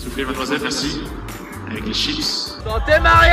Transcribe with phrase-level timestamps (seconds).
[0.00, 1.00] Soufflez mademoiselle, merci.
[1.68, 2.56] Avec les chips.
[2.64, 3.32] Santé Mario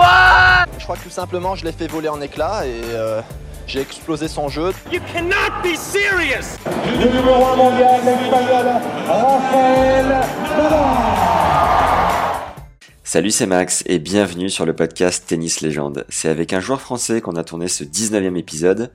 [0.00, 3.20] ouais Je crois que tout simplement je l'ai fait voler en éclats et euh,
[3.66, 4.72] j'ai explosé son jeu.
[4.92, 6.56] You cannot be serious
[7.00, 8.66] Le numéro 1 mondial, l'espagnol
[9.08, 10.06] Rafael
[10.56, 11.10] Nadal.
[13.02, 16.06] Salut, c'est Max et bienvenue sur le podcast Tennis Légende.
[16.08, 18.92] C'est avec un joueur français qu'on a tourné ce 19e épisode,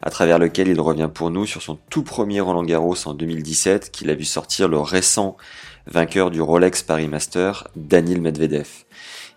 [0.00, 3.90] à travers lequel il revient pour nous sur son tout premier Roland Garros en 2017,
[3.90, 5.36] qu'il a vu sortir le récent
[5.86, 8.66] vainqueur du Rolex Paris Master, Daniil Medvedev.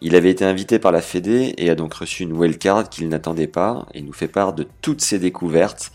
[0.02, 3.48] Il avait été invité par la Fédé et a donc reçu une wildcard qu'il n'attendait
[3.48, 5.92] pas et nous fait part de toutes ses découvertes.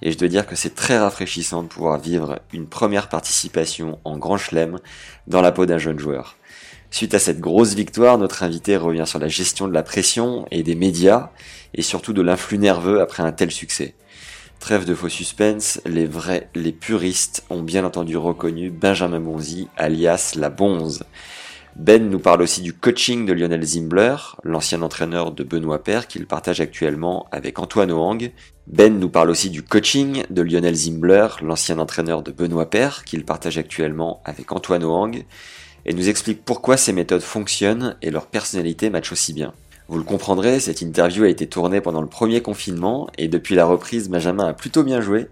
[0.00, 4.16] Et je dois dire que c'est très rafraîchissant de pouvoir vivre une première participation en
[4.16, 4.78] Grand Chelem
[5.26, 6.36] dans la peau d'un jeune joueur.
[6.90, 10.62] Suite à cette grosse victoire, notre invité revient sur la gestion de la pression et
[10.62, 11.30] des médias,
[11.74, 13.94] et surtout de l'influx nerveux après un tel succès.
[14.60, 20.34] Trêve de faux suspense, les vrais, les puristes ont bien entendu reconnu Benjamin Bonzi, alias
[20.36, 21.04] la Bonze.
[21.76, 26.26] Ben nous parle aussi du coaching de Lionel Zimbler, l'ancien entraîneur de Benoît Père qu'il
[26.26, 28.32] partage actuellement avec Antoine Ohang.
[28.66, 33.24] Ben nous parle aussi du coaching de Lionel Zimbler, l'ancien entraîneur de Benoît Père qu'il
[33.24, 35.24] partage actuellement avec Antoine Ohang,
[35.86, 39.54] et nous explique pourquoi ces méthodes fonctionnent et leur personnalité match aussi bien.
[39.90, 43.64] Vous le comprendrez, cette interview a été tournée pendant le premier confinement et depuis la
[43.64, 45.28] reprise, Benjamin a plutôt bien joué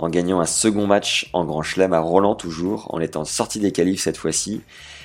[0.00, 3.70] en gagnant un second match en Grand Chelem à Roland toujours, en étant sorti des
[3.70, 4.62] qualifs cette fois-ci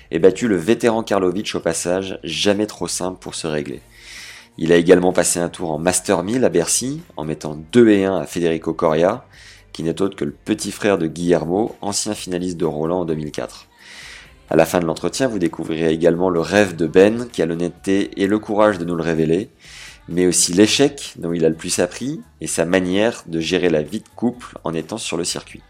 [0.10, 3.82] et battu le vétéran Karlovic au passage, jamais trop simple pour se régler.
[4.58, 8.06] Il a également passé un tour en Master 1000 à Bercy en mettant 2 et
[8.06, 9.26] 1 à Federico Coria,
[9.72, 13.68] qui n'est autre que le petit frère de Guillermo, ancien finaliste de Roland en 2004.
[14.48, 18.12] À la fin de l'entretien, vous découvrirez également le rêve de Ben, qui a l'honnêteté
[18.22, 19.50] et le courage de nous le révéler,
[20.08, 23.82] mais aussi l'échec dont il a le plus appris et sa manière de gérer la
[23.82, 25.64] vie de couple en étant sur le circuit.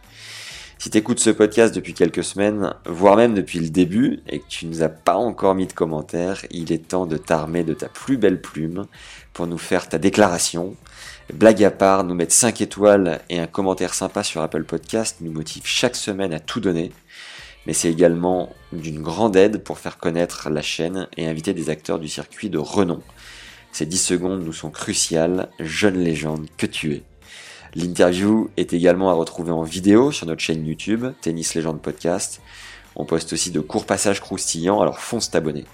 [0.78, 4.48] Si tu écoutes ce podcast depuis quelques semaines, voire même depuis le début, et que
[4.50, 7.74] tu ne nous as pas encore mis de commentaires, il est temps de t'armer de
[7.74, 8.88] ta plus belle plume
[9.32, 10.76] pour nous faire ta déclaration.
[11.34, 15.32] Blague à part, nous mettre 5 étoiles et un commentaire sympa sur Apple Podcast nous
[15.32, 16.92] motive chaque semaine à tout donner
[17.66, 22.00] mais c'est également d'une grande aide pour faire connaître la chaîne et inviter des acteurs
[22.00, 23.02] du circuit de renom.
[23.72, 27.04] Ces 10 secondes nous sont cruciales, jeune légende que tu es.
[27.76, 32.42] L'interview est également à retrouver en vidéo sur notre chaîne YouTube, Tennis Légende Podcast.
[32.96, 35.66] On poste aussi de courts passages croustillants, alors fonce t'abonner.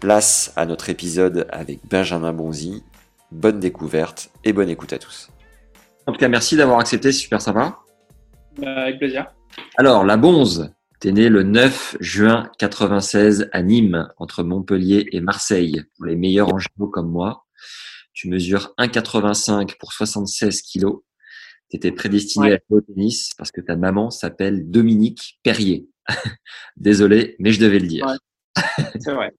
[0.00, 2.82] Place à notre épisode avec Benjamin Bonzi.
[3.30, 5.28] Bonne découverte et bonne écoute à tous.
[6.06, 7.76] En tout cas, merci d'avoir accepté, c'est super sympa.
[8.64, 9.26] avec plaisir.
[9.76, 15.84] Alors, la Bonze, T'es né le 9 juin 96 à Nîmes, entre Montpellier et Marseille,
[15.96, 17.46] pour les meilleurs géo comme moi.
[18.14, 21.02] Tu mesures 1,85 pour 76 kilos.
[21.70, 25.88] Tu étais prédestiné à jouer au tennis parce que ta maman s'appelle Dominique Perrier.
[26.76, 28.04] Désolé, mais je devais le dire.
[28.04, 28.84] Ouais.
[28.98, 29.32] C'est vrai.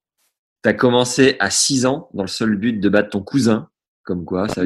[0.64, 3.70] tu as commencé à 6 ans dans le seul but de battre ton cousin,
[4.04, 4.64] comme quoi ça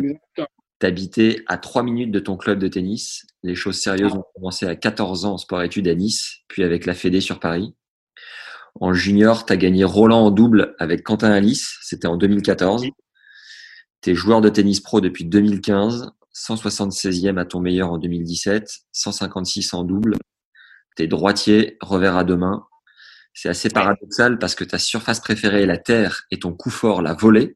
[0.83, 3.25] T'habitais à 3 minutes de ton club de tennis.
[3.41, 6.93] Les choses sérieuses ont commencé à 14 ans en sport-études à Nice, puis avec la
[6.93, 7.73] Fédé sur Paris.
[8.81, 12.83] En junior, tu as gagné Roland en double avec Quentin Alice, c'était en 2014.
[14.01, 19.73] Tu es joueur de tennis pro depuis 2015, 176e à ton meilleur en 2017, 156
[19.73, 20.17] en double.
[20.97, 22.67] Tu es droitier, revers à deux mains.
[23.33, 27.01] C'est assez paradoxal parce que ta surface préférée est la terre et ton coup fort
[27.01, 27.55] la volée.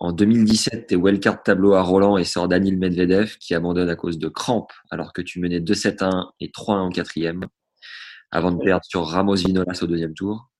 [0.00, 3.96] En 2017, tu es wildcard tableau à Roland et sort Daniel Medvedev qui abandonne à
[3.96, 7.46] cause de crampes alors que tu menais 2-7 1 et 3-1 en quatrième
[8.30, 10.50] avant de perdre sur Ramos Vinolas au deuxième tour.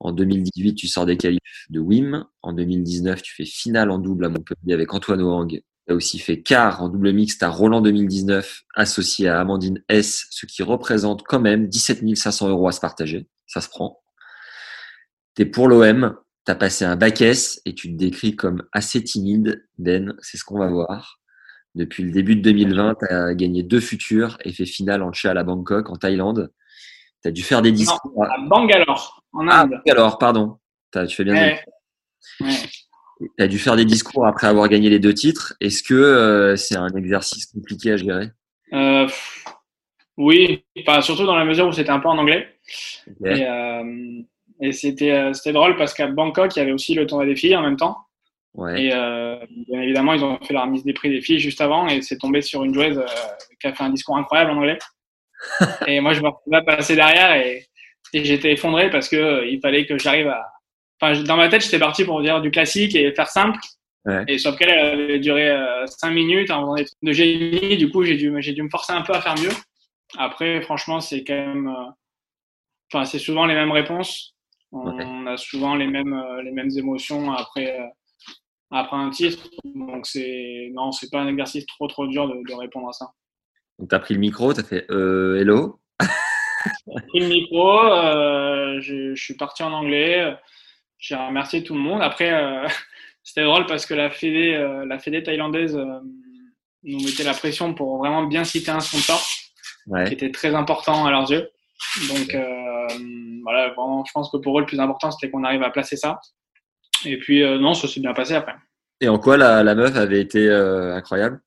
[0.00, 2.26] En 2018, tu sors des qualifs de Wim.
[2.42, 5.48] En 2019, tu fais finale en double à Montpellier avec Antoine Ohang.
[5.48, 10.26] Tu as aussi fait quart en double mixte à Roland 2019 associé à Amandine S,
[10.30, 13.28] ce qui représente quand même 17 500 euros à se partager.
[13.46, 14.00] Ça se prend.
[15.36, 18.64] Tu es pour l'OM, tu as passé un bac S et tu te décris comme
[18.72, 21.18] assez timide, Ben, c'est ce qu'on va voir.
[21.74, 25.38] Depuis le début de 2020, tu as gagné deux futurs et fait finale en Chal
[25.38, 26.52] à Bangkok, en Thaïlande.
[27.22, 28.12] Tu as dû faire des discours.
[28.16, 29.80] Non, à Bangalore, en Ah, Inde.
[29.86, 30.58] Bangalore, pardon.
[30.94, 31.34] As, tu fais bien.
[31.34, 31.64] de- Ouais.
[32.40, 32.56] Ouais.
[33.38, 35.54] Tu as dû faire des discours après avoir gagné les deux titres.
[35.60, 38.30] Est-ce que euh, c'est un exercice compliqué à gérer?
[38.72, 39.08] Euh,
[40.18, 42.48] Oui, enfin, surtout dans la mesure où c'était un peu en anglais.
[43.08, 43.26] Ok.
[43.26, 44.22] Et, euh,
[44.62, 47.36] et c'était euh, c'était drôle parce qu'à Bangkok, il y avait aussi le tournoi des
[47.36, 47.98] filles en même temps.
[48.54, 48.84] Ouais.
[48.84, 49.36] Et euh,
[49.68, 52.18] bien évidemment, ils ont fait la remise des prix des filles juste avant et c'est
[52.18, 53.06] tombé sur une joueuse euh,
[53.60, 54.78] qui a fait un discours incroyable en anglais.
[55.86, 57.66] et moi, je me retrouvais passer derrière et,
[58.12, 60.46] et j'étais effondré parce que euh, il fallait que j'arrive à.
[61.00, 63.58] Enfin, dans ma tête, j'étais parti pour dire du classique et faire simple.
[64.04, 64.24] Ouais.
[64.28, 67.76] Et sauf qu'elle elle avait duré euh, cinq minutes en faisant des trucs de génie.
[67.76, 69.50] Du coup, j'ai dû, j'ai dû me forcer un peu à faire mieux.
[70.18, 71.74] Après, franchement, c'est quand même.
[72.92, 74.34] Enfin, c'est souvent les mêmes réponses.
[74.72, 75.30] On Ouais.
[75.30, 77.84] a souvent les mêmes, euh, les mêmes émotions après, euh,
[78.70, 79.48] après un titre.
[79.64, 80.70] Donc, c'est.
[80.74, 83.10] Non, c'est pas un exercice trop, trop dur de, de répondre à ça.
[83.78, 85.78] Donc, tu as pris le micro, tu as fait euh, Hello?
[86.00, 90.34] J'ai pris le micro, euh, je, je suis parti en anglais.
[90.98, 92.00] J'ai remercié tout le monde.
[92.00, 92.66] Après, euh,
[93.22, 95.76] c'était drôle parce que la fédé, la fédé thaïlandaise
[96.84, 100.12] nous mettait la pression pour vraiment bien citer un sponsor qui Ouais.
[100.12, 101.50] était très important à leurs yeux.
[102.08, 102.86] Donc euh,
[103.42, 105.96] voilà, vraiment, je pense que pour eux, le plus important, c'était qu'on arrive à placer
[105.96, 106.20] ça.
[107.04, 108.54] Et puis, euh, non, ça s'est bien passé après.
[109.00, 111.40] Et en quoi la, la meuf avait été euh, incroyable?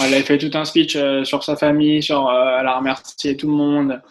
[0.00, 3.36] Elle avait fait tout un speech euh, sur sa famille, sur euh, elle a remercié
[3.36, 4.02] tout le monde,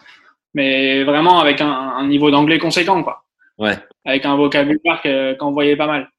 [0.54, 3.24] mais vraiment avec un, un niveau d'anglais conséquent, quoi.
[3.58, 3.78] Ouais.
[4.04, 6.10] Avec un vocabulaire qu'on voyait pas mal.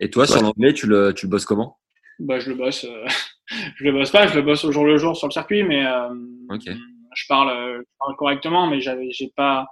[0.00, 1.78] Et toi, sur l'anglais, tu le, tu le bosses comment?
[2.18, 3.06] Bah, je le bosse, euh,
[3.76, 5.84] je le bosse pas, je le bosse au jour le jour sur le circuit, mais
[5.84, 6.08] euh,
[6.50, 6.68] Ok.
[7.14, 9.66] Je parle, euh, je parle correctement, mais j'avais, j'ai pas,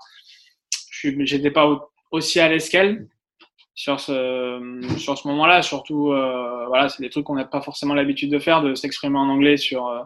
[1.02, 2.70] j'étais pas au- aussi à l'aise
[3.74, 5.62] sur ce, sur ce moment-là.
[5.62, 9.18] Surtout, euh, voilà, c'est des trucs qu'on n'a pas forcément l'habitude de faire, de s'exprimer
[9.18, 10.02] en anglais sur, euh,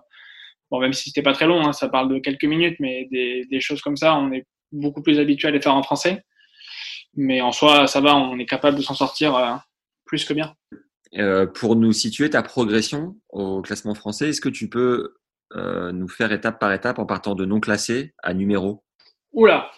[0.71, 3.61] bon, même si c'était pas très long, hein, ça parle de quelques minutes, mais des,
[3.61, 6.23] choses comme ça, on est beaucoup plus habitué à les faire en français.
[7.15, 9.63] Mais en soi, ça va, on est capable de s'en sortir
[10.05, 10.55] plus que bien.
[11.55, 15.15] Pour nous situer ta progression au classement français, est-ce que tu peux
[15.55, 18.83] euh, nous faire étape par étape en partant de non classé à numéro
[19.33, 19.71] Oula.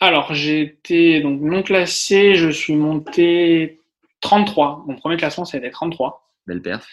[0.00, 3.80] Alors, été donc non classé, je suis monté
[4.20, 4.84] 33.
[4.86, 6.30] Mon premier classement, c'était 33.
[6.46, 6.86] Belle perf.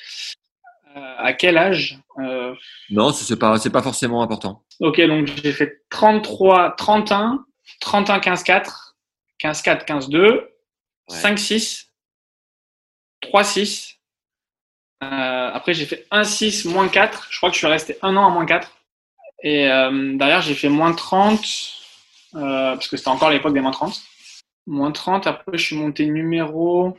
[0.95, 2.53] Euh, à quel âge Euh,
[2.89, 4.63] Non, pas, c'est pas forcément important.
[4.79, 7.45] Ok, donc j'ai fait 33, 31,
[7.79, 8.95] 31, 15, 4,
[9.39, 10.49] 15, 4, 15, 2,
[11.07, 11.91] 5, 6,
[13.21, 13.92] 3, 6.
[15.03, 17.27] Euh, après, j'ai fait 1, 6, moins 4.
[17.29, 18.71] Je crois que je suis resté un an à moins 4.
[19.43, 21.39] Et euh, derrière, j'ai fait moins 30,
[22.35, 24.01] euh, parce que c'était encore l'époque des moins 30.
[24.67, 26.97] Moins 30, après, je suis monté numéro.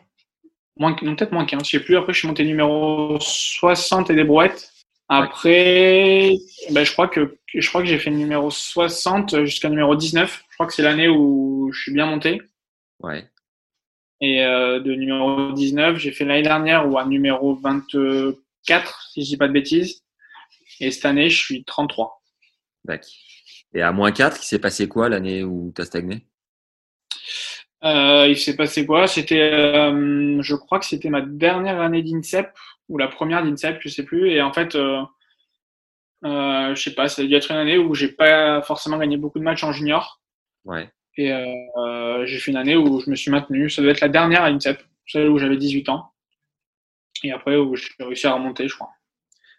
[0.79, 1.97] Moins, non, peut-être moins 15, je sais plus.
[1.97, 4.71] Après, je suis monté numéro 60 et des brouettes.
[5.09, 6.35] Après,
[6.71, 10.45] ben, je crois que je crois que j'ai fait numéro 60 jusqu'à numéro 19.
[10.49, 12.43] Je crois que c'est l'année où je suis bien monté.
[13.01, 13.29] Ouais.
[14.25, 19.27] Et euh, de numéro 19, j'ai fait l'année dernière ou à numéro 24, si je
[19.27, 20.03] dis pas de bêtises.
[20.81, 22.23] Et cette année, je suis 33.
[22.85, 23.11] D'accord.
[23.75, 26.27] Et à moins 4, il s'est passé quoi l'année où tu as stagné?
[27.85, 29.07] Euh, il s'est passé quoi?
[29.07, 32.51] C'était, euh, je crois que c'était ma dernière année d'INSEP
[32.89, 34.31] ou la première d'INSEP, je sais plus.
[34.31, 35.05] Et en fait, euh,
[36.23, 39.39] je sais pas, ça a dû être une année où j'ai pas forcément gagné beaucoup
[39.39, 40.23] de matchs en junior.
[40.65, 40.91] Ouais.
[41.17, 41.47] Et euh,
[41.77, 43.71] euh, j'ai fait une année où je me suis maintenu.
[43.71, 46.13] Ça doit être la dernière à INSEP, celle où j'avais 18 ans.
[47.23, 48.91] Et après, où j'ai réussi à remonter, je crois.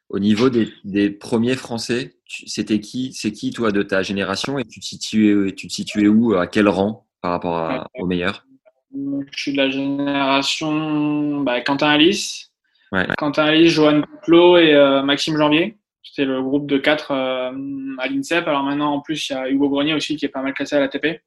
[0.10, 4.60] Au niveau des, des premiers Français, c'était qui C'est qui toi de ta génération?
[4.60, 8.06] Et tu te situais, tu te situais où À quel rang par rapport à, aux
[8.06, 8.46] meilleurs
[8.94, 12.52] Je suis de la génération bah, Quentin Alice.
[12.92, 13.08] Ouais.
[13.18, 15.78] Quentin Alice, Johan Clot et euh, Maxime Janvier.
[16.04, 17.52] C'était le groupe de quatre euh,
[17.98, 18.48] à l'INSEP.
[18.48, 20.76] Alors maintenant, en plus, il y a Hugo Grenier aussi qui est pas mal classé
[20.76, 21.20] à l'ATP.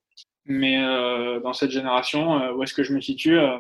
[0.49, 3.59] Mais euh, dans cette génération, euh, où est-ce que je me situe euh,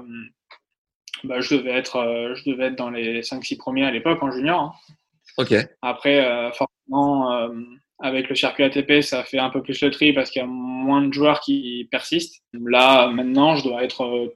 [1.22, 4.60] bah, je, devais être, je devais être dans les 5-6 premiers à l'époque en junior.
[4.60, 4.72] hein.
[5.36, 5.54] Ok.
[5.82, 7.48] Après, forcément,
[8.00, 10.48] avec le circuit ATP, ça fait un peu plus le tri parce qu'il y a
[10.48, 12.42] moins de joueurs qui persistent.
[12.52, 14.32] Là, maintenant, je dois être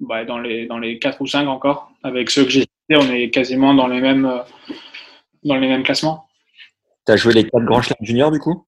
[0.00, 1.90] ouais, dans, les, dans les 4 ou 5 encore.
[2.04, 4.30] Avec ceux que j'ai cités, on est quasiment dans les mêmes,
[5.42, 6.28] dans les mêmes classements.
[7.04, 8.64] Tu as joué les 4 grands chelems juniors du coup?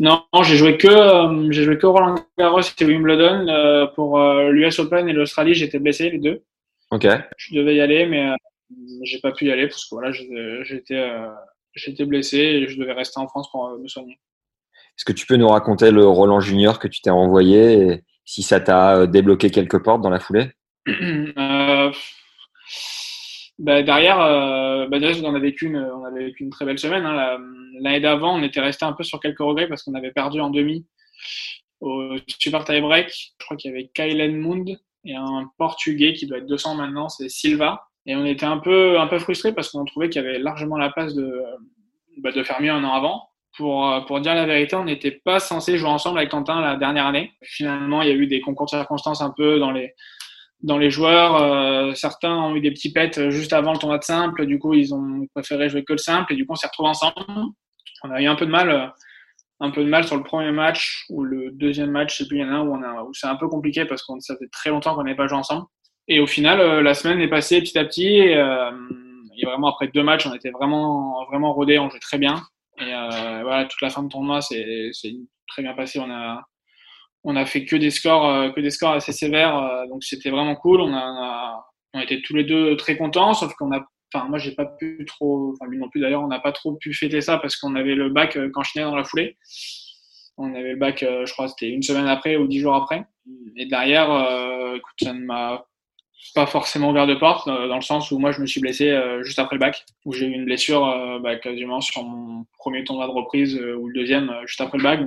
[0.00, 4.50] Non, j'ai joué que euh, j'ai joué que Roland Garros et Wimbledon euh, pour euh,
[4.50, 5.52] l'US Open et l'Australie.
[5.52, 6.42] J'étais blessé les deux.
[6.90, 7.06] Ok.
[7.36, 8.34] Je devais y aller, mais euh,
[9.04, 10.10] j'ai pas pu y aller parce que voilà,
[10.62, 11.06] j'étais
[11.74, 14.18] j'étais blessé et je devais rester en France pour me soigner.
[14.96, 18.42] Est-ce que tu peux nous raconter le Roland Junior que tu t'es envoyé et si
[18.42, 20.50] ça t'a débloqué quelques portes dans la foulée?
[23.60, 27.04] bah, derrière, euh, bah, on a vécu une, très belle semaine.
[27.04, 27.14] hein.
[27.14, 27.38] La-
[27.82, 30.50] L'année d'avant, on était resté un peu sur quelques regrets parce qu'on avait perdu en
[30.50, 30.86] demi
[31.80, 33.08] au super tie break.
[33.10, 34.68] Je crois qu'il y avait Kylen Mund
[35.04, 37.86] et un Portugais qui doit être 200 maintenant, c'est Silva.
[38.06, 40.90] Et on était un peu, un frustrés parce qu'on trouvait qu'il y avait largement la
[40.90, 41.42] place de,
[42.18, 43.28] bah, faire mieux un an avant.
[43.56, 47.06] pour, pour dire la vérité, on n'était pas censé jouer ensemble avec Quentin la dernière
[47.06, 47.32] année.
[47.42, 49.94] Finalement, il y a eu des concours de circonstances un peu dans les,
[50.62, 51.36] dans les joueurs.
[51.36, 54.46] Euh, certains ont eu des petits pets juste avant le tournoi de simple.
[54.46, 56.32] Du coup, ils ont préféré jouer que le simple.
[56.32, 57.14] Et du coup, on s'est retrouvés ensemble.
[58.02, 58.92] On a eu un peu de mal,
[59.60, 62.12] un peu de mal sur le premier match ou le deuxième match.
[62.12, 64.02] Je sais plus, il y en a un où, où c'est un peu compliqué parce
[64.02, 65.66] que ça fait très longtemps qu'on n'avait pas joué ensemble.
[66.08, 68.16] Et au final, euh, la semaine est passée petit à petit.
[68.16, 68.70] Et, euh,
[69.36, 71.78] et vraiment, après deux matchs, on était vraiment, vraiment rodés.
[71.78, 72.42] On jouait très bien.
[72.78, 74.90] Et euh, voilà, toute la fin de tournoi, c'est
[75.48, 76.00] très bien passé.
[76.00, 76.42] On a,
[77.24, 79.56] on a fait que des scores, euh, que des scores assez sévères.
[79.56, 80.80] euh, donc c'était vraiment cool.
[80.80, 84.26] On a, on a, on était tous les deux très contents, sauf qu'on a, enfin
[84.28, 86.94] moi j'ai pas pu trop, enfin lui non plus d'ailleurs, on n'a pas trop pu
[86.94, 89.36] fêter ça parce qu'on avait le bac euh, qu'enchaîné dans la foulée.
[90.38, 93.04] On avait le bac, je crois, c'était une semaine après ou dix jours après.
[93.56, 94.08] Et derrière,
[94.74, 95.66] écoute, ça ne m'a
[96.34, 99.38] pas forcément ouvert de porte, dans le sens où moi je me suis blessé juste
[99.38, 103.12] après le bac, où j'ai eu une blessure bah, quasiment sur mon premier tournoi de
[103.12, 105.00] reprise ou le deuxième juste après le bac.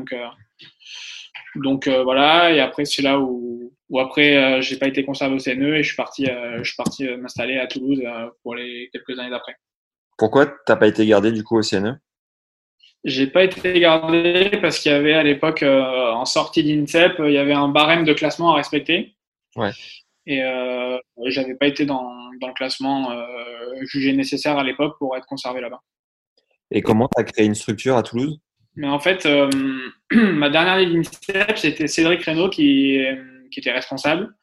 [1.55, 5.35] Donc euh, voilà, et après c'est là où, où après euh, j'ai pas été conservé
[5.35, 8.01] au CNE et je suis parti, euh, je suis parti m'installer à Toulouse
[8.41, 9.55] pour les quelques années d'après.
[10.17, 11.99] Pourquoi t'as pas été gardé du coup au CNE
[13.03, 17.33] J'ai pas été gardé parce qu'il y avait à l'époque, euh, en sortie d'INSEP, il
[17.33, 19.15] y avait un barème de classement à respecter.
[19.55, 19.71] Ouais.
[20.25, 23.25] Et euh, j'avais pas été dans, dans le classement euh,
[23.81, 25.81] jugé nécessaire à l'époque pour être conservé là-bas.
[26.71, 28.39] Et comment t'as créé une structure à Toulouse?
[28.75, 29.49] Mais en fait, euh,
[30.11, 32.99] ma dernière année d'INSEP, c'était Cédric Reynaud qui,
[33.51, 34.35] qui était responsable,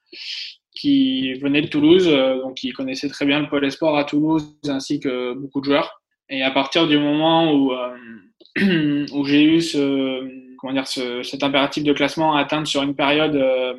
[0.74, 4.56] qui venait de Toulouse, euh, donc il connaissait très bien le pôle sport à Toulouse
[4.68, 6.00] ainsi que beaucoup de joueurs.
[6.28, 11.42] Et à partir du moment où, euh, où j'ai eu ce, comment dire, ce, cet
[11.42, 13.74] impératif de classement à atteindre sur une période euh,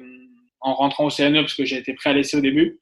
[0.59, 2.79] en rentrant au CNE, parce que j'ai été prêt à laisser au début,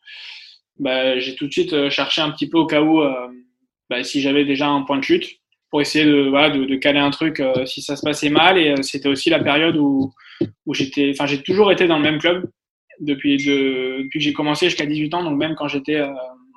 [0.80, 3.28] bah, j'ai tout de suite euh, cherché un petit peu au cas où euh,
[3.90, 5.39] bah, si j'avais déjà un point de chute
[5.70, 8.58] pour essayer de, voilà, de, de caler un truc euh, si ça se passait mal.
[8.58, 10.14] Et euh, c'était aussi la période où,
[10.66, 12.50] où j'étais, enfin, j'ai toujours été dans le même club
[13.00, 15.24] depuis, de, depuis que j'ai commencé jusqu'à 18 ans.
[15.24, 16.12] Donc même quand j'étais euh,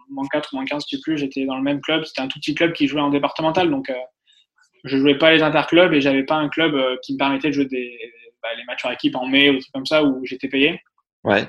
[0.09, 2.05] moins 4 ou moins 15, je sais plus, j'étais dans le même club.
[2.05, 3.71] C'était un tout petit club qui jouait en départemental.
[3.71, 3.93] Donc
[4.85, 7.67] je jouais pas les interclubs et j'avais pas un club qui me permettait de jouer
[7.67, 7.97] des,
[8.43, 10.81] bah, les matchs par équipe en mai ou des trucs comme ça où j'étais payé.
[11.25, 11.47] Ouais.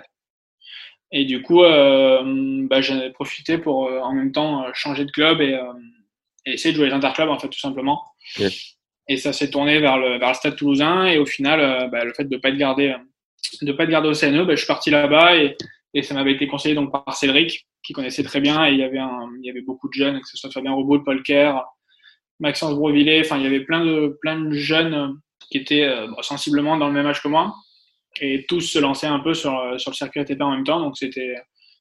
[1.12, 5.60] Et du coup, bah, j'en ai profité pour en même temps changer de club et,
[6.46, 8.02] et essayer de jouer les interclubs en fait tout simplement.
[8.38, 8.78] Yes.
[9.10, 12.06] Et ça s'est tourné vers le, vers le Stade Toulousain et au final, euh, bah,
[12.06, 12.98] le fait de pas être gardé, euh,
[13.62, 15.58] de pas être gardé au CNE, bah, je suis parti là-bas et,
[15.94, 18.84] et ça m'avait été conseillé donc par Cédric qui connaissait très bien et il y
[18.84, 21.62] avait un, il y avait beaucoup de jeunes, que ce soit Fabien Robaud, Paul Kerr,
[22.40, 25.08] Maxence Brouvillet, enfin il y avait plein de plein de jeunes euh,
[25.52, 27.54] qui étaient euh, bon, sensiblement dans le même âge que moi
[28.22, 30.98] et tous se lançaient un peu sur, sur le circuit ATP en même temps donc
[30.98, 31.36] c'était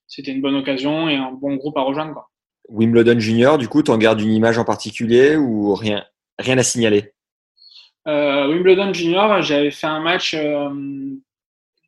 [0.06, 2.28] c'était une bonne occasion et un bon groupe à rejoindre quoi.
[2.68, 6.04] Wimbledon Junior, du coup, t'en gardes une image en particulier ou rien,
[6.38, 7.12] rien à signaler?
[8.08, 10.70] Euh, Wimbledon Junior, j'avais fait un match, euh,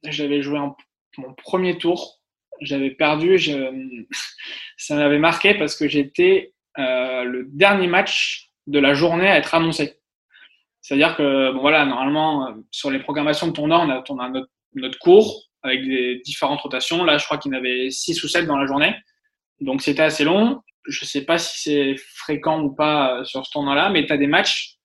[0.05, 0.77] j'avais joué en,
[1.19, 2.21] mon premier tour,
[2.61, 3.39] j'avais perdu,
[4.77, 9.55] ça m'avait marqué parce que j'étais euh, le dernier match de la journée à être
[9.55, 9.99] annoncé.
[10.81, 14.51] C'est-à-dire que, bon voilà, normalement, sur les programmations de tournoi, on a, on a notre,
[14.75, 17.05] notre cours avec des différentes rotations.
[17.05, 18.95] Là, je crois qu'il y en avait 6 ou 7 dans la journée.
[19.61, 20.63] Donc, c'était assez long.
[20.87, 24.19] Je sais pas si c'est fréquent ou pas euh, sur ce tournoi-là, mais tu as
[24.19, 24.77] des matchs,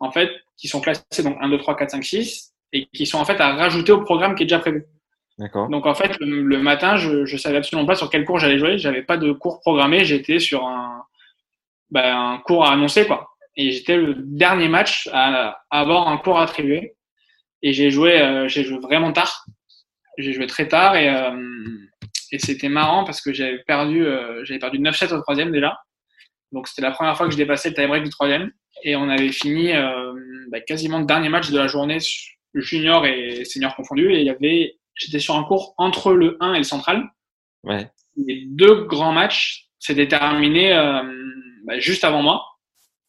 [0.00, 3.18] en fait, qui sont classés donc 1, 2, 3, 4, 5, 6 et qui sont
[3.18, 4.84] en fait à rajouter au programme qui est déjà prévu.
[5.38, 5.68] D'accord.
[5.68, 8.58] Donc en fait, le, le matin, je, je savais absolument pas sur quel cours j'allais
[8.58, 8.78] jouer.
[8.78, 10.04] J'avais pas de cours programmé.
[10.04, 11.04] J'étais sur un,
[11.90, 13.28] ben, un cours à annoncer quoi.
[13.56, 16.94] Et j'étais le dernier match à, à avoir un cours attribué.
[17.62, 19.44] Et j'ai joué, euh, j'ai joué vraiment tard.
[20.18, 21.30] J'ai joué très tard et, euh,
[22.32, 25.78] et c'était marrant parce que j'avais perdu, euh, j'avais perdu 9-7 au troisième déjà.
[26.50, 28.50] Donc c'était la première fois que je dépassais le tie-break du troisième.
[28.84, 30.12] Et on avait fini euh,
[30.50, 31.98] bah, quasiment le dernier match de la journée
[32.54, 34.12] junior et senior confondus.
[34.14, 37.10] Et il y avait, j'étais sur un cours entre le 1 et le central.
[37.64, 37.90] Ouais.
[38.16, 41.02] Les deux grands matchs s'étaient terminés euh,
[41.66, 42.44] bah, juste avant moi.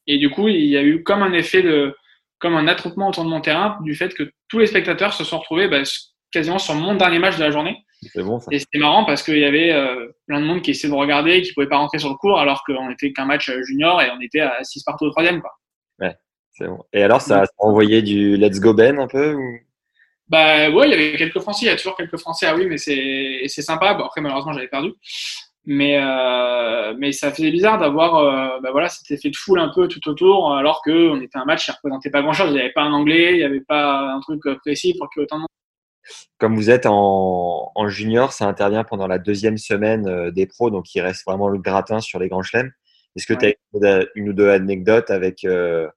[0.06, 1.96] Et du coup, il y a eu comme un effet de,
[2.39, 5.39] comme un attroupement autour de mon terrain du fait que tous les spectateurs se sont
[5.39, 5.84] retrouvés bah,
[6.30, 7.77] quasiment sur mon dernier match de la journée.
[8.12, 8.48] C'est bon ça.
[8.52, 11.42] Et c'était marrant parce qu'il y avait euh, plein de monde qui essayait de regarder,
[11.42, 14.20] qui pouvait pas rentrer sur le cours alors qu'on était qu'un match junior et on
[14.22, 15.42] était à 6 partout au troisième.
[15.42, 15.52] Quoi.
[16.54, 16.80] C'est bon.
[16.94, 19.58] Et alors, ça, ça a envoyé du Let's Go Ben un peu ou...
[20.30, 22.66] Bah ouais, il y avait quelques Français, il y a toujours quelques Français, ah oui,
[22.68, 23.94] mais c'est et sympa.
[23.94, 24.94] Bon, après, malheureusement, j'avais perdu.
[25.66, 29.72] Mais, euh, mais ça faisait bizarre d'avoir euh, bah voilà, cet effet de foule un
[29.74, 32.50] peu tout autour, alors qu'on était un match qui représentait pas grand-chose.
[32.50, 35.22] Il n'y avait pas un anglais, il n'y avait pas un truc précis pour qu'il
[35.22, 35.50] y ait autant de monde.
[36.38, 40.70] Comme vous êtes en, en junior, ça intervient pendant la deuxième semaine euh, des pros,
[40.70, 42.72] donc il reste vraiment le gratin sur les grands chelems.
[43.16, 43.46] Est-ce que tu
[43.86, 45.88] as une, ou deux anecdotes avec, euh,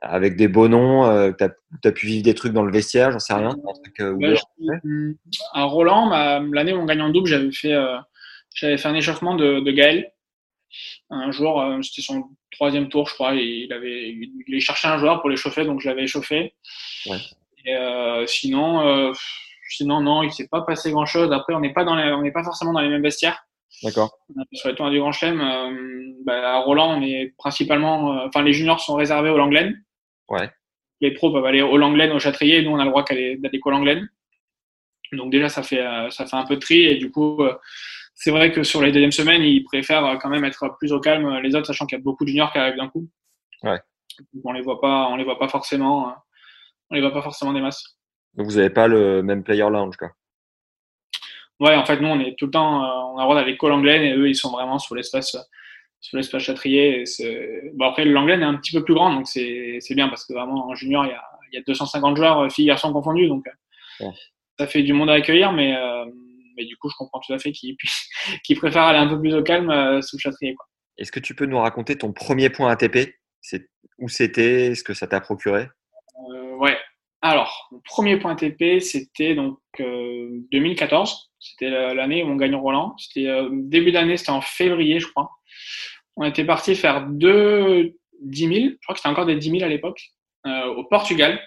[0.00, 1.44] avec des beaux noms, euh, tu
[1.88, 3.54] as, pu vivre des trucs dans le vestiaire, j'en sais rien.
[5.54, 6.10] à Roland,
[6.52, 7.76] l'année où on gagne en double, j'avais fait,
[8.54, 10.12] j'avais fait un échauffement de, de Gaël.
[11.10, 14.10] Un jour, c'était son troisième tour, je crois, et il avait,
[14.48, 16.54] il, cherchait un joueur pour l'échauffer, donc je l'avais échauffé.
[17.06, 17.18] Ouais.
[17.64, 19.12] Et, sinon,
[19.68, 21.32] sinon, non, il s'est pas passé grand chose.
[21.32, 23.44] Après, on n'est pas dans on n'est pas forcément dans les mêmes vestiaires.
[23.82, 24.18] D'accord.
[24.52, 28.42] Sur les tournois du Grand Chelem, euh, bah, à Roland, on est principalement, euh, enfin,
[28.42, 29.82] les juniors sont réservés au Langlaine.
[30.28, 30.50] Ouais.
[31.00, 32.62] Les pros peuvent aller au Langlaine, au Châtrier.
[32.62, 34.08] Nous, on a le droit d'aller qu'au Langlaine.
[35.12, 36.84] Donc déjà, ça fait, euh, ça fait un peu de tri.
[36.84, 37.42] Et du coup,
[38.14, 41.38] c'est vrai que sur les deuxièmes semaines, ils préfèrent quand même être plus au calme
[41.38, 43.08] les autres, sachant qu'il y a beaucoup de juniors qui arrivent d'un coup.
[43.64, 43.80] Ouais.
[44.32, 46.14] Donc, on les voit pas, on les voit pas forcément,
[46.92, 47.98] on les voit pas forcément des masses.
[48.34, 50.10] Donc vous n'avez pas le même player lounge, quoi.
[51.58, 53.68] Ouais, en fait, nous, on est tout le temps, euh, on a droit d'aller qu'au
[53.68, 55.36] Langlaine et eux, ils sont vraiment sur l'espace,
[56.00, 57.04] sur l'espace Châtrier.
[57.74, 60.32] Bon, après, le Langlaine est un petit peu plus grand, donc c'est bien parce que
[60.32, 61.22] vraiment, en junior, il y a,
[61.52, 63.46] il y a 250 joueurs, euh, filles, garçons confondus, donc
[64.00, 64.10] euh,
[64.58, 65.74] ça fait du monde à accueillir, mais,
[66.56, 67.76] mais du coup, je comprends tout à fait qu'ils
[68.44, 70.56] qu préfèrent aller un peu plus au calme sous Châtrier.
[70.98, 73.14] Est-ce que tu peux nous raconter ton premier point ATP
[73.98, 74.72] Où c'était?
[74.72, 75.68] Est-ce que ça t'a procuré?
[77.22, 81.32] Alors, mon premier point ATP, c'était donc 2014.
[81.38, 82.94] C'était l'année où on gagne Roland.
[82.98, 85.30] C'était euh, début d'année, c'était en février, je crois.
[86.16, 89.64] On était parti faire deux 10 000, je crois que c'était encore des 10 000
[89.64, 90.00] à l'époque,
[90.46, 91.40] euh, au Portugal,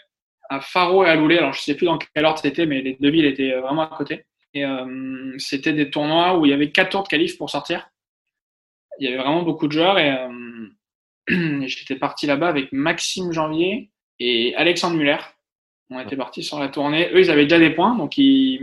[0.49, 1.37] à Faro et à Loulé.
[1.37, 3.83] Alors, je sais plus dans quel ordre c'était, mais les deux villes étaient euh, vraiment
[3.83, 4.25] à côté.
[4.53, 4.63] Et
[5.37, 7.89] c'était des tournois où il y avait quatre tours de qualif pour sortir.
[8.99, 10.15] Il y avait vraiment beaucoup de joueurs et
[11.67, 15.17] j'étais parti là-bas avec Maxime Janvier et Alexandre Muller.
[15.91, 17.09] On était parti sur la tournée.
[17.13, 18.59] Eux, ils avaient déjà des points, donc ils,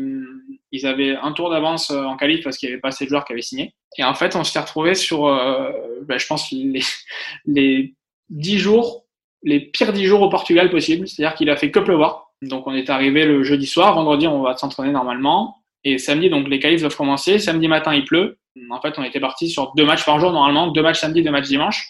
[0.72, 3.10] ils avaient un tour d'avance euh, en qualif parce qu'il n'y avait pas assez de
[3.10, 3.74] joueurs qui avaient signé.
[3.98, 5.70] Et en fait, on s'est retrouvé sur, euh,
[6.02, 6.82] ben, je pense, les,
[7.46, 7.94] les
[8.30, 9.04] 10 jours,
[9.42, 11.06] les pires 10 jours au Portugal possible.
[11.06, 12.32] C'est-à-dire qu'il a fait que pleuvoir.
[12.42, 13.94] Donc, on est arrivé le jeudi soir.
[13.94, 15.58] Vendredi, on va s'entraîner normalement.
[15.84, 17.38] Et samedi, donc, les qualifs doivent commencer.
[17.38, 18.38] Samedi matin, il pleut.
[18.70, 20.68] En fait, on était parti sur deux matchs par jour normalement.
[20.68, 21.86] Deux matchs samedi, deux matchs dimanche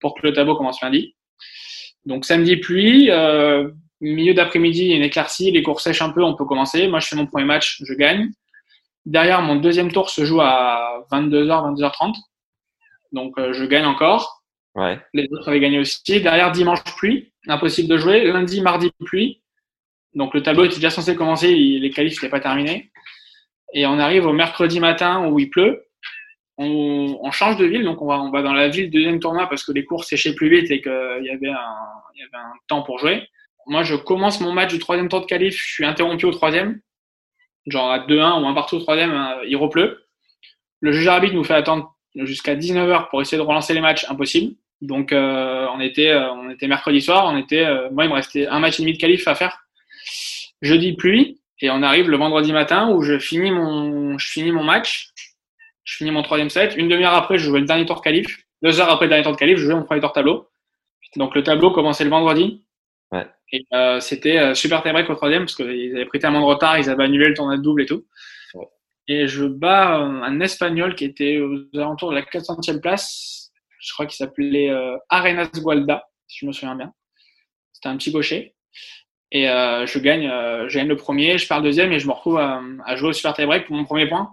[0.00, 1.14] pour que le tableau commence lundi.
[2.04, 3.10] Donc, samedi, pluie.
[3.10, 3.70] Euh,
[4.12, 6.88] milieu d'après-midi, il y a une éclaircie, les cours sèchent un peu, on peut commencer.
[6.88, 8.30] Moi, je fais mon premier match, je gagne.
[9.06, 12.14] Derrière, mon deuxième tour se joue à 22h, 22h30.
[13.12, 14.42] Donc, euh, je gagne encore.
[14.74, 14.98] Ouais.
[15.12, 16.20] Les autres avaient gagné aussi.
[16.20, 17.32] Derrière, dimanche, pluie.
[17.46, 18.24] Impossible de jouer.
[18.24, 19.42] Lundi, mardi, pluie.
[20.14, 21.54] Donc, le tableau était déjà censé commencer.
[21.54, 22.90] Les qualifs n'étaient pas terminés.
[23.72, 25.86] Et on arrive au mercredi matin où il pleut.
[26.56, 29.64] On, change de ville, donc on va, on va dans la ville deuxième tournoi parce
[29.64, 31.76] que les cours séchaient plus vite et qu'il y, avait un,
[32.14, 33.26] il y avait un temps pour jouer
[33.66, 36.80] moi, je commence mon match du troisième tour de qualif, je suis interrompu au troisième,
[37.66, 40.06] genre à 2-1 ou un partout au troisième, hein, il repleut.
[40.80, 44.54] Le juge arbitre nous fait attendre jusqu'à 19h pour essayer de relancer les matchs, impossible.
[44.80, 48.14] Donc euh, on était euh, on était mercredi soir, on était euh, moi il me
[48.14, 49.64] restait un match et demi de qualif à faire.
[50.60, 54.64] Jeudi pluie et on arrive le vendredi matin où je finis mon je finis mon
[54.64, 55.10] match,
[55.84, 56.74] je finis mon troisième set.
[56.76, 58.44] Une demi-heure après, je jouais le dernier tour de qualif.
[58.62, 60.48] Deux heures après le dernier tour de qualif, je jouais mon premier tour tableau.
[61.16, 62.63] Donc le tableau commençait le vendredi.
[63.52, 66.78] Et euh, c'était euh, super tie-break au troisième parce qu'ils avaient pris tellement de retard,
[66.78, 68.04] ils avaient annulé le tournoi de double et tout.
[69.06, 73.52] Et je bats euh, un Espagnol qui était aux alentours de la 400e place.
[73.78, 74.70] Je crois qu'il s'appelait
[75.10, 76.94] Arenas Gualda, si je me souviens bien.
[77.72, 78.54] C'était un petit gaucher.
[79.30, 80.26] Et je gagne,
[80.68, 82.62] je gagne le premier, je perds le deuxième et je me retrouve à,
[82.96, 84.30] jouer au super tie-break pour mon premier point.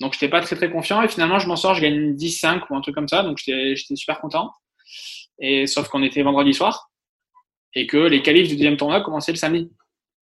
[0.00, 2.76] Donc j'étais pas très très confiant et finalement je m'en sors, je gagne 10-5 ou
[2.76, 3.22] un truc comme ça.
[3.22, 4.50] Donc j'étais super content.
[5.38, 6.89] Et sauf qu'on était vendredi soir
[7.74, 9.70] et que les qualifs du deuxième tournoi commençaient le samedi.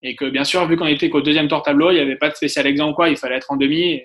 [0.02, 2.28] Et que bien sûr, vu qu'on était qu'au deuxième tour tableau, il n'y avait pas
[2.28, 4.02] de spécial exemple quoi, il fallait être en demi.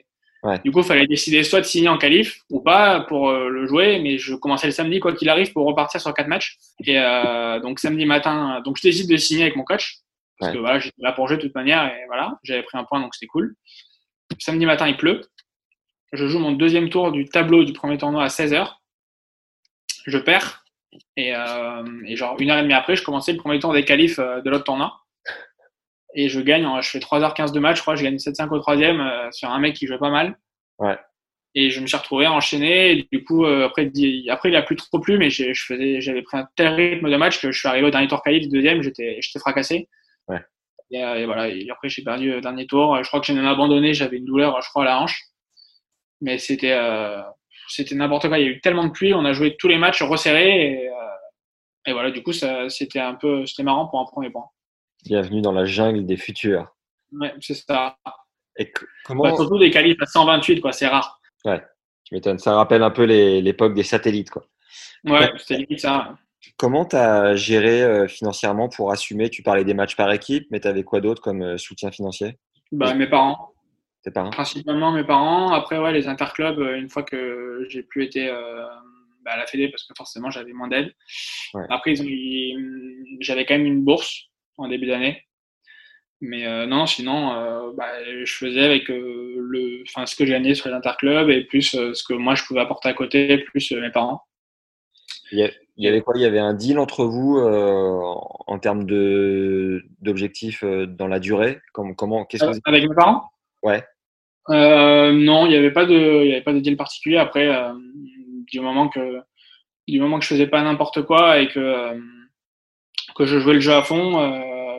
[0.63, 3.67] Du coup, il fallait décider soit de signer en qualif ou pas pour euh, le
[3.67, 6.57] jouer, mais je commençais le samedi quoi qu'il arrive pour repartir sur quatre matchs.
[6.83, 9.99] Et euh, donc samedi matin, donc je décide de signer avec mon coach
[10.39, 12.83] parce que voilà, j'étais là pour jouer de toute manière et voilà, j'avais pris un
[12.83, 13.53] point donc c'était cool.
[14.39, 15.21] Samedi matin, il pleut.
[16.13, 18.73] Je joue mon deuxième tour du tableau du premier tournoi à 16h.
[20.07, 20.60] Je perds
[21.17, 23.85] et, euh, et, genre une heure et demie après, je commençais le premier tour des
[23.85, 24.99] qualifs euh, de l'autre tournoi.
[26.13, 28.99] Et je gagne, je fais 3h15 de match, je crois, je gagne 7-5 au troisième
[28.99, 30.37] euh, sur un mec qui jouait pas mal.
[30.79, 30.97] Ouais.
[31.55, 32.91] Et je me suis retrouvé enchaîné.
[32.91, 33.89] Et du coup, euh, après,
[34.29, 37.15] après, il a plus trop plu, mais je faisais, j'avais pris un tel rythme de
[37.15, 39.87] match que je suis arrivé au dernier tour qualif, deuxième, j'étais, j'étais fracassé.
[40.27, 40.41] Ouais.
[40.91, 41.47] Et, et, voilà.
[41.49, 43.01] Et après, j'ai perdu le dernier tour.
[43.01, 43.93] Je crois que j'ai même abandonné.
[43.93, 45.23] J'avais une douleur, je crois, à la hanche.
[46.19, 46.77] Mais c'était,
[47.71, 48.37] c'était n'importe quoi.
[48.39, 49.13] Il y a eu tellement de pluie.
[49.13, 50.73] On a joué tous les matchs resserrés.
[50.73, 50.89] Et,
[51.87, 54.45] et voilà, du coup, c'était un peu, c'était marrant pour un premier point.
[55.05, 56.67] Bienvenue dans la jungle des futurs.
[57.11, 57.97] Ouais, c'est ça.
[58.57, 58.71] Et
[59.05, 59.23] comment...
[59.23, 61.19] Bah, surtout des qualifs à 128, quoi, c'est rare.
[61.45, 61.61] Ouais,
[62.03, 62.37] tu m'étonnes.
[62.39, 64.45] Ça rappelle un peu l'époque des satellites, quoi.
[65.05, 66.15] Ouais, c'était limite ça.
[66.57, 69.29] Comment tu as géré euh, financièrement pour assumer?
[69.29, 72.37] Tu parlais des matchs par équipe, mais tu avais quoi d'autre comme euh, soutien financier?
[72.71, 73.53] Bah, Mes parents.
[74.03, 74.31] Tes parents?
[74.31, 75.51] Principalement mes parents.
[75.51, 78.27] Après, ouais, les interclubs, euh, une fois que j'ai plus été
[79.23, 80.93] bah, à la Fédé, parce que forcément j'avais moins d'aide.
[81.69, 81.93] Après,
[83.19, 85.23] j'avais quand même une bourse en début d'année.
[86.19, 87.91] Mais non, sinon, bah,
[88.23, 92.13] je faisais avec le, ce que j'ai gagné sur les interclubs et plus ce que
[92.13, 94.23] moi je pouvais apporter à côté, plus mes parents.
[95.31, 96.13] Il y avait quoi?
[96.15, 97.99] Il y avait un deal entre vous euh,
[98.47, 101.59] en termes de d'objectifs euh, dans la durée?
[101.73, 103.30] Comment, comment qu'est-ce que Avec mes parents?
[103.63, 103.83] Ouais.
[104.49, 107.17] Euh, non, il n'y avait pas de, il y avait pas de deal particulier.
[107.17, 107.49] Après,
[108.51, 109.19] du moment que,
[109.87, 111.99] du moment que je faisais pas n'importe quoi et que
[113.15, 114.13] que je jouais le jeu à fond,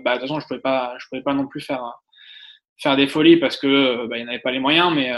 [0.03, 2.01] bah de toute façon, je pouvais pas, je pouvais pas non plus faire
[2.79, 5.13] faire des folies parce que bah, il n'y pas les moyens, mais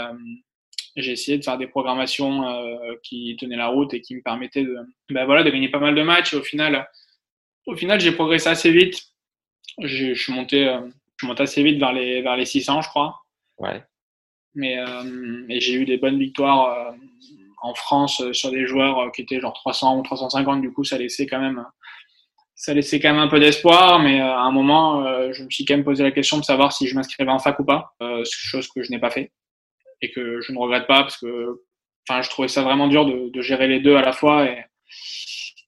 [0.95, 4.63] j'ai essayé de faire des programmations euh, qui tenaient la route et qui me permettaient
[4.63, 4.77] de,
[5.09, 6.33] ben voilà, de gagner pas mal de matchs.
[6.33, 6.87] Et au final,
[7.65, 9.01] au final, j'ai progressé assez vite.
[9.81, 10.81] Je suis monté, euh,
[11.17, 13.24] je assez vite vers les vers les 600, je crois.
[13.57, 13.83] Ouais.
[14.53, 16.91] Mais euh, j'ai eu des bonnes victoires euh,
[17.61, 20.61] en France sur des joueurs qui étaient genre 300 ou 350.
[20.61, 21.65] Du coup, ça laissait quand même
[22.57, 25.73] ça laissait quand même un peu d'espoir, mais à un moment, je me suis quand
[25.73, 28.81] même posé la question de savoir si je m'inscrivais en fac ou pas, chose que
[28.81, 29.33] je n'ai pas fait
[30.01, 31.61] et que je ne regrette pas parce que
[32.07, 34.45] enfin, je trouvais ça vraiment dur de, de, gérer les deux à la fois.
[34.45, 34.63] Et,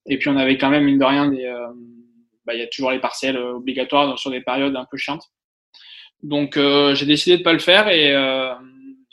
[0.05, 1.67] et puis on avait quand même, mine de rien, des, euh,
[2.45, 5.23] bah, il y a toujours les partiels obligatoires sur des périodes un peu chiantes.
[6.23, 8.53] Donc euh, j'ai décidé de pas le faire et euh,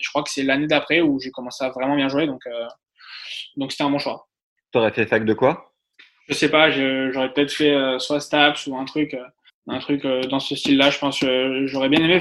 [0.00, 2.26] je crois que c'est l'année d'après où j'ai commencé à vraiment bien jouer.
[2.26, 2.66] Donc euh,
[3.56, 4.28] donc c'était un bon choix.
[4.72, 5.72] Tu aurais fait fac de quoi?
[6.28, 9.16] Je sais pas, j'aurais peut-être fait euh, soit STAPS ou un truc
[9.66, 10.90] un truc dans ce style-là.
[10.90, 11.24] Je pense
[11.66, 12.20] j'aurais bien aimé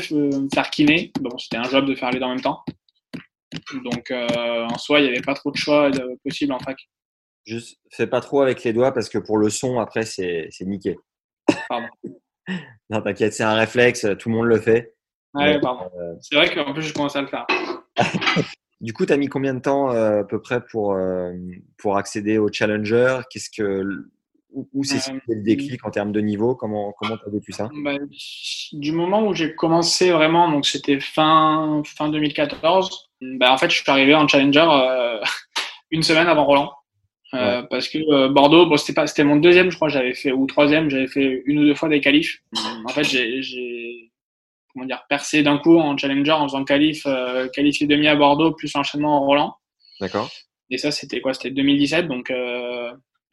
[0.54, 1.12] faire kiné.
[1.20, 2.64] Bon, c'était un job de faire les deux en même temps.
[3.84, 5.90] Donc euh, en soi, il n'y avait pas trop de choix
[6.24, 6.78] possible en fac.
[7.46, 10.96] Juste, fais pas trop avec les doigts parce que pour le son, après, c'est niqué.
[11.68, 11.88] Pardon.
[12.90, 14.96] Non, t'inquiète, c'est un réflexe, tout le monde le fait.
[15.34, 15.90] Ouais, pardon.
[16.00, 16.14] Euh...
[16.22, 17.46] C'est vrai qu'en plus, je commence à le faire.
[18.82, 21.34] du coup, tu as mis combien de temps euh, à peu près pour, euh,
[21.78, 23.22] pour accéder au Challenger?
[23.30, 23.84] Qu'est-ce que
[24.54, 26.56] où, c'est euh, le déclic en termes de niveau?
[26.56, 27.70] Comment comment as vécu ça?
[27.84, 27.98] Bah,
[28.72, 33.10] Du moment où j'ai commencé vraiment, donc c'était fin fin 2014.
[33.22, 35.20] Bah, en fait, je suis arrivé en challenger euh,
[35.92, 36.72] une semaine avant Roland.
[37.34, 40.32] Euh, parce que euh, Bordeaux, bon, c'était pas, c'était mon deuxième, je crois, j'avais fait
[40.32, 42.42] ou troisième, j'avais fait une ou deux fois des qualifs.
[42.86, 44.12] En fait, j'ai, j'ai
[44.72, 48.52] comment dire, percé d'un coup en challenger en faisant qualif, euh, qualifié demi à Bordeaux
[48.52, 49.56] plus enchaînement en Roland.
[50.00, 50.30] D'accord.
[50.70, 51.34] Et ça, c'était quoi?
[51.34, 52.32] C'était 2017, donc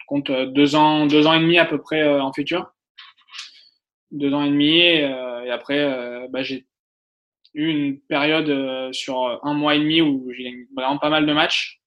[0.07, 2.71] compte deux ans, deux ans et demi à peu près en futur.
[4.11, 6.67] Deux ans et demi, et, et après, bah, j'ai
[7.55, 11.27] eu une période euh, sur un mois et demi où j'ai gagné vraiment pas mal
[11.27, 11.80] de matchs,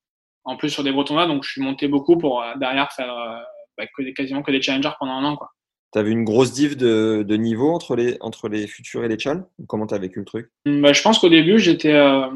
[0.46, 3.14] en plus sur des gros tournois, donc je suis monté beaucoup pour euh, derrière faire
[3.14, 3.40] euh,
[3.78, 5.36] bah, que des, quasiment que des challengers pendant un an.
[5.36, 5.50] Quoi.
[5.94, 9.08] Tu as vu une grosse diff de, de, niveau entre les, entre les futurs et
[9.08, 9.46] les chals?
[9.68, 10.50] Comment tu as vécu le truc?
[10.66, 12.28] Bah, Je pense qu'au début, j'étais euh,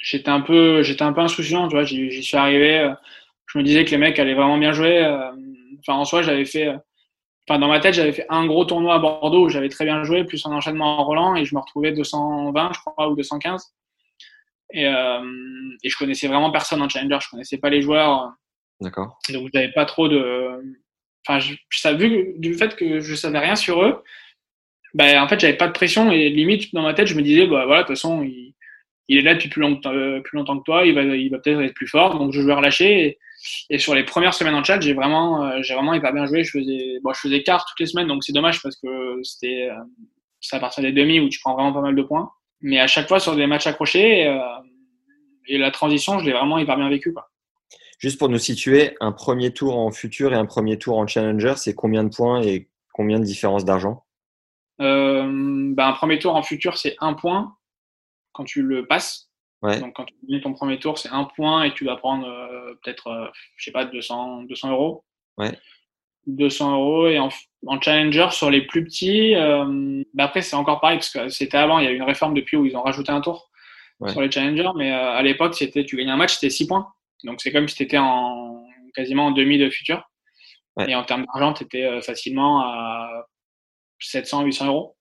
[0.00, 1.68] j'étais un, peu, j'étais un peu insouciant.
[1.68, 2.92] Tu vois, j'y suis arrivé,
[3.46, 5.04] je me disais que les mecs allaient vraiment bien jouer.
[5.80, 6.72] Enfin, en soi, j'avais fait
[7.48, 10.04] Enfin, dans ma tête, j'avais fait un gros tournoi à Bordeaux où j'avais très bien
[10.04, 13.74] joué, plus un enchaînement en Roland, et je me retrouvais 220, je crois, ou 215.
[14.72, 15.20] Et, euh,
[15.82, 18.32] et je connaissais vraiment personne en challenger, je connaissais pas les joueurs.
[18.80, 19.18] D'accord.
[19.30, 20.48] Donc j'avais pas trop de.
[21.26, 24.02] Enfin, je, je savais vu du fait que je savais rien sur eux.
[24.94, 27.46] Ben, en fait, j'avais pas de pression et limite dans ma tête, je me disais,
[27.46, 28.54] bah voilà, de toute façon, il,
[29.08, 31.60] il est là depuis plus longtemps, plus longtemps que toi, il va, il va peut-être
[31.60, 33.06] être plus fort, donc je vais relâcher.
[33.06, 33.18] Et,
[33.70, 36.44] et sur les premières semaines en chat, j'ai vraiment, euh, j'ai vraiment hyper bien joué.
[36.44, 39.70] Je faisais, bon, je faisais quart toutes les semaines, donc c'est dommage parce que c'était,
[39.70, 39.82] euh,
[40.40, 42.30] c'est à partir des demi où tu prends vraiment pas mal de points.
[42.62, 44.38] Mais à chaque fois sur des matchs accrochés, euh,
[45.46, 47.28] et la transition, je l'ai vraiment hyper bien vécu, quoi.
[47.98, 51.54] Juste pour nous situer, un premier tour en futur et un premier tour en challenger,
[51.56, 54.04] c'est combien de points et combien de différence d'argent?
[54.80, 57.56] Euh, ben, Un premier tour en futur, c'est un point
[58.32, 59.30] quand tu le passes.
[59.62, 59.78] Ouais.
[59.78, 62.74] Donc, quand tu gagnes ton premier tour, c'est un point et tu vas prendre euh,
[62.82, 65.04] peut-être, euh, je sais pas, 200, 200 euros.
[65.38, 65.56] Ouais.
[66.26, 67.06] 200 euros.
[67.08, 67.28] Et en,
[67.66, 71.58] en challenger, sur les plus petits, euh, bah après, c'est encore pareil parce que c'était
[71.58, 73.50] avant, il y a eu une réforme depuis où ils ont rajouté un tour
[74.00, 74.10] Ouais.
[74.10, 74.70] sur les challengers.
[74.76, 76.88] Mais euh, à l'époque, c'était, tu gagnais un match, c'était 6 points.
[77.22, 78.64] Donc, c'est comme si tu étais en,
[78.96, 80.02] quasiment en demi de futur.
[80.76, 80.90] Ouais.
[80.90, 83.26] Et en termes d'argent, tu étais facilement à
[84.00, 84.96] 700, 800 euros.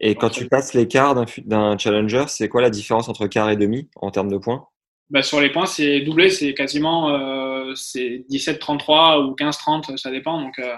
[0.00, 3.50] Et quand tu passes les quarts d'un, d'un challenger, c'est quoi la différence entre quart
[3.50, 4.68] et demi en termes de points?
[5.10, 10.40] Bah, Sur les points, c'est doublé, c'est quasiment euh, c'est 17-33 ou 15-30, ça dépend.
[10.40, 10.74] Donc, euh,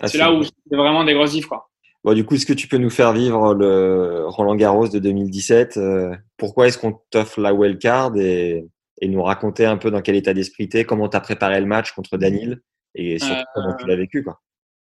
[0.00, 1.46] Ah, c'est là où c'est vraiment des grosses diffs.
[1.46, 1.68] Quoi.
[2.02, 5.76] Bon, du coup, est-ce que tu peux nous faire vivre le Roland Garros de 2017
[5.76, 8.66] euh, Pourquoi est-ce qu'on t'offre la wildcard et,
[9.00, 11.92] et nous raconter un peu dans quel état d'esprit t'es, comment t'as préparé le match
[11.92, 12.60] contre Danil
[12.94, 14.40] et surtout Euh, comment tu l'as vécu, quoi?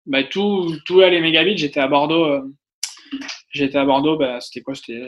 [0.07, 1.59] bah, tout, tout allait méga vite.
[1.59, 2.43] J'étais à Bordeaux.
[3.51, 4.17] j'étais à Bordeaux.
[4.19, 4.75] Bah, c'était quoi?
[4.75, 5.07] C'était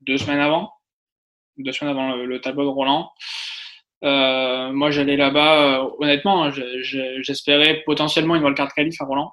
[0.00, 0.72] deux semaines avant.
[1.58, 3.10] Deux semaines avant le, le tableau de Roland.
[4.04, 5.80] Euh, moi, j'allais là-bas.
[5.84, 9.32] euh, honnêtement, hein, je- je- j'espérais potentiellement une wildcard qualif à Roland.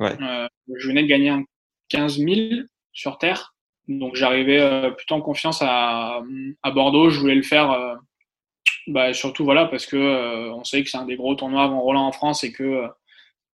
[0.00, 0.16] Ouais.
[0.20, 1.44] Euh, je venais de gagner un
[1.88, 3.54] 15 000 sur terre.
[3.88, 6.22] Donc, j'arrivais plutôt en confiance à,
[6.62, 7.10] à Bordeaux.
[7.10, 7.96] Je voulais le faire.
[8.86, 12.06] bah, surtout voilà parce que on sait que c'est un des gros tournois avant Roland
[12.06, 12.86] en France et que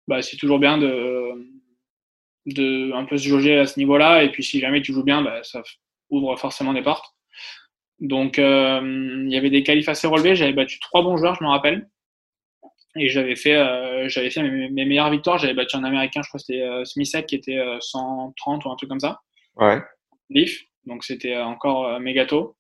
[0.08, 1.32] bah, c'est toujours bien de,
[2.48, 4.24] de un peu se jauger à ce niveau-là.
[4.24, 5.62] Et puis si jamais tu joues bien, bah, ça
[6.10, 7.06] ouvre forcément des portes.
[8.02, 8.82] Donc euh,
[9.26, 10.36] il y avait des qualifs assez relevés.
[10.36, 11.90] J'avais battu trois bons joueurs, je me rappelle.
[12.98, 15.38] Et j'avais fait, euh, j'avais fait mes, mes meilleures victoires.
[15.38, 18.70] J'avais battu un Américain, je crois que c'était euh, Smithek, qui était euh, 130 ou
[18.70, 19.22] un truc comme ça.
[19.56, 19.82] Ouais.
[20.30, 20.66] Leaf.
[20.86, 22.58] Donc c'était euh, encore euh, méga tôt.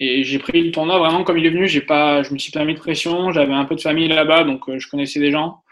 [0.00, 1.66] Et j'ai pris le tournoi vraiment comme il est venu.
[1.66, 3.32] J'ai pas, je me suis pas mis de pression.
[3.32, 5.62] J'avais un peu de famille là-bas, donc euh, je connaissais des gens.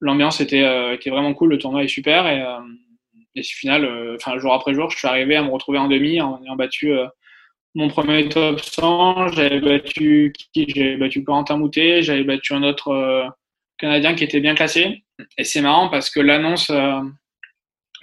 [0.00, 1.50] L'ambiance était, euh, était vraiment cool.
[1.50, 2.26] Le tournoi est super.
[2.26, 2.60] Et, euh,
[3.34, 5.88] et au final, euh, enfin jour après jour, je suis arrivé à me retrouver en
[5.88, 7.06] demi en ayant battu euh,
[7.74, 9.28] mon premier top 100.
[9.28, 12.02] J'avais battu J'avais battu Corentin Moutet.
[12.02, 13.28] J'avais battu un autre euh,
[13.78, 15.04] Canadien qui était bien classé.
[15.38, 17.00] Et c'est marrant parce que l'annonce, euh,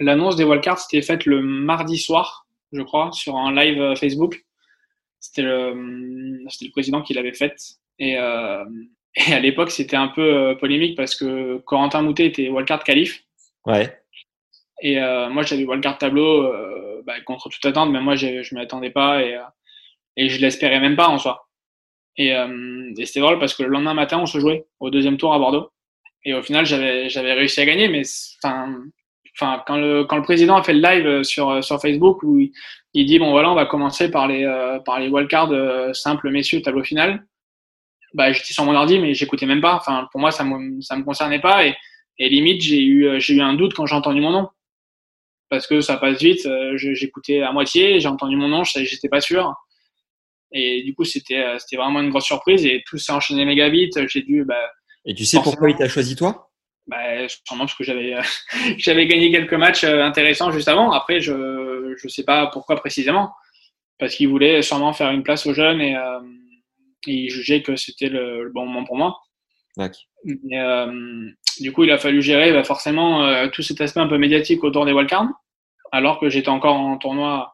[0.00, 4.44] l'annonce des wildcards, c'était faite le mardi soir, je crois, sur un live euh, Facebook.
[5.20, 7.60] C'était le, c'était le président qui l'avait faite.
[7.98, 8.64] Et, euh,
[9.16, 13.24] et à l'époque, c'était un peu polémique parce que Corentin Moutet était wildcard qualif.
[13.66, 13.98] Ouais.
[14.80, 14.98] Et
[15.30, 16.52] moi, j'avais wildcard tableau
[17.04, 19.38] bah, contre toute attente, mais moi, je je m'y attendais pas et,
[20.16, 21.48] et je l'espérais même pas en soi.
[22.16, 25.16] Et, euh, et c'était drôle parce que le lendemain matin, on se jouait au deuxième
[25.16, 25.70] tour à Bordeaux.
[26.24, 28.02] Et au final, j'avais j'avais réussi à gagner, mais
[28.44, 32.38] enfin, quand le quand le président a fait le live sur sur Facebook où
[32.94, 36.30] il, dit bon voilà, on va commencer par les euh, par les wildcards euh, simples
[36.30, 37.26] messieurs tableau final.
[38.14, 39.74] Bah j'étais sur mon ordi, mais j'écoutais même pas.
[39.74, 41.74] Enfin pour moi, ça me ça me concernait pas et
[42.18, 44.48] et limite j'ai eu euh, j'ai eu un doute quand j'ai entendu mon nom
[45.48, 46.46] parce que ça passe vite.
[46.46, 49.54] euh, J'écoutais à moitié, j'ai entendu mon nom, j'étais pas sûr.
[50.52, 53.68] Et du coup, c'était euh, c'était vraiment une grosse surprise et tout s'est enchaîné méga
[53.68, 53.98] vite.
[54.08, 54.70] J'ai dû, bah,
[55.04, 56.50] Et tu sais pourquoi il t'a choisi toi?
[56.86, 56.96] Bah,
[57.28, 58.22] sûrement parce que j'avais euh,
[58.78, 60.92] j'avais gagné quelques matchs euh, intéressants juste avant.
[60.92, 63.32] Après, je je sais pas pourquoi précisément,
[63.98, 66.20] parce qu'il voulait sûrement faire une place aux jeunes et euh,
[67.06, 69.18] il jugeait que c'était le, le bon moment pour moi.
[69.76, 70.02] D'accord.
[70.24, 74.08] Mais, euh, du coup, il a fallu gérer bah, forcément euh, tout cet aspect un
[74.08, 75.28] peu médiatique autour des wildcards,
[75.90, 77.51] alors que j'étais encore en tournoi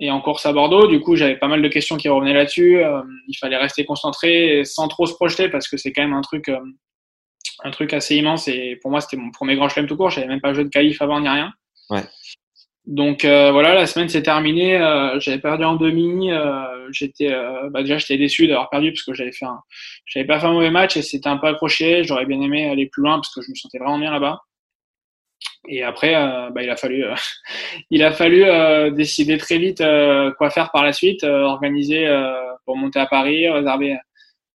[0.00, 0.86] et en course à Bordeaux.
[0.86, 2.82] Du coup, j'avais pas mal de questions qui revenaient là-dessus.
[2.82, 6.22] Euh, il fallait rester concentré sans trop se projeter parce que c'est quand même un
[6.22, 6.58] truc, euh,
[7.62, 8.48] un truc assez immense.
[8.48, 10.10] Et pour moi, c'était mon premier grand chelem tout court.
[10.10, 11.52] J'avais même pas joué de qualif avant ni rien.
[11.90, 12.02] Ouais.
[12.86, 14.76] Donc euh, voilà, la semaine s'est terminée.
[14.76, 16.32] Euh, j'avais perdu en demi.
[16.32, 19.60] Euh, j'étais, euh, bah, déjà, j'étais déçu d'avoir perdu parce que j'avais fait un,
[20.06, 22.04] j'avais pas fait un mauvais match et c'était un peu accroché.
[22.04, 24.40] J'aurais bien aimé aller plus loin parce que je me sentais vraiment bien là-bas.
[25.68, 27.14] Et après, euh, bah, il a fallu, euh,
[27.90, 29.82] il a fallu euh, décider très vite
[30.38, 32.08] quoi faire par la suite, organiser
[32.64, 33.96] pour monter à Paris, réserver,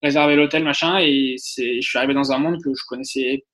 [0.02, 0.98] réserver l'hôtel, machin.
[1.00, 3.44] Et je suis arrivé dans un monde que je connaissais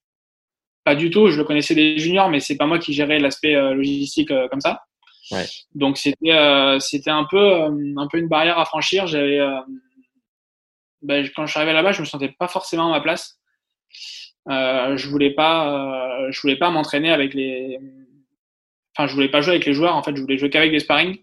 [0.85, 1.29] pas du tout.
[1.29, 4.83] Je le connaissais des juniors, mais c'est pas moi qui gérais l'aspect logistique comme ça.
[5.31, 5.45] Ouais.
[5.75, 9.07] Donc c'était, euh, c'était un peu, euh, un peu une barrière à franchir.
[9.07, 9.61] J'avais, euh,
[11.03, 13.39] bah, quand je suis arrivé là-bas, je me sentais pas forcément à ma place.
[14.49, 17.81] Euh, je voulais pas, euh, je voulais pas m'entraîner avec les,
[18.97, 19.97] enfin, je voulais pas jouer avec les joueurs.
[19.97, 21.19] En fait, je voulais jouer qu'avec des sparring.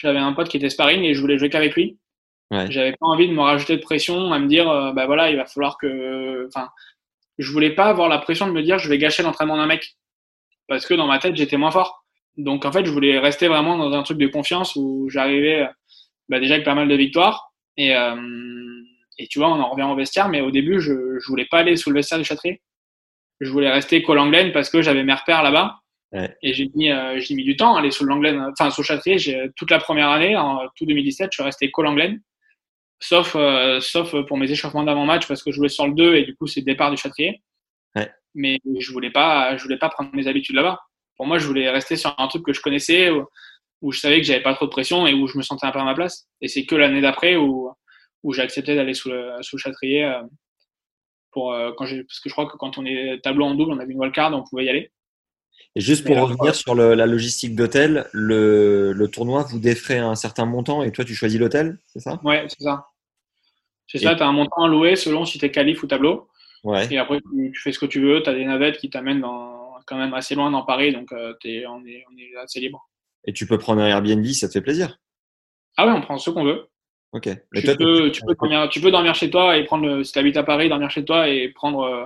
[0.00, 1.98] J'avais un pote qui était sparring et je voulais jouer qu'avec lui.
[2.50, 2.70] Ouais.
[2.70, 5.36] J'avais pas envie de me rajouter de pression à me dire, euh, bah voilà, il
[5.36, 6.68] va falloir que, enfin,
[7.38, 9.96] je voulais pas avoir la pression de me dire, je vais gâcher l'entraînement d'un mec,
[10.68, 12.04] parce que dans ma tête, j'étais moins fort.
[12.36, 15.66] Donc en fait, je voulais rester vraiment dans un truc de confiance où j'arrivais,
[16.28, 18.14] bah, déjà avec pas mal de victoires et euh,
[19.18, 21.58] et tu vois, on en revient au vestiaire, mais au début, je, je voulais pas
[21.58, 22.60] aller sous le vestiaire du Châtrier.
[23.40, 25.80] Je voulais rester col Langlaine parce que j'avais mes repères là-bas.
[26.12, 26.36] Ouais.
[26.42, 28.82] Et j'ai mis, euh, j'ai mis du temps à aller sous le Langlaine, enfin sous
[28.82, 29.18] le Châtrier.
[29.18, 32.20] J'ai toute la première année, en tout 2017, je suis resté col Langlaine.
[33.00, 36.24] Sauf, euh, sauf pour mes échauffements d'avant-match parce que je jouais sur le 2 et
[36.24, 37.42] du coup, c'est le départ du Châtrier.
[37.96, 38.10] Ouais.
[38.34, 40.80] Mais je voulais pas, je voulais pas prendre mes habitudes là-bas.
[41.16, 43.26] Pour moi, je voulais rester sur un truc que je connaissais, où,
[43.82, 45.70] où je savais que j'avais pas trop de pression et où je me sentais un
[45.70, 46.26] peu à ma place.
[46.40, 47.70] Et c'est que l'année d'après où,
[48.24, 50.22] où j'ai accepté d'aller sous le, sous le Châtrier euh,
[51.30, 53.72] pour euh, quand j'ai parce que je crois que quand on est tableau en double,
[53.72, 54.90] on avait une wildcard, on pouvait y aller.
[55.76, 59.98] Et juste pour là, revenir sur le- la logistique d'hôtel, le, le tournoi vous défrait
[59.98, 62.20] un certain montant et toi tu choisis l'hôtel, c'est ça?
[62.24, 62.86] Ouais, c'est ça.
[63.86, 65.86] C'est Et- ça, tu as un montant à louer selon si tu es qualif ou
[65.86, 66.28] tableau.
[66.64, 66.90] Ouais.
[66.90, 68.22] Et après, tu, tu fais ce que tu veux.
[68.22, 71.34] Tu as des navettes qui t'amènent dans, quand même assez loin dans Paris, donc euh,
[71.44, 72.88] on, est, on est assez libre.
[73.26, 74.98] Et tu peux prendre un Airbnb, ça te fait plaisir?
[75.76, 76.68] Ah ouais, on prend ce qu'on veut.
[77.14, 77.26] Ok.
[77.26, 80.04] Mais Tu toi, peux, tu, peux dormir, tu peux dormir chez toi et prendre, le,
[80.04, 82.04] si tu habites à Paris, dormir chez toi et prendre, euh,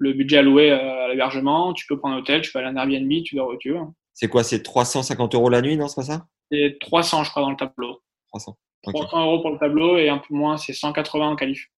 [0.00, 2.76] le budget alloué à l'hébergement, tu peux prendre un hôtel, tu peux aller à un
[2.76, 3.80] Airbnb, tu dors où tu veux.
[4.14, 6.26] C'est quoi C'est 350 euros la nuit, non C'est pas ça?
[6.50, 8.00] C'est 300, je crois, dans le tableau.
[8.28, 8.56] 300.
[8.82, 11.68] 300 euros pour le tableau et un peu moins, c'est 180 en qualif.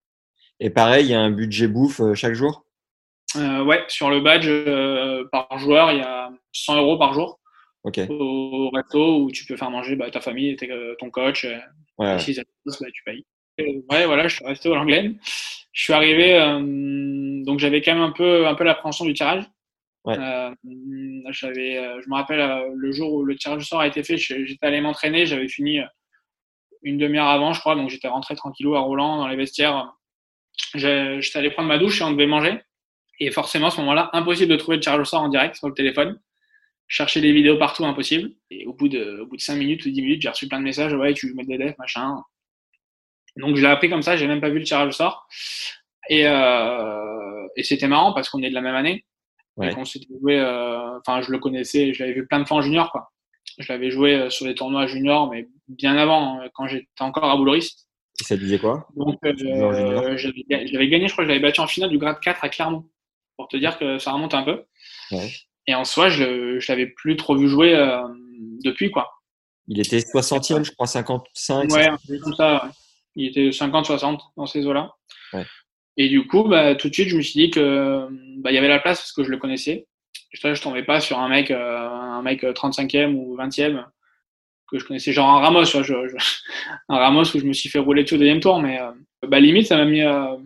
[0.60, 2.64] Et pareil, il y a un budget bouffe euh, chaque jour?
[3.36, 7.40] Euh, Ouais, sur le badge, euh, par joueur, il y a 100 euros par jour
[7.84, 10.56] au resto où tu peux faire manger bah, ta famille,
[11.00, 11.44] ton coach.
[12.02, 12.16] Ouais.
[12.16, 13.24] et si ça te pousse, bah, tu payes.
[13.58, 15.18] Et ouais, voilà, je suis resté au Langlaine.
[15.72, 19.44] Je suis arrivé, euh, donc j'avais quand même un peu, un peu l'appréhension du tirage.
[20.04, 20.18] Ouais.
[20.18, 24.16] Euh, euh, je me rappelle le jour où le tirage au sort a été fait,
[24.16, 25.80] j'étais allé m'entraîner, j'avais fini
[26.82, 29.94] une demi-heure avant, je crois, donc j'étais rentré tranquillou à Roland dans les vestiaires.
[30.74, 32.60] J'étais allé prendre ma douche et on devait manger.
[33.20, 35.68] Et forcément, à ce moment-là, impossible de trouver le tirage au sort en direct sur
[35.68, 36.18] le téléphone.
[36.94, 38.32] Chercher des vidéos partout, impossible.
[38.50, 40.58] Et au bout de, au bout de 5 minutes ou 10 minutes, j'ai reçu plein
[40.58, 40.92] de messages.
[40.92, 42.22] Ouais, tu mets des defs, machin.
[43.36, 44.14] Donc, je l'ai appris comme ça.
[44.18, 45.26] J'ai même pas vu le tirage au sort.
[46.10, 49.06] Et, euh, et c'était marrant parce qu'on est de la même année.
[49.56, 49.74] Ouais.
[49.74, 52.60] Qu'on s'était joué, euh, enfin, je le connaissais, je l'avais vu plein de fois en
[52.60, 53.10] junior, quoi.
[53.58, 57.24] Je l'avais joué euh, sur les tournois juniors, mais bien avant, hein, quand j'étais encore
[57.24, 57.88] à Bouloriste.
[58.20, 58.86] Et ça disait quoi?
[58.96, 59.72] Donc, junior?
[59.72, 62.50] euh, j'avais gagné, je crois que je l'avais battu en finale du grade 4 à
[62.50, 62.84] Clermont.
[63.38, 64.62] Pour te dire que ça remonte un peu.
[65.10, 65.30] Ouais.
[65.66, 68.02] Et en soi, je, je l'avais plus trop vu jouer euh,
[68.64, 69.10] depuis, quoi.
[69.68, 71.70] Il était 60e, je crois, 55.
[71.72, 71.88] Ouais,
[72.22, 72.64] comme ça.
[72.64, 72.70] ouais.
[73.14, 74.92] Il était 50-60 dans ces eaux-là.
[75.32, 75.46] Ouais.
[75.96, 78.58] Et du coup, bah, tout de suite, je me suis dit que bah, il y
[78.58, 79.86] avait la place parce que je le connaissais.
[80.32, 83.84] Je, je tombais pas sur un mec, euh, un mec 35e ou 20e
[84.70, 86.16] que je connaissais, genre un Ramos, tu vois, je- je-
[86.88, 88.90] un Ramos où je me suis fait rouler dessus au deuxième tour, mais euh,
[89.28, 90.36] bah, limite, ça m'a mis, euh,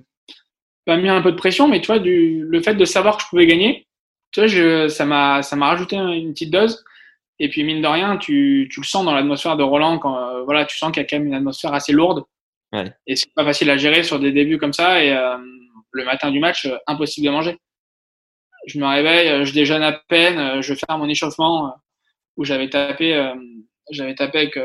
[0.87, 3.17] ça m'a mis un peu de pression, mais tu vois, du, le fait de savoir
[3.17, 3.87] que je pouvais gagner,
[4.33, 6.85] tu vois, je, ça m'a, ça m'a rajouté une petite dose.
[7.39, 10.43] Et puis mine de rien, tu, tu le sens dans l'atmosphère de Roland quand euh,
[10.45, 12.25] voilà, tu sens qu'il y a quand même une atmosphère assez lourde.
[12.73, 12.93] Ouais.
[13.07, 15.03] Et c'est pas facile à gérer sur des débuts comme ça.
[15.03, 15.37] Et euh,
[15.93, 17.59] le matin du match, euh, impossible de manger.
[18.67, 21.77] Je me réveille, je déjeune à peine, je vais faire mon échauffement
[22.37, 23.33] où j'avais tapé,
[23.93, 24.59] j'avais tapé avec,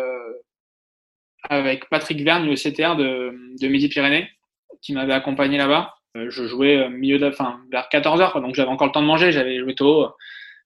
[1.47, 4.27] avec Patrick Vergne, le CTR de, de Midi-Pyrénées,
[4.81, 5.93] qui m'avait accompagné là-bas.
[6.17, 8.93] Euh, je jouais euh, milieu de, enfin, vers 14 heures, quoi, donc j'avais encore le
[8.93, 9.31] temps de manger.
[9.31, 10.09] J'avais joué tôt, euh,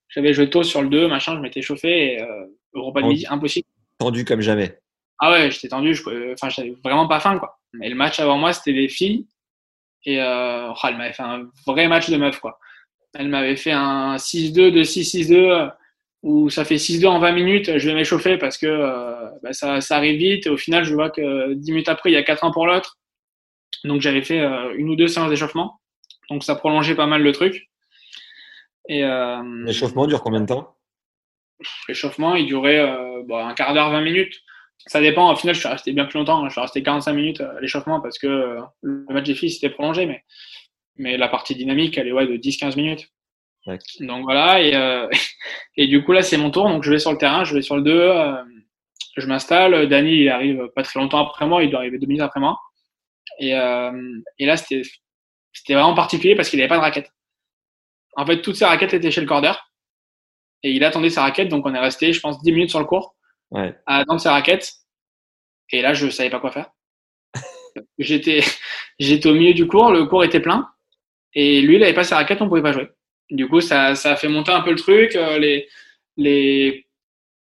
[0.09, 2.13] j'avais joué tôt sur le 2, machin, je m'étais chauffé.
[2.13, 3.67] Et, euh, repas de midi, impossible.
[3.99, 4.77] Tendu comme jamais.
[5.19, 5.97] Ah ouais, j'étais tendu,
[6.33, 7.57] enfin, j'avais vraiment pas faim, quoi.
[7.81, 9.25] Et le match avant moi, c'était des filles.
[10.05, 12.59] Et euh, oh, elle m'avait fait un vrai match de meuf, quoi.
[13.13, 15.67] Elle m'avait fait un 6-2 de 6-6-2 euh,
[16.21, 17.77] où ça fait 6-2 en 20 minutes.
[17.77, 20.47] Je vais m'échauffer parce que euh, bah, ça, ça arrive vite.
[20.47, 22.67] Et au final, je vois que 10 minutes après, il y a 4 ans pour
[22.67, 22.97] l'autre.
[23.83, 25.79] Donc j'avais fait euh, une ou deux séances d'échauffement.
[26.29, 27.69] Donc ça prolongeait pas mal le truc.
[28.87, 30.75] Et euh, L'échauffement dure combien de temps?
[31.87, 34.41] L'échauffement, il durait euh, bah, un quart d'heure, 20 minutes.
[34.87, 35.31] Ça dépend.
[35.31, 36.45] Au final, je suis resté bien plus longtemps.
[36.45, 40.05] Je suis resté 45 minutes à l'échauffement parce que le match des filles c'était prolongé,
[40.05, 40.23] mais
[40.97, 43.09] mais la partie dynamique, elle est ouais de 10-15 minutes.
[43.67, 43.79] Ouais.
[44.01, 44.61] Donc voilà.
[44.61, 45.07] Et euh,
[45.77, 46.67] et du coup là, c'est mon tour.
[46.69, 48.43] Donc je vais sur le terrain, je vais sur le 2 euh,
[49.17, 49.87] je m'installe.
[49.87, 51.63] Dany, il arrive pas très longtemps après moi.
[51.63, 52.59] Il doit arriver deux minutes après moi.
[53.39, 53.91] Et euh,
[54.39, 54.83] et là, c'était
[55.73, 57.11] vraiment particulier parce qu'il n'avait pas de raquette.
[58.15, 59.51] En fait, toutes ses raquettes étaient chez le corder.
[60.63, 62.85] Et il attendait sa raquette, donc on est resté, je pense, 10 minutes sur le
[62.85, 63.15] court
[63.51, 63.75] Ouais.
[63.85, 64.71] à attendre sa raquette.
[65.71, 66.71] Et là, je savais pas quoi faire.
[67.99, 68.41] j'étais,
[68.99, 70.69] j'étais au milieu du cours, le cours était plein.
[71.33, 72.89] Et lui, il avait pas sa raquette, on pouvait pas jouer.
[73.29, 75.15] Du coup, ça, ça a fait monter un peu le truc.
[75.15, 75.67] euh, Les,
[76.17, 76.87] les,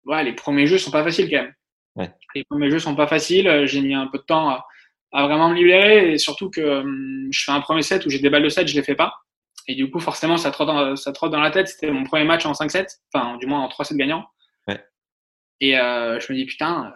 [0.04, 1.54] ouais, les premiers jeux sont pas faciles quand même.
[1.96, 2.10] Ouais.
[2.34, 3.48] Les premiers jeux sont pas faciles.
[3.48, 4.66] euh, J'ai mis un peu de temps à,
[5.12, 6.12] à vraiment me libérer.
[6.12, 8.66] Et surtout que hum, je fais un premier set où j'ai des balles de 7,
[8.66, 9.14] je les fais pas.
[9.68, 11.68] Et du coup, forcément, ça trotte dans, ça trotte dans la tête.
[11.68, 12.98] C'était mon premier match en 5-7.
[13.12, 14.26] Enfin, du moins en 3 sets gagnants.
[14.66, 14.84] Ouais.
[15.60, 16.92] Et euh, je me dis, putain,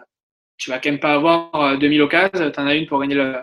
[0.57, 2.51] tu vas quand même pas avoir euh, 2000 occasions.
[2.51, 3.37] T'en as une pour gagner le,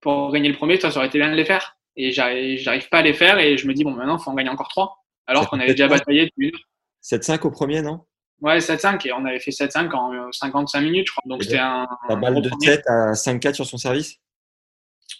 [0.00, 0.78] pour gagner le premier.
[0.78, 1.76] Toi, ça aurait été bien de les faire.
[1.96, 3.38] Et j'arrive pas à les faire.
[3.38, 4.96] Et je me dis, bon, maintenant, faut en gagner encore 3.
[5.26, 6.60] Alors qu'on avait déjà bataillé depuis une heure.
[7.02, 8.04] 7-5 au premier, non?
[8.40, 9.06] Ouais, 7-5.
[9.06, 11.22] Et on avait fait 7-5 en euh, 55 minutes, je crois.
[11.26, 11.86] Donc c'était un.
[12.08, 12.66] La balle de premier.
[12.66, 14.16] 7 à 5-4 sur son service?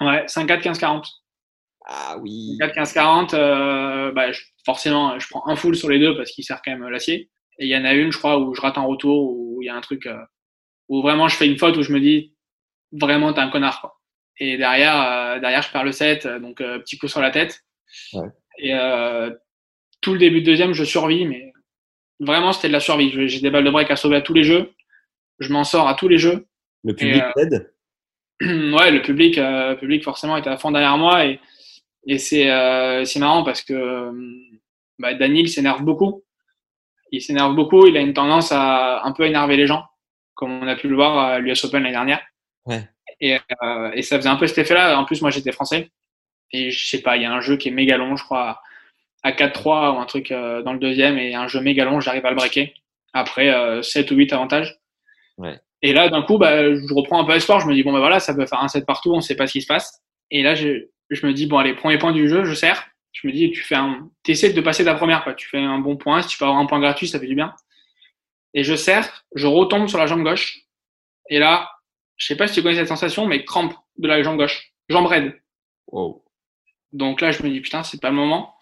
[0.00, 1.04] Ouais, 5-4, 15-40.
[1.87, 2.56] Ah oui.
[2.60, 6.31] 4 15 40 euh, bah, je- forcément je prends un full sur les deux parce
[6.31, 8.60] qu'il sert quand même l'acier et il y en a une je crois où je
[8.60, 10.14] rate un retour où il y a un truc euh,
[10.88, 12.35] où vraiment je fais une faute où je me dis
[12.92, 13.98] vraiment t'es un connard quoi
[14.38, 17.31] et derrière euh, derrière je perds le set euh, donc euh, petit coup sur la
[17.31, 17.60] tête
[18.12, 18.29] Ouais.
[18.58, 19.31] et euh,
[20.02, 21.50] tout le début de deuxième je survis mais
[22.21, 24.44] vraiment c'était de la survie j'ai des balles de break à sauver à tous les
[24.44, 24.71] jeux
[25.40, 26.46] je m'en sors à tous les jeux
[26.85, 27.73] Le public euh, t'aide?
[28.42, 31.40] Ouais, le public, euh, le public forcément était à fond derrière moi et,
[32.06, 34.12] et c'est euh, c'est marrant parce que euh,
[34.98, 36.25] bah, Daniel s'énerve beaucoup.
[37.12, 37.87] Il s'énerve beaucoup.
[37.87, 39.85] Il a une tendance à un peu énerver les gens,
[40.35, 42.23] comme on a pu le voir à l'US Open l'année dernière.
[42.66, 42.88] Ouais.
[43.21, 44.98] Et, euh, et ça faisait un peu cet effet-là.
[44.98, 45.90] En plus, moi, j'étais français.
[46.52, 48.60] Et je sais pas, il y a un jeu qui est méga long, je crois,
[49.23, 52.25] à 4-3 ou un truc euh, dans le deuxième, et un jeu méga long, j'arrive
[52.27, 52.75] à le breaker.
[53.12, 54.79] Après euh, 7 ou 8 avantages.
[55.37, 55.58] Ouais.
[55.83, 57.60] Et là, d'un coup, bah, je reprends un peu espoir.
[57.60, 59.46] Je me dis, bon, ben voilà, ça peut faire un set partout, on sait pas
[59.46, 60.02] ce qui se passe.
[60.31, 62.87] Et là, je, je me dis, bon, allez, premier point du jeu, je sers.
[63.12, 65.35] Je me dis, tu fais un, t'essaies de passer ta première, quoi.
[65.35, 66.23] Tu fais un bon point.
[66.23, 67.54] Si tu peux avoir un point gratuit, ça fait du bien.
[68.54, 70.60] Et je sers, je retombe sur la jambe gauche.
[71.29, 71.71] Et là,
[72.16, 74.73] je sais pas si tu connais cette sensation, mais crampe de la jambe gauche.
[74.88, 75.40] Jambe raide.
[75.88, 76.25] Wow.
[76.92, 78.54] Donc là, je me dis, putain, c'est pas le moment.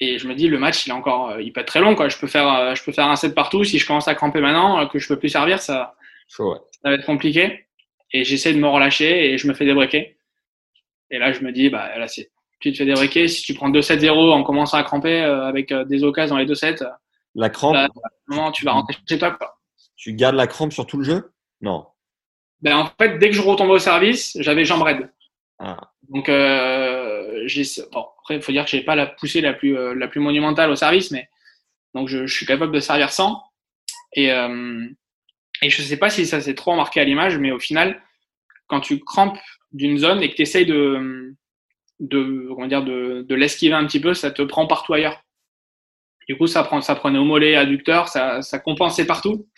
[0.00, 1.94] Et je me dis, le match, il est encore, euh, il peut être très long,
[1.94, 2.08] quoi.
[2.08, 3.64] Je peux faire, euh, je peux faire un set partout.
[3.64, 5.96] Si je commence à cramper maintenant, euh, que je peux plus servir, ça,
[6.28, 6.58] Chaud, ouais.
[6.82, 7.66] ça va être compliqué.
[8.12, 10.06] Et j'essaie de me relâcher et je me fais débreaker.
[11.10, 12.30] Et là, je me dis, bah, là, c'est,
[12.60, 13.28] tu te fais débreaker.
[13.28, 16.76] Si tu prends 2-7-0 en commençant à cramper avec des occasions dans les deux sets,
[17.34, 17.88] La crampe, Là,
[18.28, 19.58] moment, tu vas rentrer chez toi, quoi.
[19.96, 21.32] tu gardes la crampe sur tout le jeu?
[21.60, 21.86] Non.
[22.60, 25.10] Ben, en fait, dès que je retombais au service, j'avais jambe raide.
[25.58, 25.90] Ah.
[26.08, 26.87] Donc, euh,
[27.92, 30.76] bon, après, il faut dire que j'ai pas la poussée la plus, euh, monumentale au
[30.76, 31.28] service, mais
[31.94, 33.42] donc je, suis capable de servir sans.
[34.14, 34.86] Et, euh,
[35.62, 38.02] et je sais pas si ça s'est trop remarqué à l'image, mais au final,
[38.66, 39.38] quand tu crampes
[39.72, 41.34] d'une zone et que tu essayes de,
[42.48, 45.22] comment dire, de l'esquiver un petit peu, ça te prend partout ailleurs.
[46.28, 49.48] Du coup, ça, prend, ça prenait au mollet, adducteur, ça, ça compensait partout.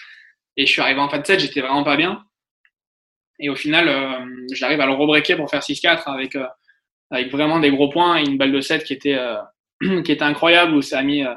[0.56, 2.24] Et je suis arrivé en fin de set, j'étais vraiment pas bien.
[3.40, 6.46] Et au final, euh, j'arrive à le rebreaker pour faire 6-4 avec, euh,
[7.10, 9.36] avec vraiment des gros points et une balle de 7 qui était, euh,
[10.04, 11.34] qui était incroyable où ça a mis, euh,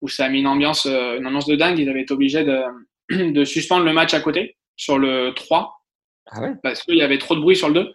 [0.00, 1.78] où ça a mis une ambiance, euh, une ambiance de dingue.
[1.78, 2.62] Ils avaient été obligés de,
[3.32, 5.80] de suspendre le match à côté sur le 3
[6.26, 6.52] Ah ouais?
[6.62, 7.94] Parce qu'il y avait trop de bruit sur le 2.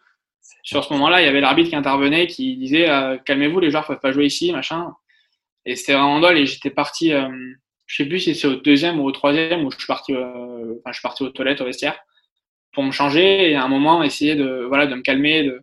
[0.63, 3.85] Sur ce moment-là, il y avait l'arbitre qui intervenait, qui disait euh, calmez-vous, les joueurs
[3.85, 4.93] peuvent pas jouer ici, machin.
[5.65, 6.37] Et c'était vraiment dole.
[6.37, 7.29] Et j'étais parti, euh,
[7.85, 10.75] je sais plus si c'est au deuxième ou au troisième où je suis parti, euh,
[10.79, 11.97] enfin, je suis parti aux toilettes, au vestiaire,
[12.71, 15.61] pour me changer et à un moment essayer de, voilà, de me calmer, de,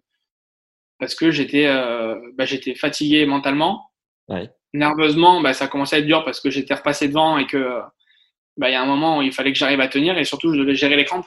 [0.98, 3.90] parce que j'étais, euh, bah, j'étais fatigué mentalement.
[4.28, 4.50] Ouais.
[4.72, 7.80] Nerveusement, bah, ça commençait à être dur parce que j'étais repassé devant et que,
[8.56, 10.52] bah, il y a un moment où il fallait que j'arrive à tenir et surtout
[10.52, 11.26] je devais gérer les crampes.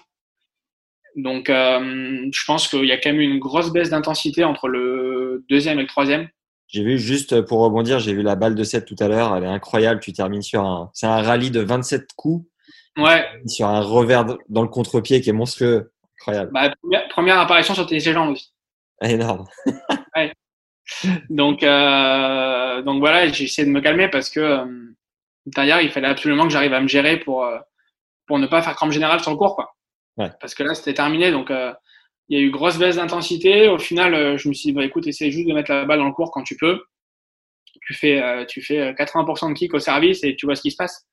[1.16, 5.44] Donc, euh, je pense qu'il y a quand même une grosse baisse d'intensité entre le
[5.50, 6.30] deuxième et le troisième.
[6.68, 9.36] J'ai vu juste euh, pour rebondir, j'ai vu la balle de 7 tout à l'heure,
[9.36, 10.00] elle est incroyable.
[10.02, 12.46] Tu termines sur un, c'est un rallye de 27 coups
[12.98, 17.74] Ouais, sur un revers dans le contre-pied qui est monstrueux, incroyable, bah, première, première apparition
[17.74, 18.52] sur Jambes aussi.
[19.04, 19.46] énorme.
[21.30, 24.66] Donc, euh, donc voilà, j'ai essayé de me calmer parce que euh,
[25.46, 27.60] derrière, il fallait absolument que j'arrive à me gérer pour, euh,
[28.26, 29.56] pour ne pas faire crampe générale sur le cours.
[29.56, 29.72] Quoi.
[30.18, 30.32] Ouais.
[30.42, 31.32] Parce que là, c'était terminé.
[31.32, 31.74] Donc, euh,
[32.28, 33.68] il y a eu grosse baisse d'intensité.
[33.68, 36.08] Au final, je me suis dit, bah, écoute, essaye juste de mettre la balle dans
[36.08, 36.82] le cours quand tu peux.
[37.82, 40.62] Tu fais, euh, tu fais euh, 80% de kick au service et tu vois ce
[40.62, 41.08] qui se passe.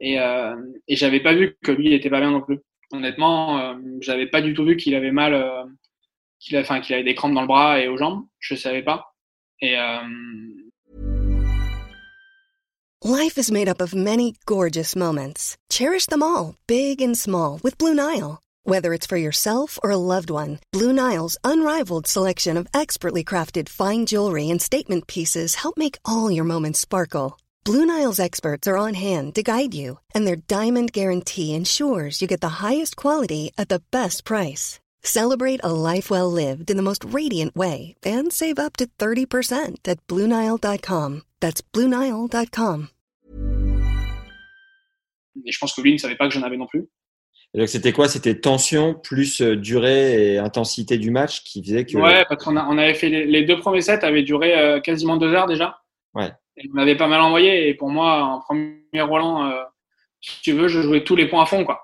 [0.00, 0.56] Et, euh,
[0.88, 2.58] et j'avais pas vu que lui, il était pas bien non plus.
[2.92, 5.64] Honnêtement, euh, j'avais pas du tout vu qu'il avait mal, euh,
[6.40, 8.26] qu'il a, qu'il avait des crampes dans le bras et aux jambes.
[8.40, 9.14] Je savais pas.
[9.60, 10.00] Et euh,
[13.02, 15.56] Life is made up of many gorgeous moments.
[15.70, 18.42] Cherish them all, big and small, with Blue Nile.
[18.64, 23.70] Whether it's for yourself or a loved one, Blue Nile's unrivaled selection of expertly crafted
[23.70, 27.38] fine jewelry and statement pieces help make all your moments sparkle.
[27.64, 32.28] Blue Nile's experts are on hand to guide you, and their diamond guarantee ensures you
[32.28, 34.78] get the highest quality at the best price.
[35.02, 39.76] Celebrate a life well lived in the most radiant way and save up to 30%
[39.88, 41.22] at BlueNile.com.
[41.40, 42.88] That's BlueNile.com.
[45.44, 46.88] et je pense que lui ne savait pas que j'en avais non plus.
[47.54, 48.08] Et donc c'était quoi?
[48.08, 51.96] C'était tension plus euh, durée et intensité du match qui faisait que.
[51.96, 55.16] Ouais, parce qu'on on avait fait les, les deux premiers sets avaient duré euh, quasiment
[55.16, 55.80] deux heures déjà.
[56.14, 56.30] Ouais.
[56.56, 57.68] Et on avait pas mal envoyé.
[57.68, 59.62] Et pour moi, en premier Roland, euh,
[60.20, 61.80] si tu veux, je jouais tous les points à fond, quoi.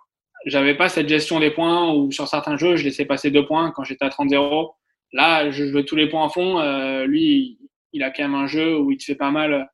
[0.47, 3.73] J'avais pas cette gestion des points où sur certains jeux, je laissais passer deux points
[3.73, 4.71] quand j'étais à 30-0.
[5.13, 6.59] Là, je jouais tous les points à fond.
[6.61, 7.59] Euh, lui,
[7.93, 9.69] il a quand même un jeu où il te fait pas mal,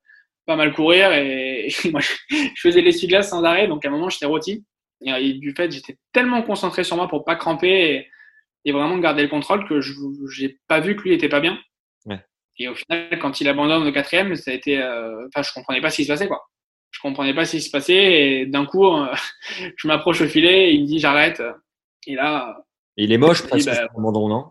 [0.46, 1.12] pas mal courir.
[1.12, 2.12] Et, et moi, je,
[2.56, 3.68] faisais l'essuie-glace sans arrêt.
[3.68, 4.64] Donc à un moment, j'étais rôti.
[5.02, 7.94] Et, et du fait, j'étais tellement concentré sur moi pour pas cramper.
[7.94, 8.08] Et,
[8.64, 9.92] et vraiment garder le contrôle que je
[10.30, 11.58] j'ai pas vu que lui était pas bien.
[12.06, 12.20] Ouais.
[12.58, 15.80] Et au final, quand il abandonne au quatrième, ça a été, euh, enfin, je comprenais
[15.80, 16.44] pas ce qui se passait quoi.
[16.92, 17.94] Je comprenais pas ce qui se passait
[18.40, 19.12] et d'un coup, euh,
[19.76, 21.42] je m'approche au filet et il me dit j'arrête.
[22.06, 22.64] Et là,
[22.96, 24.50] Et il est moche presque bah- abandon, non?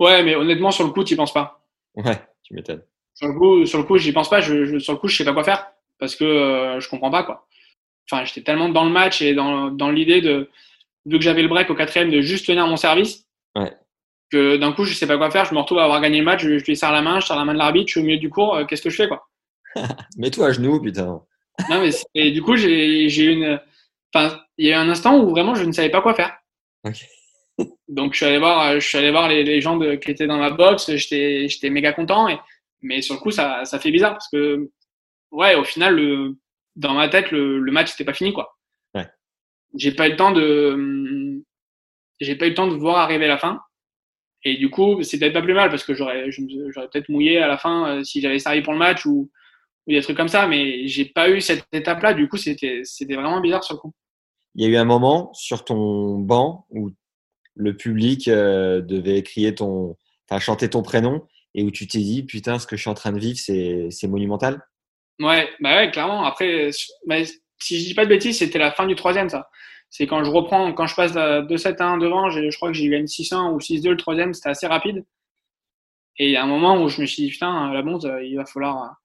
[0.00, 1.64] Ouais, mais honnêtement sur le coup, tu penses pas.
[1.94, 2.82] Ouais, tu m'étonnes.
[3.14, 4.40] Sur le coup, sur le coup, j'y pense pas.
[4.40, 5.70] Je, je- sur le coup, je sais pas quoi faire
[6.00, 7.46] parce que euh, je comprends pas quoi.
[8.10, 10.50] Enfin, j'étais tellement dans le match et dans, dans l'idée de
[11.06, 13.24] vu que j'avais le break au quatrième de juste tenir mon service.
[13.56, 13.72] Ouais.
[14.30, 15.44] Que d'un coup, je sais pas quoi faire.
[15.44, 16.42] Je me retrouve à avoir gagné le match.
[16.42, 17.86] Je, je lui serre la main, je serre la main de l'arbitre.
[17.88, 18.56] Je suis au milieu du cours.
[18.56, 19.28] euh, Qu'est-ce que je fais quoi?
[20.18, 21.22] Mets-toi à genoux, putain.
[21.68, 23.60] Non, mais et du coup, j'ai eu une.
[24.12, 26.36] Enfin, il y a eu un instant où vraiment je ne savais pas quoi faire.
[27.88, 30.26] Donc je suis allé voir, je suis allé voir les, les gens de, qui étaient
[30.26, 30.94] dans ma box.
[30.96, 32.28] J'étais, méga content.
[32.28, 32.38] Et,
[32.82, 34.70] mais sur le coup, ça, ça fait bizarre parce que,
[35.30, 36.36] ouais, au final, le,
[36.76, 38.56] dans ma tête, le, le match n'était pas fini, quoi.
[38.94, 39.06] Ouais.
[39.76, 41.42] J'ai pas eu le temps de,
[42.20, 43.60] j'ai pas eu le temps de voir arriver la fin.
[44.44, 47.48] Et du coup, c'est peut-être pas plus mal parce que j'aurais, j'aurais peut-être mouillé à
[47.48, 49.30] la fin euh, si j'avais servi pour le match ou,
[49.86, 50.46] ou des trucs comme ça.
[50.46, 52.14] Mais j'ai pas eu cette étape-là.
[52.14, 53.92] Du coup, c'était, c'était vraiment bizarre sur le coup.
[54.54, 56.90] Il y a eu un moment sur ton banc où
[57.56, 59.96] le public euh, devait crier ton,
[60.28, 62.94] enfin chanter ton prénom et où tu t'es dit putain ce que je suis en
[62.94, 64.60] train de vivre c'est c'est monumental.
[65.20, 66.24] Ouais, bah ouais, clairement.
[66.24, 66.70] Après,
[67.06, 67.16] bah,
[67.60, 69.48] si je dis pas de bêtises, c'était la fin du troisième, ça.
[69.90, 72.74] C'est quand je reprends, quand je passe de 7 à 1 devant, je crois que
[72.74, 75.04] j'ai gagné 6-1 ou 6-2 le troisième, c'était assez rapide.
[76.18, 78.36] Et il y a un moment où je me suis dit, putain, la bonze, il
[78.36, 78.96] va falloir.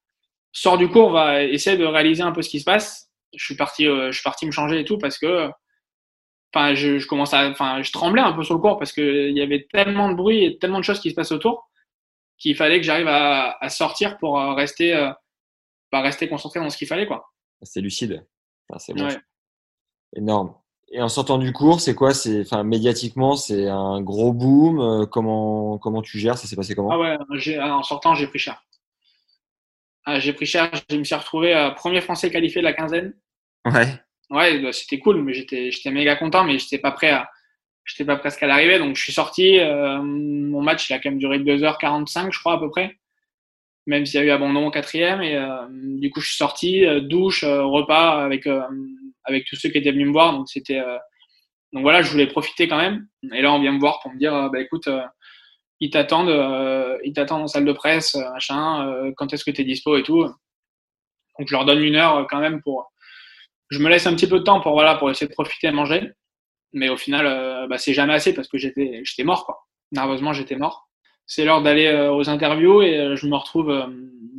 [0.51, 3.09] Sors du cours, va essayer de réaliser un peu ce qui se passe.
[3.35, 5.49] Je suis parti, euh, je suis parti me changer et tout parce que,
[6.53, 9.37] enfin, je, je commence à, enfin, je tremblais un peu sur le cours parce qu'il
[9.37, 11.69] y avait tellement de bruit et tellement de choses qui se passent autour
[12.39, 15.11] qu'il fallait que j'arrive à, à, sortir pour euh, rester, euh,
[15.91, 17.29] bah, rester concentré dans ce qu'il fallait, quoi.
[17.61, 18.25] C'est lucide.
[18.69, 19.05] Enfin, c'est bon.
[19.05, 19.17] Ouais.
[20.15, 20.55] Énorme.
[20.91, 22.13] Et en sortant du cours, c'est quoi?
[22.13, 25.05] C'est, enfin, médiatiquement, c'est un gros boom.
[25.07, 26.37] Comment, comment tu gères?
[26.37, 26.89] Ça s'est passé comment?
[26.91, 28.63] Ah ouais, en sortant, j'ai pris cher.
[30.11, 30.71] Ah, j'ai pris cher.
[30.89, 33.13] Je me suis retrouvé euh, premier Français qualifié de la quinzaine.
[33.65, 33.85] Ouais.
[34.31, 37.29] Ouais, bah, c'était cool, mais j'étais, j'étais méga content, mais j'étais pas prêt à,
[37.85, 38.79] j'étais pas presque à l'arrivée.
[38.79, 39.59] Donc, je suis sorti.
[39.59, 42.97] euh, mon match, il a quand même duré 2h45, je crois, à peu près.
[43.85, 45.21] Même s'il y a eu abandon au quatrième.
[45.21, 48.47] Et euh, du coup, je suis sorti, euh, douche, euh, repas avec,
[49.25, 50.33] avec tous ceux qui étaient venus me voir.
[50.33, 50.81] Donc, c'était,
[51.71, 53.07] donc voilà, je voulais profiter quand même.
[53.31, 54.89] Et là, on vient me voir pour me dire, bah écoute,
[55.79, 58.87] ils t'attendent, euh, ils t'attendent en salle de presse, euh, machin.
[58.87, 60.23] euh, quand est-ce que tu es dispo et tout.
[60.23, 62.91] Donc, je leur donne une heure quand même pour.
[63.69, 65.71] Je me laisse un petit peu de temps pour voilà pour essayer de profiter et
[65.71, 66.11] manger.
[66.73, 69.59] Mais au final, bah, c'est jamais assez parce que j'étais, j'étais mort quoi.
[69.91, 70.89] Nerveusement, j'étais mort.
[71.25, 73.71] C'est l'heure d'aller aux interviews et je me retrouve.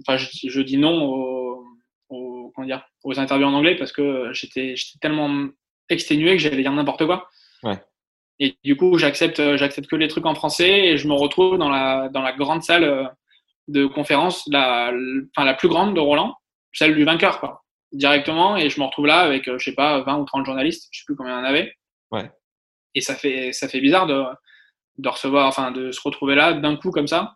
[0.01, 1.65] Enfin, je, je dis non aux,
[2.09, 5.49] aux comment dire aux interviews en anglais parce que j'étais, j'étais tellement
[5.89, 7.29] exténué que j'allais dire n'importe quoi.
[7.63, 7.79] Ouais.
[8.41, 11.59] Et du coup, j'accepte, euh, j'accepte que les trucs en français et je me retrouve
[11.59, 13.05] dans la dans la grande salle euh,
[13.69, 14.93] de conférence, la,
[15.37, 16.35] enfin la plus grande de Roland,
[16.73, 17.63] celle du vainqueur quoi
[17.93, 20.89] directement et je me retrouve là avec euh, je sais pas 20 ou 30 journalistes
[20.93, 21.75] je sais plus combien il y en avait
[22.13, 22.31] Ouais.
[22.95, 24.23] et ça fait ça fait bizarre de
[24.99, 27.35] de recevoir enfin de se retrouver là d'un coup comme ça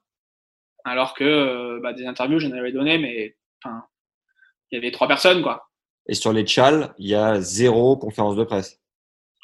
[0.85, 3.83] alors que bah, des interviews j'en avais donné mais enfin
[4.71, 5.69] il y avait trois personnes quoi
[6.07, 8.81] Et sur les tchals, il y a zéro conférence de presse.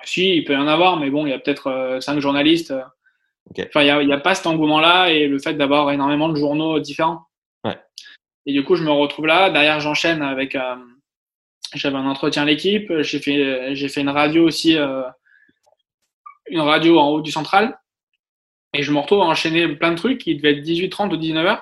[0.05, 2.71] Si il peut y en avoir mais bon il y a peut-être euh, cinq journalistes
[2.73, 2.83] euh.
[3.51, 3.67] Ok.
[3.69, 6.37] enfin il y a, a pas cet engouement là et le fait d'avoir énormément de
[6.37, 7.27] journaux différents
[7.65, 7.79] Ouais.
[8.47, 10.77] et du coup je me retrouve là derrière j'enchaîne avec euh,
[11.75, 15.03] j'avais un entretien à l'équipe, j'ai fait, j'ai fait une radio aussi, euh,
[16.49, 17.79] une radio en haut du central,
[18.73, 21.61] et je me retrouve à enchaîner plein de trucs, il devait être 18h30 ou 19h,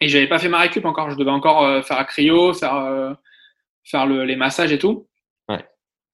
[0.00, 2.76] et j'avais pas fait ma récup encore, je devais encore euh, faire à cryo, faire,
[2.76, 3.12] euh,
[3.84, 5.08] faire le, les massages et tout.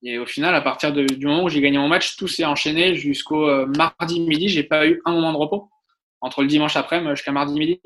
[0.03, 2.45] Et au final, à partir de, du moment où j'ai gagné mon match, tout s'est
[2.45, 5.69] enchaîné jusqu'au euh, mardi midi, j'ai pas eu un moment de repos,
[6.21, 7.81] entre le dimanche après-midi jusqu'à mardi midi.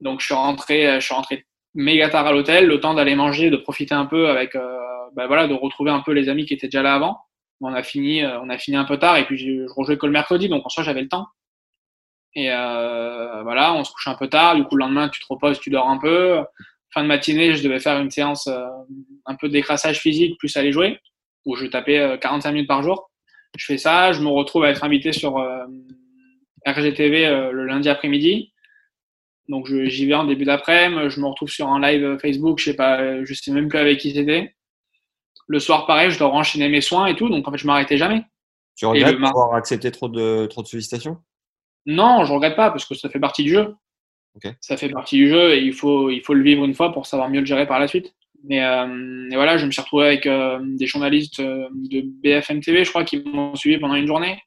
[0.00, 3.16] Donc je suis rentré, euh, je suis rentré méga tard à l'hôtel, le temps d'aller
[3.16, 4.78] manger, de profiter un peu avec, euh,
[5.14, 7.18] bah voilà, de retrouver un peu les amis qui étaient déjà là avant.
[7.60, 10.12] On a fini, on a fini un peu tard et puis je rejouais que le
[10.12, 11.26] mercredi, donc en soi j'avais le temps.
[12.34, 15.26] Et euh, voilà, on se couche un peu tard, du coup le lendemain tu te
[15.28, 16.44] reposes, tu dors un peu.
[16.94, 18.66] Fin de matinée, je devais faire une séance euh,
[19.26, 21.00] un peu de décrassage physique plus aller jouer,
[21.44, 23.10] où je tapais euh, 45 minutes par jour.
[23.56, 25.64] Je fais ça, je me retrouve à être invité sur euh,
[26.66, 28.52] RGTV euh, le lundi après-midi.
[29.48, 32.76] Donc j'y vais en début d'après-midi, je me retrouve sur un live Facebook, je sais
[32.76, 34.54] pas, je sais même plus avec qui c'était.
[35.46, 37.98] Le soir, pareil, je dois enchaîner mes soins et tout, donc en fait, je m'arrêtais
[37.98, 38.24] jamais.
[38.74, 41.18] Tu regrettes d'avoir accepté trop de, trop de sollicitations?
[41.84, 43.74] Non, je regrette pas parce que ça fait partie du jeu.
[44.36, 44.52] Ok.
[44.60, 47.06] Ça fait partie du jeu et il faut, il faut le vivre une fois pour
[47.06, 48.14] savoir mieux le gérer par la suite.
[48.44, 52.60] Mais euh, et voilà, je me suis retrouvé avec euh, des journalistes euh, de BFM
[52.60, 54.38] TV, je crois, qui m'ont suivi pendant une journée.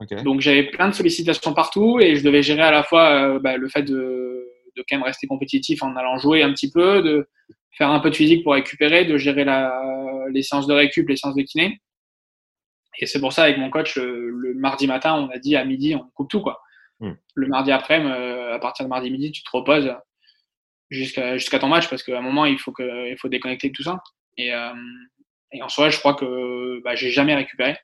[0.00, 0.22] Ok.
[0.22, 3.56] Donc j'avais plein de sollicitations partout et je devais gérer à la fois euh, bah,
[3.56, 7.28] le fait de, de quand même rester compétitif en allant jouer un petit peu, de
[7.72, 9.72] faire un peu de physique pour récupérer, de gérer la,
[10.30, 11.80] les séances de récup, les séances de kiné.
[13.00, 15.64] Et c'est pour ça avec mon coach le, le mardi matin, on a dit à
[15.64, 16.62] midi on coupe tout quoi.
[17.00, 17.12] Mm.
[17.34, 19.94] Le mardi après, à partir de mardi midi, tu te reposes
[20.90, 23.74] jusqu'à jusqu'à ton match parce qu'à un moment il faut que il faut déconnecter de
[23.74, 23.98] tout ça.
[24.36, 24.72] Et, euh,
[25.52, 27.76] et en soi, je crois que bah, j'ai jamais récupéré.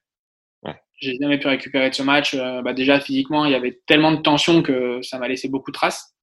[0.62, 0.74] Ouais.
[0.98, 2.34] J'ai jamais pu récupérer de ce match.
[2.34, 5.70] Euh, bah, déjà physiquement, il y avait tellement de tension que ça m'a laissé beaucoup
[5.70, 6.14] de traces.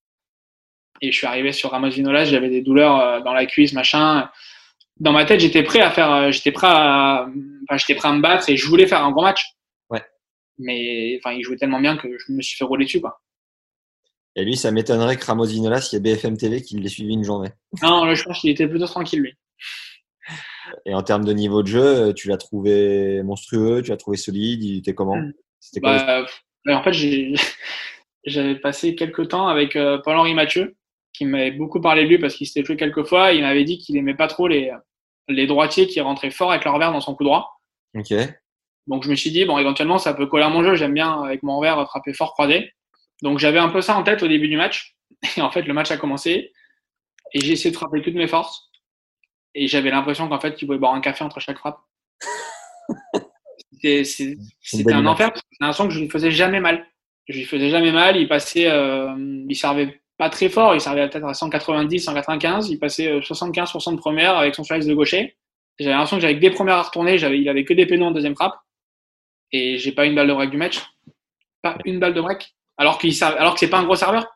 [1.02, 4.30] Et je suis arrivé sur Ramos Vinolas, j'avais des douleurs euh, dans la cuisse, machin.
[5.00, 7.28] Dans ma tête, j'étais prêt à faire, j'étais prêt à,
[7.70, 9.46] enfin, j'étais prêt à me battre et je voulais faire un gros match.
[10.58, 13.02] Mais enfin, il jouait tellement bien que je me suis fait rouler dessus.
[13.02, 13.20] Quoi.
[14.36, 17.14] Et lui, ça m'étonnerait que Ramos Vinola, s'il y a BFM TV, qu'il l'ait suivi
[17.14, 17.50] une journée.
[17.82, 19.34] Non, là, je pense qu'il était plutôt tranquille, lui.
[20.86, 24.64] Et en termes de niveau de jeu, tu l'as trouvé monstrueux, tu l'as trouvé solide,
[24.64, 25.18] il était comment?
[25.18, 25.34] Hmm.
[25.82, 26.26] Quoi
[26.66, 26.94] bah, En fait,
[28.26, 30.76] j'avais passé quelques temps avec euh, Paul-Henri Mathieu,
[31.14, 33.34] qui m'avait beaucoup parlé de lui parce qu'il s'était joué quelques fois.
[33.34, 34.72] Il m'avait dit qu'il aimait pas trop les,
[35.28, 37.60] les droitiers qui rentraient fort avec leur revers dans son coup droit.
[37.96, 38.14] Ok.
[38.88, 40.76] Donc je me suis dit, bon, éventuellement, ça peut coller à mon jeu.
[40.76, 42.72] J'aime bien, avec mon revers, frapper fort croisé.
[43.22, 44.96] Donc j'avais un peu ça en tête au début du match.
[45.38, 46.52] Et en fait, le match a commencé.
[47.34, 48.70] Et j'ai essayé de frapper toutes mes forces.
[49.54, 51.80] Et j'avais l'impression qu'en fait, tu pouvais boire un café entre chaque frappe.
[53.82, 55.32] C'était un enfer.
[55.36, 56.86] J'ai l'impression que je lui faisais jamais mal.
[57.28, 58.16] Je lui faisais jamais mal.
[58.18, 60.74] Il passait, euh, il servait pas très fort.
[60.76, 62.70] Il servait peut-être à 190, 195.
[62.70, 65.36] Il passait 75% euh, de première avec son slice de gaucher.
[65.80, 67.16] J'avais l'impression que j'avais que des premières à retourner.
[67.16, 68.56] Il avait que des pénaux en deuxième frappe.
[69.52, 70.82] Et j'ai pas une balle de break du match.
[71.62, 72.56] Pas une balle de break.
[72.78, 74.28] Alors qu'il alors que c'est pas un gros serveur.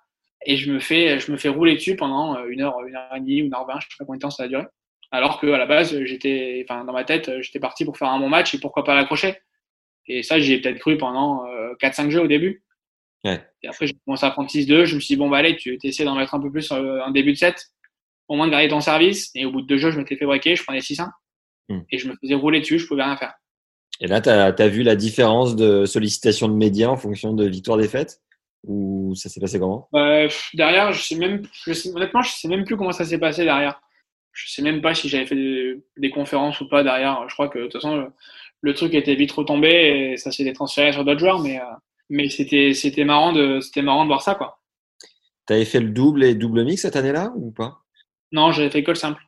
[0.45, 3.15] Et je me fais, je me fais rouler dessus pendant euh, une heure, une heure
[3.15, 3.79] et demie, une heure vingt.
[3.79, 4.65] Je sais pas combien de temps ça a duré.
[5.11, 8.19] Alors que à la base, j'étais, enfin, dans ma tête, j'étais parti pour faire un
[8.19, 9.35] bon match et pourquoi pas l'accrocher.
[10.07, 11.45] Et ça, j'y ai peut-être cru pendant
[11.81, 12.63] 4-5 euh, jeux au début.
[13.23, 13.41] Ouais.
[13.61, 14.85] Et après, j'ai commencé à prendre 6-2.
[14.85, 17.01] Je me suis dit, bon, bah, allez, tu essaies d'en mettre un peu plus euh,
[17.01, 17.67] en début de set,
[18.27, 19.31] au moins de garder ton service.
[19.35, 21.09] Et au bout de deux jeux, je m'étais fait breaker, je prenais 6-1.
[21.69, 21.81] Hmm.
[21.91, 23.33] Et je me faisais rouler dessus, je pouvais rien faire.
[24.01, 28.19] Et là, tu as, vu la différence de sollicitation de médias en fonction de victoire-défaite
[28.63, 29.87] Ou ça s'est passé comment?
[29.93, 30.25] Bah,
[30.55, 31.43] Derrière, je sais même,
[31.95, 33.79] honnêtement, je sais même plus comment ça s'est passé derrière.
[34.33, 35.35] Je sais même pas si j'avais fait
[35.97, 37.25] des, conférences ou pas derrière.
[37.29, 38.11] Je crois que de toute façon,
[38.61, 39.69] le, truc était vite retombé
[40.13, 41.39] et ça s'est transféré sur d'autres joueurs.
[41.39, 41.75] Mais, euh,
[42.09, 44.59] mais c'était, marrant de, marrant de voir ça, quoi.
[45.47, 47.77] avais fait le double et double mix cette année-là ou pas?
[48.31, 49.21] Non, j'avais fait que le simple.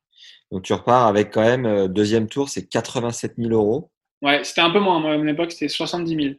[0.52, 3.92] Donc tu repars avec quand même euh, deuxième tour, c'est 87 000 euros.
[4.24, 5.00] Ouais, c'était un peu moins.
[5.00, 6.36] Moi, à mon époque, c'était 70 000.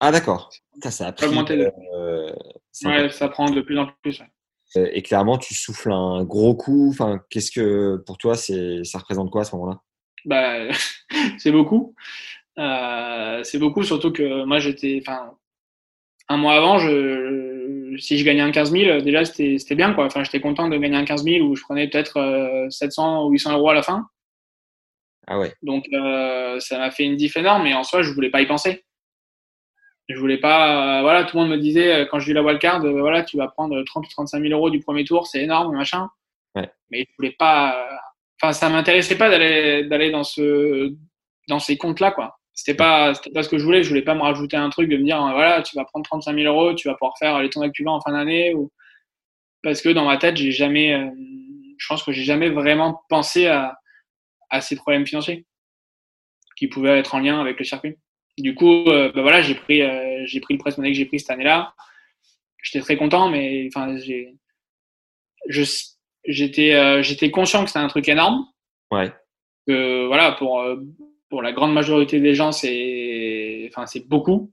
[0.00, 0.50] Ah d'accord.
[0.82, 1.26] Ça, ça a pris.
[1.26, 2.32] Euh,
[2.84, 4.22] ouais, ça prend de plus en plus.
[4.76, 6.88] Euh, et clairement, tu souffles un gros coup.
[6.90, 9.80] Enfin, qu'est-ce que pour toi, c'est ça représente quoi à ce moment-là?
[10.24, 10.68] Bah,
[11.38, 11.94] c'est beaucoup.
[12.58, 15.32] Euh, c'est beaucoup, surtout que moi, j'étais, enfin,
[16.28, 20.06] un mois avant, je, si je gagnais un 15 000, déjà c'était bien quoi.
[20.06, 23.30] Enfin, j'étais content de gagner un 15 000 où je prenais peut-être 700 euh, ou
[23.30, 24.08] 800 euros à la fin.
[25.26, 25.52] Ah ouais.
[25.62, 25.86] Donc
[26.60, 28.84] ça m'a fait une diff énorme, mais en soi, je voulais pas y penser
[30.08, 30.98] je voulais pas.
[30.98, 33.22] Euh, voilà, tout le monde me disait euh, quand je vis la wildcard, euh, voilà,
[33.22, 36.08] tu vas prendre 30 ou 35 000 euros du premier tour, c'est énorme, machin.
[36.54, 36.70] Ouais.
[36.90, 37.76] Mais je voulais pas.
[38.40, 40.94] Enfin, ça m'intéressait pas d'aller d'aller dans ce
[41.48, 42.38] dans ces comptes-là, quoi.
[42.54, 43.82] C'était pas c'était pas ce que je voulais.
[43.82, 46.34] Je voulais pas me rajouter un truc de me dire voilà, tu vas prendre 35
[46.34, 48.70] 000 euros, tu vas pouvoir faire les tournois que tu en fin d'année ou
[49.62, 51.10] parce que dans ma tête, j'ai jamais.
[51.78, 53.76] je pense que j'ai jamais vraiment pensé à
[54.50, 55.44] à ces problèmes financiers
[56.56, 57.96] qui pouvaient être en lien avec le circuit.
[58.38, 61.06] Du coup, euh, bah voilà, j'ai pris, euh, j'ai pris le presse money que j'ai
[61.06, 61.74] pris cette année-là.
[62.62, 64.34] J'étais très content, mais enfin, j'ai,
[66.26, 68.46] j'étais, euh, j'étais conscient que c'était un truc énorme.
[68.90, 69.12] Ouais.
[69.66, 70.62] Que voilà, pour
[71.28, 74.52] pour la grande majorité des gens, c'est, enfin, c'est beaucoup.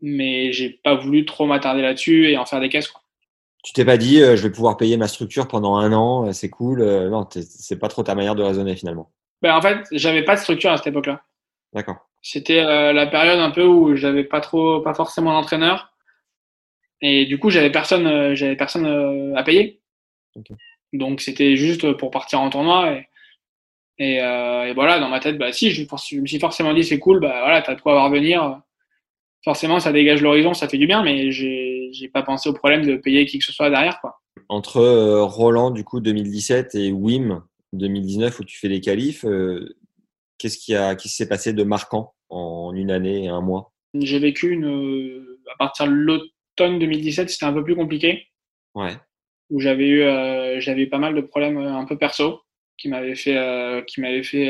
[0.00, 2.88] Mais j'ai pas voulu trop m'attarder là-dessus et en faire des caisses.
[2.88, 2.99] Quoi.
[3.62, 6.82] Tu t'es pas dit, je vais pouvoir payer ma structure pendant un an, c'est cool.
[6.82, 9.10] non, c'est pas trop ta manière de raisonner finalement.
[9.42, 11.22] Ben, en fait, j'avais pas de structure à cette époque-là.
[11.72, 12.10] D'accord.
[12.22, 15.92] C'était euh, la période un peu où j'avais pas trop, pas forcément d'entraîneur.
[17.00, 19.80] Et du coup, j'avais personne, euh, j'avais personne euh, à payer.
[20.92, 22.92] Donc, c'était juste pour partir en tournoi.
[22.92, 23.08] Et,
[23.98, 25.82] et, et, voilà, dans ma tête, bah si, je,
[26.20, 28.60] me suis forcément dit, c'est cool, bah voilà, t'as de quoi revenir.
[29.44, 32.84] Forcément, ça dégage l'horizon, ça fait du bien, mais j'ai, j'ai pas pensé au problème
[32.84, 34.20] de payer qui que ce soit derrière, quoi.
[34.48, 34.80] Entre
[35.22, 39.24] Roland, du coup, 2017 et Wim, 2019, où tu fais les qualifs,
[40.40, 43.74] Qu'est-ce qui, a, qui s'est passé de marquant en une année et un mois?
[43.92, 48.26] J'ai vécu une, à partir de l'automne 2017, c'était un peu plus compliqué.
[48.74, 48.96] Ouais.
[49.50, 52.40] Où j'avais eu, euh, j'avais pas mal de problèmes euh, un peu perso
[52.78, 54.48] qui m'avaient fait, euh, qui m'avaient fait,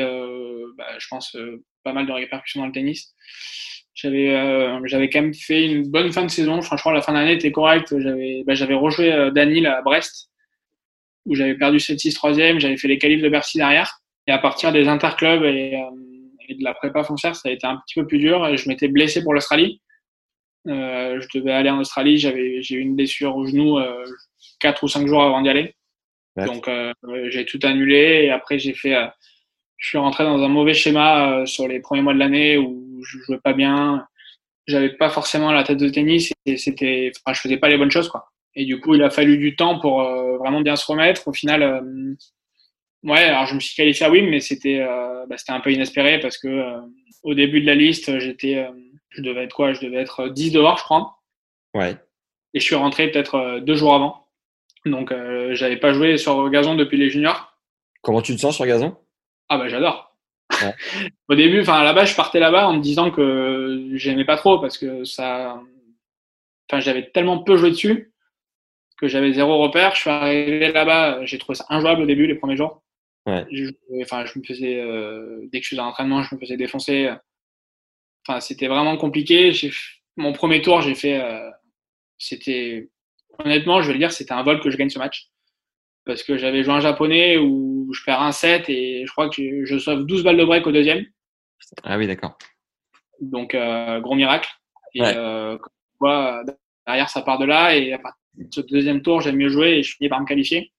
[0.77, 1.35] bah, je pense,
[1.83, 3.13] pas mal de répercussions dans le tennis.
[3.93, 6.61] J'avais, j'avais quand même fait une bonne fin de saison.
[6.61, 7.93] Franchement, la fin d'année était correcte.
[7.99, 10.31] J'avais, bah, j'avais rejoué Danil à Brest
[11.25, 12.59] où j'avais perdu 7-6 troisième.
[12.59, 13.99] J'avais fait les qualifs de Bercy derrière.
[14.27, 17.65] Et à partir des interclubs et, euh, et, de la prépa foncière, ça a été
[17.65, 18.47] un petit peu plus dur.
[18.47, 19.81] Et je m'étais blessé pour l'Australie.
[20.67, 22.17] Euh, je devais aller en Australie.
[22.17, 24.03] J'avais, j'ai eu une blessure au genou euh,
[24.59, 25.75] 4 ou 5 jours avant d'y aller.
[26.37, 26.93] Donc euh,
[27.29, 28.23] j'ai tout annulé.
[28.23, 28.95] Et après, j'ai fait.
[28.95, 29.07] Euh,
[29.77, 33.19] je suis rentré dans un mauvais schéma sur les premiers mois de l'année où je
[33.19, 34.05] jouais pas bien.
[34.67, 37.11] J'avais pas forcément la tête de tennis et c'était.
[37.25, 38.31] Enfin, je faisais pas les bonnes choses, quoi.
[38.55, 40.03] Et du coup, il a fallu du temps pour
[40.39, 41.27] vraiment bien se remettre.
[41.27, 42.17] Au final
[43.03, 45.71] Ouais, alors je me suis qualifié à WIM, mais c'était euh, bah, c'était un peu
[45.71, 46.81] inespéré parce que euh,
[47.23, 48.71] au début de la liste, j'étais euh,
[49.09, 49.73] Je devais être quoi?
[49.73, 51.17] Je devais être 10 dehors, je crois.
[51.73, 51.95] Ouais.
[52.53, 54.27] Et je suis rentré peut-être deux jours avant.
[54.85, 55.13] Donc,
[55.51, 57.55] j'avais pas joué sur gazon depuis les juniors.
[58.01, 58.97] Comment tu te sens sur gazon?
[59.47, 60.10] Ah bah j'adore.
[60.61, 60.73] Ouais.
[61.27, 64.77] Au début, enfin là-bas, je partais là-bas en me disant que j'aimais pas trop parce
[64.77, 65.61] que ça,
[66.69, 68.11] enfin j'avais tellement peu joué dessus
[68.97, 69.95] que j'avais zéro repère.
[69.95, 72.83] Je suis arrivé là-bas, j'ai trouvé ça injouable au début les premiers jours.
[73.25, 73.45] Ouais.
[73.51, 76.57] Je, enfin, je me faisais euh, dès que je faisais un entraînement, je me faisais
[76.57, 77.11] défoncer.
[78.27, 79.51] Enfin, c'était vraiment compliqué.
[79.51, 79.71] J'ai
[80.17, 81.49] mon premier tour, j'ai fait, euh,
[82.17, 82.89] c'était
[83.39, 85.30] honnêtement, je vais le dire, c'était un vol que je gagne ce match
[86.05, 89.65] parce que j'avais joué un japonais où je perds un set et je crois que
[89.65, 91.05] je sauve 12 balles de break au deuxième.
[91.83, 92.37] Ah oui, d'accord.
[93.19, 94.49] Donc, euh, gros miracle.
[94.93, 95.13] Et ouais.
[95.15, 95.57] euh,
[96.85, 97.75] derrière, ça part de là.
[97.75, 100.25] Et à partir de ce deuxième tour, j'ai mieux joué et je finis par me
[100.25, 100.71] qualifier.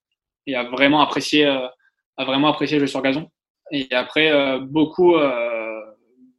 [0.46, 1.68] Et à vraiment apprécier, euh,
[2.16, 3.30] à vraiment apprécier jouer sur gazon.
[3.70, 5.80] Et après, euh, beaucoup, euh,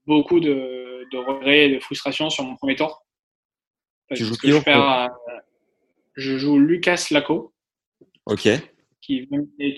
[0.06, 3.06] beaucoup de, de regrets et de frustration sur mon premier tour.
[4.10, 5.10] Parce tu joues que je, perds,
[6.16, 7.54] je joue Lucas Laco.
[8.26, 8.50] Ok
[9.04, 9.28] qui,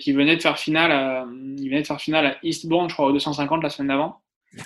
[0.00, 1.26] qui venait de faire finale à,
[1.58, 4.20] il venait de faire finale à Eastbourne, je crois, au 250 la semaine d'avant.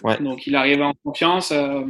[0.05, 0.21] Ouais.
[0.21, 1.85] Donc il arrivait en confiance euh,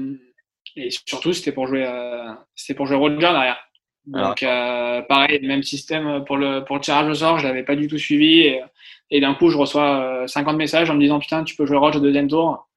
[0.76, 3.58] et surtout c'était pour jouer, euh, c'était pour jouer Roger derrière.
[4.06, 7.76] Donc euh, pareil, même système pour le pour le tirage au sort, je l'avais pas
[7.76, 8.62] du tout suivi et,
[9.10, 11.98] et d'un coup je reçois 50 messages en me disant putain tu peux jouer Roger
[11.98, 12.68] au deuxième tour.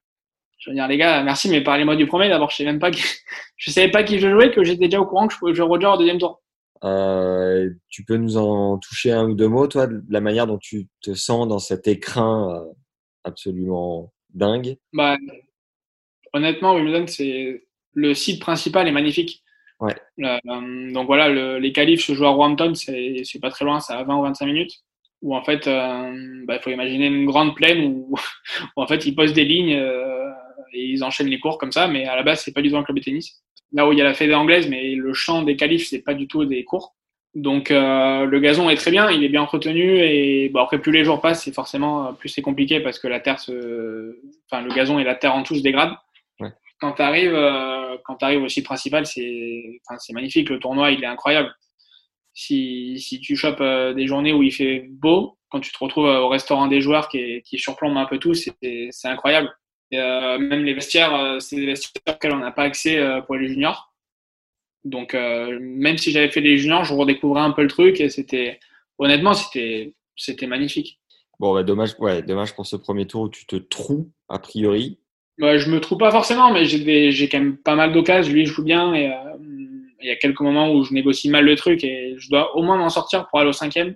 [0.58, 2.90] Je veux dire les gars merci mais parlez-moi du premier d'abord je sais même pas
[2.90, 3.02] qui,
[3.56, 5.66] je savais pas qui je jouais que j'étais déjà au courant que je pouvais jouer
[5.66, 6.42] Roger au deuxième tour.
[6.84, 10.58] Euh, tu peux nous en toucher un ou deux mots, toi, de la manière dont
[10.58, 12.72] tu te sens dans cet écrin euh,
[13.24, 14.76] absolument dingue?
[14.92, 15.16] Bah,
[16.34, 19.42] Honnêtement, Wimbledon, c'est le site principal est magnifique.
[19.80, 19.94] Ouais.
[20.20, 23.92] Euh, donc voilà, le, les qualifs se jouent à Roehampton, c'est pas très loin, c'est
[23.92, 24.72] à 20 ou 25 minutes.
[25.22, 28.14] Où en fait, il bah, faut imaginer une grande plaine où,
[28.76, 29.80] où, en fait ils posent des lignes
[30.72, 32.76] et ils enchaînent les cours comme ça, mais à la base, c'est pas du tout
[32.76, 33.42] un club de tennis
[33.72, 36.14] là où il y a la fédé anglaise, mais le champ des qualifs, c'est pas
[36.14, 36.94] du tout des cours.
[37.34, 40.92] Donc euh, le gazon est très bien, il est bien entretenu et bon, après plus
[40.92, 44.72] les jours passent, c'est forcément plus c'est compliqué parce que la terre se, enfin le
[44.72, 45.96] gazon et la terre en tout se dégradent.
[46.38, 46.52] Ouais.
[46.80, 50.92] Quand tu arrives, euh, quand arrives au site principal, c'est, enfin c'est magnifique, le tournoi
[50.92, 51.52] il est incroyable.
[52.34, 56.06] Si, si tu chopes euh, des journées où il fait beau, quand tu te retrouves
[56.06, 58.54] au restaurant des joueurs qui, qui surplombe un peu tout, c'est,
[58.90, 59.52] c'est incroyable.
[59.94, 63.20] Et, euh, même les vestiaires, euh, c'est des vestiaires auxquels on n'a pas accès euh,
[63.20, 63.94] pour les juniors.
[64.84, 68.60] Donc, même si j'avais fait les juniors, je redécouvrais un peu le truc et c'était,
[68.98, 71.00] honnêtement, c'était, c'était magnifique.
[71.38, 74.98] Bon, bah, dommage, ouais, dommage pour ce premier tour où tu te trouves, a priori.
[75.38, 78.30] Bah, je me trouve pas forcément, mais j'ai, quand même pas mal d'occasions.
[78.30, 79.10] Lui, il joue bien et
[80.02, 82.62] il y a quelques moments où je négocie mal le truc et je dois au
[82.62, 83.94] moins m'en sortir pour aller au cinquième.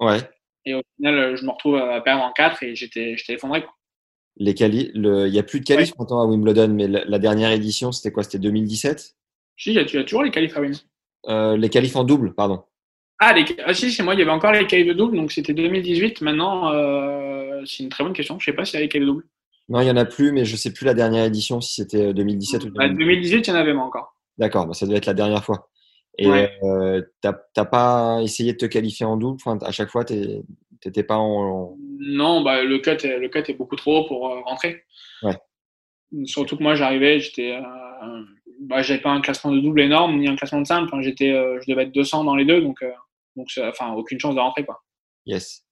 [0.00, 0.18] Ouais.
[0.64, 3.62] Et au final, je me retrouve à perdre en 4 et j'étais, j'étais effondré.
[3.62, 3.76] Quoi
[4.36, 5.94] les quali le, il y a plus de qualifs ouais.
[5.98, 8.22] maintenant à Wimbledon, mais la, la dernière édition, c'était quoi?
[8.22, 9.16] C'était 2017
[9.56, 10.82] Si, il y, a, il y a toujours les qualifs à Wimbledon.
[11.28, 12.62] Euh, les qualifs en double, pardon.
[13.18, 15.32] Ah, les, ah si, c'est moi, il y avait encore les qualifs de double, donc
[15.32, 16.20] c'était 2018.
[16.20, 18.38] Maintenant, euh, c'est une très bonne question.
[18.38, 19.24] Je sais pas s'il y a les qualifs de double.
[19.68, 22.14] Non, il y en a plus, mais je sais plus la dernière édition si c'était
[22.14, 22.76] 2017 ou 2018.
[22.76, 24.14] Bah, 2018, il y en avait moi encore.
[24.38, 25.68] D'accord, bah, ça doit être la dernière fois.
[26.18, 26.50] Et ouais.
[26.62, 29.38] euh, t'as pas essayé de te qualifier en double?
[29.44, 30.04] Enfin, À chaque fois,
[30.80, 34.28] t'étais pas en, Non, bah, le, cut est, le cut est beaucoup trop haut pour
[34.28, 34.84] euh, rentrer.
[35.22, 35.36] Ouais.
[36.24, 38.22] Surtout que moi, j'arrivais, j'étais, euh,
[38.60, 40.90] bah, j'avais pas un classement de double énorme ni un classement de simple.
[41.00, 42.90] J'étais, euh, je devais être 200 dans les deux, donc, euh,
[43.36, 44.82] donc enfin, aucune chance de rentrer, quoi.
[45.26, 45.64] Yes.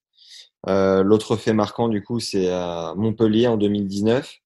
[0.67, 4.39] L'autre fait marquant, du coup, c'est à Montpellier en 2019,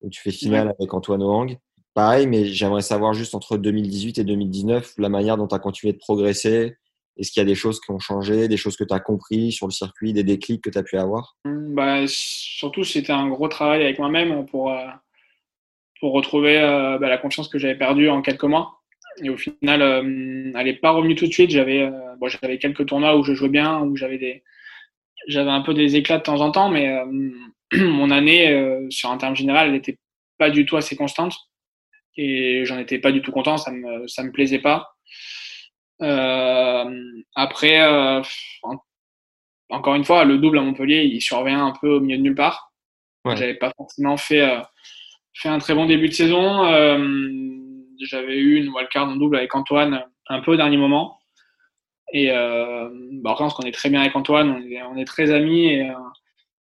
[0.00, 0.74] où tu fais finale ouais.
[0.78, 1.58] avec Antoine Ohang
[1.98, 5.92] pareil, mais j'aimerais savoir juste entre 2018 et 2019 la manière dont tu as continué
[5.92, 6.76] de progresser.
[7.18, 9.50] Est-ce qu'il y a des choses qui ont changé, des choses que tu as compris
[9.50, 11.36] sur le circuit, des déclics que tu as pu avoir?
[11.44, 14.86] Bah, Surtout, c'était un gros travail avec moi-même pour, euh,
[16.00, 18.80] pour retrouver euh, bah, la confiance que j'avais perdue en quelques mois.
[19.22, 21.50] Et au final, euh, elle n'est pas revenue tout de suite.
[21.50, 22.28] J'avais bon,
[22.60, 24.44] quelques tournois où je jouais bien, où j'avais des
[25.26, 26.96] j'avais un peu des éclats de temps en temps, mais
[27.74, 29.98] mon année, sur un terme général, elle n'était
[30.38, 31.34] pas du tout assez constante
[32.16, 34.94] et j'en étais pas du tout content, ça me ça me plaisait pas.
[36.02, 38.22] Euh, après, euh,
[38.62, 38.76] en,
[39.70, 42.34] encore une fois, le double à Montpellier, il survient un peu au milieu de nulle
[42.34, 42.72] part.
[43.24, 43.36] Ouais.
[43.36, 44.60] J'avais pas forcément fait euh,
[45.34, 46.64] fait un très bon début de saison.
[48.00, 51.18] J'avais eu une wildcard en double avec Antoine un peu au dernier moment.
[52.12, 52.88] Et euh,
[53.22, 55.80] bah, après, on est très bien avec Antoine, on est, on est très amis et,
[55.80, 55.92] et,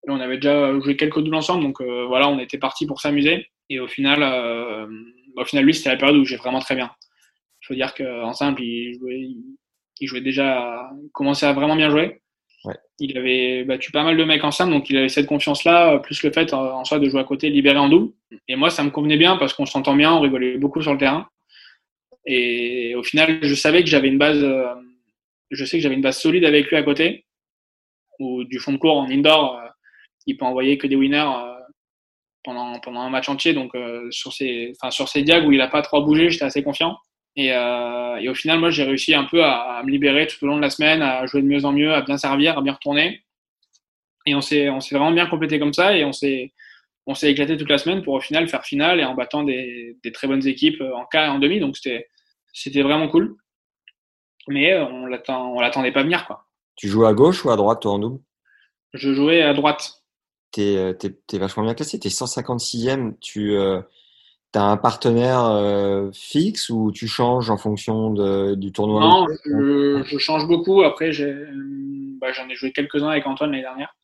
[0.09, 3.47] on avait déjà joué quelques doubles ensemble, donc voilà, on était parti pour s'amuser.
[3.71, 4.23] Et au final,
[5.37, 6.91] au final, lui, c'était la période où j'ai vraiment très bien.
[7.75, 9.29] Dire qu'en simple, il jouait,
[10.01, 12.21] il jouait déjà, il commençait à vraiment bien jouer.
[12.65, 12.75] Ouais.
[12.99, 16.23] Il avait battu pas mal de mecs en simple, donc il avait cette confiance-là, plus
[16.23, 18.13] le fait en soi de jouer à côté libéré en double.
[18.49, 20.99] et moi, ça me convenait bien parce qu'on s'entend bien, on rigolait beaucoup sur le
[20.99, 21.29] terrain.
[22.31, 24.75] Et au final, je savais que j'avais une base, euh,
[25.51, 27.25] je sais que j'avais une base solide avec lui à côté,
[28.19, 29.69] ou du fond de cours en indoor, euh,
[30.27, 31.55] il peut envoyer que des winners euh,
[32.45, 33.55] pendant, pendant un match entier.
[33.55, 33.73] Donc
[34.11, 36.99] sur ces, enfin sur ces diags où il a pas trop bougé, j'étais assez confiant.
[37.41, 40.49] Et, et, au final, moi, j'ai réussi un peu à, à, me libérer tout au
[40.49, 42.73] long de la semaine, à jouer de mieux en mieux, à bien servir, à bien
[42.73, 43.23] retourner.
[44.27, 46.53] Et on s'est, on s'est vraiment bien complété comme ça, et on s'est,
[47.09, 49.97] on s'est éclaté toute la semaine pour au final faire finale et en battant des,
[50.05, 51.59] des très bonnes équipes en quart et en demi.
[51.59, 52.07] Donc c'était,
[52.53, 53.37] c'était vraiment cool.
[54.47, 56.47] Mais euh, on l'attend, on l'attendait pas venir quoi.
[56.77, 58.21] Tu jouais à gauche ou à droite toi en double?
[58.93, 60.03] Je jouais à droite.
[60.51, 61.99] T'es, euh, t'es vachement bien classé.
[61.99, 63.15] T'es 156e.
[63.21, 63.81] Tu euh,
[64.55, 70.03] as un partenaire euh, fixe ou tu changes en fonction de, du tournoi Non, je,
[70.05, 70.83] je, change beaucoup.
[70.83, 71.35] Après, j'ai,
[72.21, 73.95] bah, j'en ai joué quelques-uns avec Antoine l'année dernière.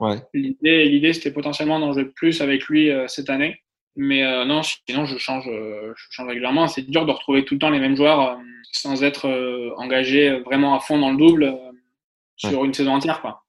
[0.00, 0.16] Ouais.
[0.34, 3.64] L'idée, l'idée, c'était potentiellement d'en jouer plus avec lui euh, cette année.
[3.96, 6.66] Mais euh, non, sinon, je change, euh, je change régulièrement.
[6.66, 8.36] C'est dur de retrouver tout le temps les mêmes joueurs euh,
[8.72, 11.56] sans être euh, engagé vraiment à fond dans le double
[12.36, 12.66] sur ouais.
[12.66, 13.20] une saison entière.
[13.20, 13.44] Quoi.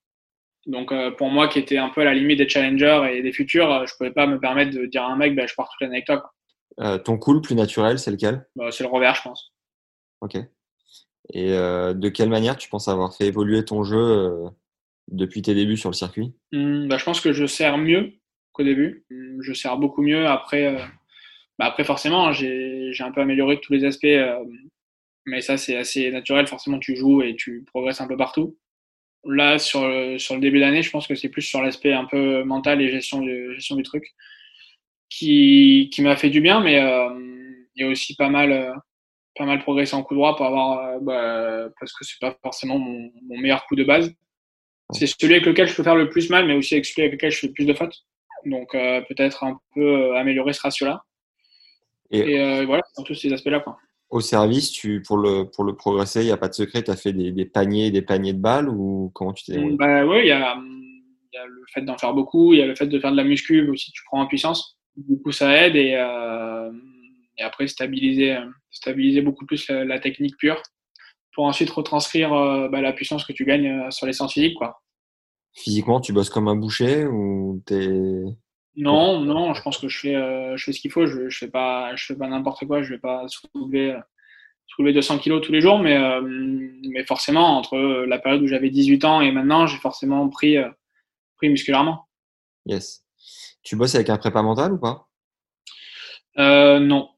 [0.68, 3.86] Donc, pour moi, qui était un peu à la limite des challengers et des futurs,
[3.86, 5.98] je pouvais pas me permettre de dire à un mec, bah, je pars toute l'année
[5.98, 6.18] avec toi.
[6.18, 6.32] Quoi.
[7.04, 8.48] Ton cool plus naturel, c'est lequel?
[8.56, 9.54] Bah, C'est le revers, je pense.
[10.22, 10.38] Ok.
[11.34, 14.50] Et de quelle manière tu penses avoir fait évoluer ton jeu
[15.08, 16.34] depuis tes débuts sur le circuit?
[16.52, 18.14] Mmh, bah, Je pense que je sers mieux
[18.56, 19.06] qu'au début.
[19.42, 20.26] Je sers beaucoup mieux.
[20.28, 20.86] Après, euh,
[21.60, 24.44] bah après forcément, j'ai un peu amélioré tous les aspects, euh,
[25.26, 26.48] mais ça, c'est assez naturel.
[26.48, 28.58] Forcément, tu joues et tu progresses un peu partout.
[29.26, 32.06] Là, sur le, sur le début d'année, je pense que c'est plus sur l'aspect un
[32.06, 34.14] peu mental et gestion gestion du truc
[35.10, 37.10] qui, qui m'a fait du bien, mais euh,
[37.76, 38.74] il y a aussi pas mal,
[39.36, 43.12] pas mal progressé en coup droit pour avoir, bah, parce que c'est pas forcément mon,
[43.24, 44.14] mon meilleur coup de base.
[44.92, 47.14] C'est celui avec lequel je peux faire le plus mal, mais aussi avec celui avec
[47.14, 48.06] lequel je fais le plus de fautes.
[48.46, 51.04] Donc euh, peut-être un peu euh, améliorer ce ratio-là.
[52.12, 53.62] Et, et euh, voilà, dans tous ces aspects-là.
[53.62, 53.78] Quoi.
[54.12, 56.92] Au service, tu, pour, le, pour le progresser, il n'y a pas de secret, tu
[56.92, 60.20] as fait des, des, paniers des paniers de balles ou comment tu t'es bah, Oui,
[60.20, 62.86] il y a, y a, le fait d'en faire beaucoup, il y a le fait
[62.86, 64.78] de faire de la muscu aussi, tu prends en puissance.
[64.98, 66.72] Du coup, ça aide et, euh,
[67.38, 68.38] et après stabiliser,
[68.72, 70.62] stabiliser beaucoup plus la, la, technique pure
[71.34, 74.58] pour ensuite retranscrire euh, bah, la puissance que tu gagnes sur les séances physiques.
[74.58, 74.82] Quoi.
[75.54, 77.90] Physiquement, tu bosses comme un boucher ou t'es
[78.78, 81.06] non, non, je pense que je fais, euh, je fais ce qu'il faut.
[81.06, 82.82] Je, je fais pas, je fais pas n'importe quoi.
[82.82, 83.98] Je vais pas soulever,
[84.68, 88.70] soulever 200 kilos tous les jours, mais, euh, mais forcément, entre la période où j'avais
[88.70, 90.70] 18 ans et maintenant, j'ai forcément pris, euh,
[91.38, 92.06] pris musculairement.
[92.66, 93.05] Yes.
[93.66, 95.08] Tu bosses avec un prépa mental ou pas?
[96.38, 97.10] Euh, Non.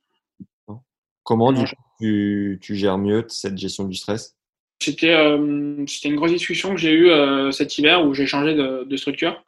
[1.23, 1.65] Comment non,
[1.99, 4.37] tu, tu gères mieux cette gestion du stress?
[4.81, 8.85] C'était euh, une grosse discussion que j'ai eue euh, cet hiver où j'ai changé de,
[8.85, 9.43] de structure.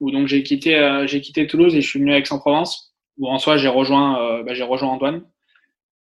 [0.00, 3.38] Où donc j'ai quitté j'ai quitté Toulouse et je suis venu à Aix-en-Provence où en
[3.38, 5.22] soi j'ai rejoint bah, j'ai rejoint Antoine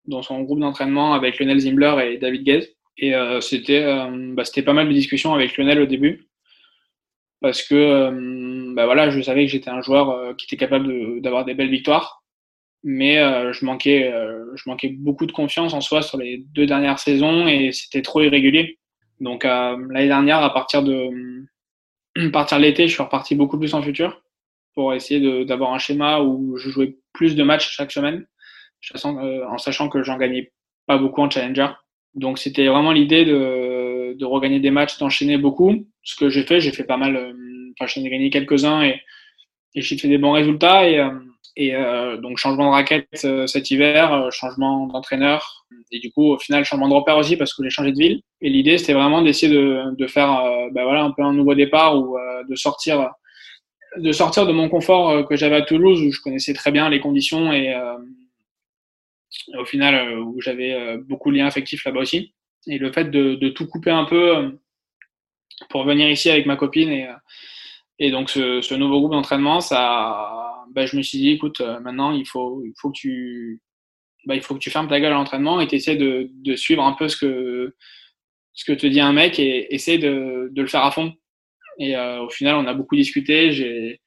[0.06, 3.86] dans son groupe d'entraînement avec Lionel Zimbler et David Guez et c'était
[4.34, 6.28] bah, c'était pas mal de discussions avec Lionel au début
[7.46, 11.54] parce que bah, voilà je savais que j'étais un joueur qui était capable d'avoir des
[11.54, 12.24] belles victoires
[12.84, 13.16] mais
[13.54, 14.12] je manquais
[14.56, 18.22] je manquais beaucoup de confiance en soi sur les deux dernières saisons et c'était trop
[18.22, 18.80] irrégulier
[19.20, 21.10] donc l'année dernière à partir de
[22.32, 24.22] partir l'été, je suis reparti beaucoup plus en futur
[24.74, 28.26] pour essayer d'avoir un schéma où je jouais plus de matchs chaque semaine,
[28.94, 30.52] en sachant que j'en gagnais
[30.86, 31.68] pas beaucoup en challenger.
[32.14, 33.75] Donc c'était vraiment l'idée de,
[34.18, 35.88] de regagner des matchs, d'enchaîner beaucoup.
[36.04, 37.34] Ce que j'ai fait, j'ai fait pas mal.
[37.80, 39.02] Enfin, j'en ai gagné quelques-uns et,
[39.76, 40.88] j'ai fait des bons résultats.
[40.90, 41.04] Et,
[41.58, 46.34] et euh, donc changement de raquette euh, cet hiver, euh, changement d'entraîneur et du coup
[46.34, 48.22] au final changement de repère aussi parce que j'ai changé de ville.
[48.42, 52.18] Et l'idée c'était vraiment d'essayer de, faire bah, voilà un peu un nouveau départ ou
[52.48, 53.10] de sortir
[53.98, 57.00] de sortir de mon confort que j'avais à Toulouse où je connaissais très bien les
[57.00, 57.74] conditions et
[59.58, 62.34] au final où j'avais beaucoup de liens affectifs là-bas aussi.
[62.68, 64.58] Et le fait de, tout couper un peu
[65.70, 67.08] pour venir ici avec ma copine et,
[68.00, 70.46] et donc ce, nouveau groupe d'entraînement ça
[70.76, 73.62] bah, je me suis dit, écoute, euh, maintenant, il faut, il faut que tu,
[74.26, 76.56] bah, il faut que tu fermes ta gueule à l'entraînement et tu essaies de, de,
[76.56, 77.76] suivre un peu ce que,
[78.54, 81.14] ce que te dit un mec et essaie de, le faire à fond.
[81.80, 84.00] Et euh, au final, on a beaucoup discuté.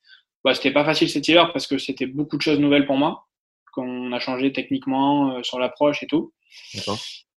[0.45, 3.27] Bah, c'était pas facile cet hiver parce que c'était beaucoup de choses nouvelles pour moi.
[3.73, 6.33] Qu'on a changé techniquement euh, sur l'approche et tout.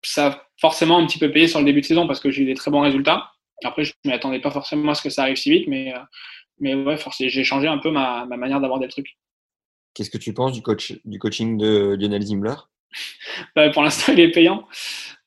[0.02, 2.42] Ça a forcément un petit peu payé sur le début de saison parce que j'ai
[2.42, 3.32] eu des très bons résultats.
[3.64, 5.98] Après, je ne m'attendais pas forcément à ce que ça arrive si vite, mais, euh,
[6.58, 9.18] mais ouais, j'ai changé un peu ma, ma manière d'aborder le truc.
[9.94, 12.54] Qu'est-ce que tu penses du, coach, du coaching de Lionel Zimbler?
[13.56, 14.66] Bah, Pour l'instant, il est payant.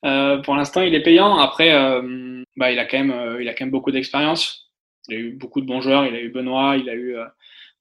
[0.04, 1.38] Euh, pour l'instant, il est payant.
[1.38, 4.70] Après, euh, bah, il, a quand même, euh, il a quand même beaucoup d'expérience.
[5.08, 6.06] Il a eu beaucoup de bons joueurs.
[6.06, 6.76] Il a eu Benoît.
[6.76, 7.16] Il a eu,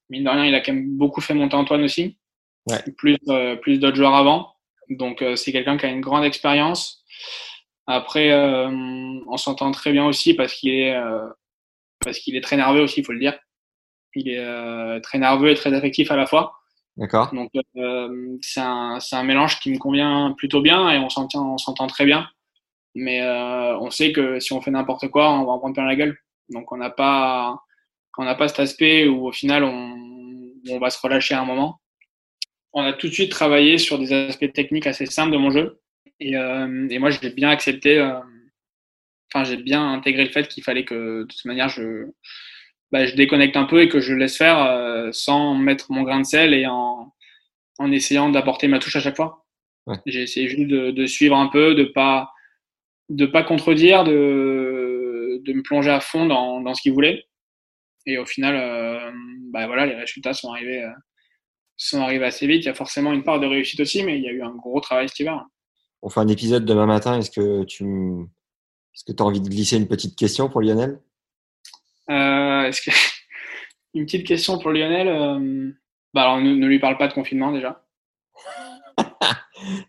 [0.10, 2.18] mine de rien, il a quand même beaucoup fait monter Antoine aussi.
[2.68, 2.80] Ouais.
[2.98, 3.18] Plus,
[3.62, 4.53] plus d'autres joueurs avant.
[4.90, 7.04] Donc, euh, c'est quelqu'un qui a une grande expérience.
[7.88, 8.70] Après, euh,
[9.28, 10.96] on s'entend très bien aussi parce qu'il est,
[12.00, 13.38] parce qu'il est très nerveux aussi, il faut le dire.
[14.16, 16.54] Il est très nerveux et très affectif à la fois.
[16.96, 17.34] D'accord.
[17.34, 17.52] Donc,
[18.42, 22.30] c'est un, un, mélange qui me convient plutôt bien et on s'entend très bien.
[22.96, 25.98] Mais on sait que si on fait n'importe quoi, on va en prendre plein la
[25.98, 26.18] gueule.
[26.50, 27.60] Donc, on n'a pas,
[28.18, 29.98] on n'a pas cet aspect où au final on,
[30.70, 31.82] on va se relâcher à un moment.
[32.74, 35.80] On a tout de suite travaillé sur des aspects techniques assez simples de mon jeu.
[36.20, 38.20] Et, euh, et moi, j'ai bien accepté, euh,
[39.32, 42.08] enfin, j'ai bien intégré le fait qu'il fallait que, de toute manière, je,
[42.92, 46.22] bah, je déconnecte un peu et que je laisse faire euh, sans mettre mon grain
[46.22, 47.14] de sel et en,
[47.80, 49.46] en essayant d'apporter ma touche à chaque fois.
[49.86, 49.98] Ouais.
[50.06, 52.32] J'ai essayé juste de, de, suivre un peu, de pas
[53.10, 57.26] de pas contredire, de, de me plonger à fond dans, dans ce qu'il voulait.
[58.06, 59.12] Et au final, euh,
[59.52, 60.92] bah voilà, les résultats sont arrivés, euh,
[61.90, 62.64] sont arrivés assez vite.
[62.64, 64.52] Il y a forcément une part de réussite aussi, mais il y a eu un
[64.52, 65.46] gros travail cet hiver.
[66.02, 67.18] On fait un épisode demain matin.
[67.18, 67.86] Est-ce que tu
[68.94, 71.00] est-ce que as envie de glisser une petite question pour Lionel?
[72.10, 72.92] Euh, est-ce que...
[73.96, 75.08] Une petite question pour Lionel.
[75.08, 75.72] Euh...
[76.16, 77.86] Bah alors, ne, ne, lui parle pas de confinement déjà.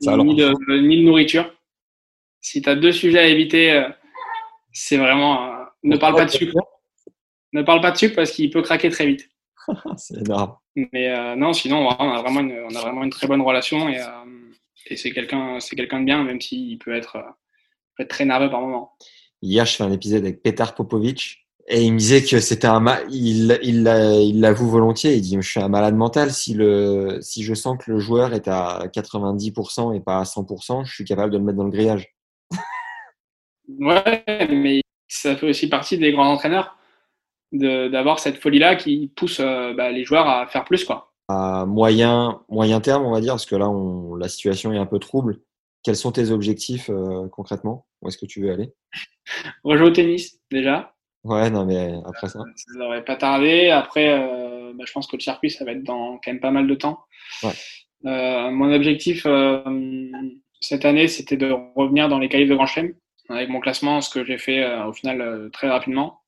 [0.01, 1.51] ni, de, ni, de, nourriture.
[2.41, 3.89] Si tu as deux sujets à éviter, euh,
[4.73, 5.55] c'est vraiment.
[5.83, 6.55] Ne parle pas de sucre.
[7.53, 9.31] Ne parle pas de sucre parce qu'il peut craquer très vite.
[9.97, 10.57] c'est énorme.
[10.77, 13.89] Mais euh, non, sinon, on a, vraiment une, on a vraiment une très bonne relation
[13.89, 14.07] et, euh,
[14.87, 17.19] et c'est quelqu'un quelqu'un de bien, même s'il peut être,
[17.97, 18.93] peut être très nerveux par moment.
[19.43, 22.85] Hier, je fais un épisode avec Petar Popovic et il me disait que c'était un
[23.11, 23.89] il il
[24.23, 27.79] il l'avoue volontiers il dit je suis un malade mental si le si je sens
[27.83, 31.45] que le joueur est à 90% et pas à 100% je suis capable de le
[31.45, 32.15] mettre dans le grillage
[33.81, 36.77] ouais mais ça fait aussi partie des grands entraîneurs
[37.55, 40.85] d'avoir cette folie-là qui pousse euh, bah, les joueurs à faire plus.
[40.85, 41.13] Quoi.
[41.29, 44.87] À moyen, moyen terme, on va dire, parce que là, on, la situation est un
[44.87, 45.41] peu trouble.
[45.83, 47.87] Quels sont tes objectifs euh, concrètement?
[48.03, 48.73] Où est-ce que tu veux aller?
[49.65, 50.95] Rejouer au tennis, déjà.
[51.25, 52.41] Ouais, non, mais après ça.
[52.57, 53.71] Ça n'aurait pas tardé.
[53.71, 56.51] Après, euh, bah, je pense que le circuit, ça va être dans quand même pas
[56.51, 57.01] mal de temps.
[57.43, 57.53] Ouais.
[58.05, 59.63] Euh, mon objectif euh,
[60.61, 62.93] cette année, c'était de revenir dans les qualifs de Grand Chelem
[63.31, 66.21] avec mon classement, ce que j'ai fait au final très rapidement.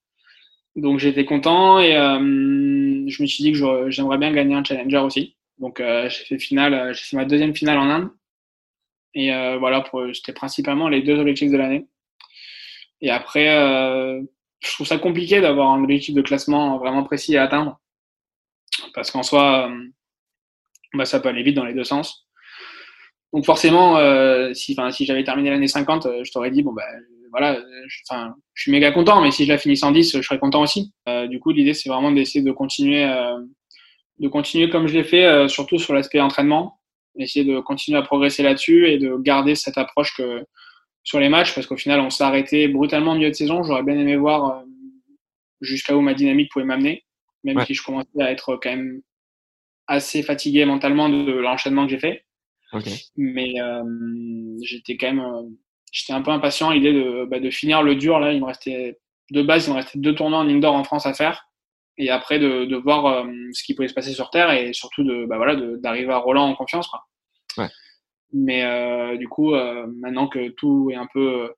[0.76, 4.98] Donc j'étais content et euh, je me suis dit que j'aimerais bien gagner un challenger
[4.98, 5.36] aussi.
[5.58, 8.10] Donc euh, j'ai fait finale, euh, j'ai fait ma deuxième finale en Inde.
[9.14, 11.86] Et euh, voilà, c'était principalement les deux objectifs de l'année.
[13.00, 14.20] Et après, euh,
[14.60, 17.80] je trouve ça compliqué d'avoir un objectif de classement vraiment précis à atteindre.
[18.92, 19.70] Parce qu'en soi,
[20.92, 22.28] bah, ça peut aller vite dans les deux sens.
[23.32, 23.96] Donc forcément,
[24.52, 26.84] si, si j'avais terminé l'année 50, je t'aurais dit, bon, bah,
[27.38, 30.38] voilà, je, enfin, je suis méga content, mais si je la finis 110, je serais
[30.38, 30.92] content aussi.
[31.08, 33.38] Euh, du coup, l'idée, c'est vraiment d'essayer de continuer, euh,
[34.20, 36.80] de continuer comme je l'ai fait, euh, surtout sur l'aspect entraînement,
[37.18, 40.44] essayer de continuer à progresser là-dessus et de garder cette approche que
[41.04, 43.62] sur les matchs, parce qu'au final, on s'est arrêté brutalement au milieu de saison.
[43.62, 44.64] J'aurais bien aimé voir euh,
[45.60, 47.04] jusqu'à où ma dynamique pouvait m'amener,
[47.44, 47.66] même Ouais.
[47.66, 49.02] si je commençais à être quand même
[49.86, 52.24] assez fatigué mentalement de l'enchaînement que j'ai fait.
[53.16, 53.82] Mais euh,
[54.62, 55.42] j'étais quand même euh,
[55.92, 58.18] j'étais un peu impatient à l'idée de, bah, de finir le dur.
[58.18, 58.98] Là, il me restait
[59.30, 61.48] de base, il me restait deux tournois en indoor en France à faire.
[61.98, 65.02] Et après, de, de voir euh, ce qui pouvait se passer sur Terre et surtout
[65.02, 66.88] de, bah, voilà, d'arriver à Roland en confiance.
[66.88, 67.04] Quoi.
[67.56, 67.70] Ouais.
[68.32, 71.54] Mais euh, du coup, euh, maintenant que tout est un peu,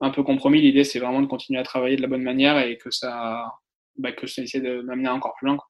[0.00, 2.76] un peu compromis, l'idée, c'est vraiment de continuer à travailler de la bonne manière et
[2.76, 3.50] que ça,
[3.96, 5.56] bah, que ça essaie de m'amener encore plus loin.
[5.56, 5.68] Quoi.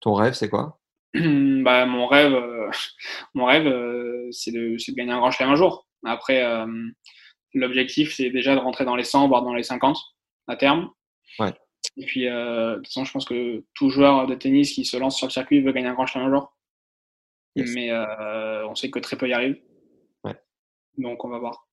[0.00, 0.78] Ton rêve, c'est quoi?
[1.14, 2.36] Bah, mon rêve,
[3.34, 3.64] mon rêve,
[4.30, 5.86] c'est de, c'est de gagner un grand chelem un jour.
[6.04, 6.66] Après, euh,
[7.54, 9.98] l'objectif, c'est déjà de rentrer dans les 100, voire dans les 50
[10.48, 10.90] à terme.
[11.38, 11.52] Ouais.
[11.96, 14.96] Et puis, euh, de toute façon, je pense que tout joueur de tennis qui se
[14.96, 16.56] lance sur le circuit veut gagner un grand chelem un jour.
[17.54, 17.70] Yes.
[17.74, 19.60] Mais euh, on sait que très peu y arrivent.
[20.24, 20.36] Ouais.
[20.98, 21.68] Donc, on va voir.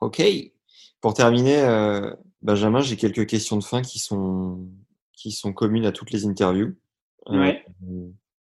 [0.00, 0.22] Ok.
[1.00, 1.62] Pour terminer,
[2.42, 4.66] Benjamin, j'ai quelques questions de fin qui sont,
[5.12, 6.74] qui sont communes à toutes les interviews.
[7.26, 7.62] Ouais.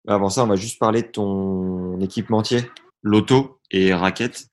[0.08, 2.62] avant ça, on va juste parler de ton équipementier,
[3.02, 4.48] l'auto et raquette.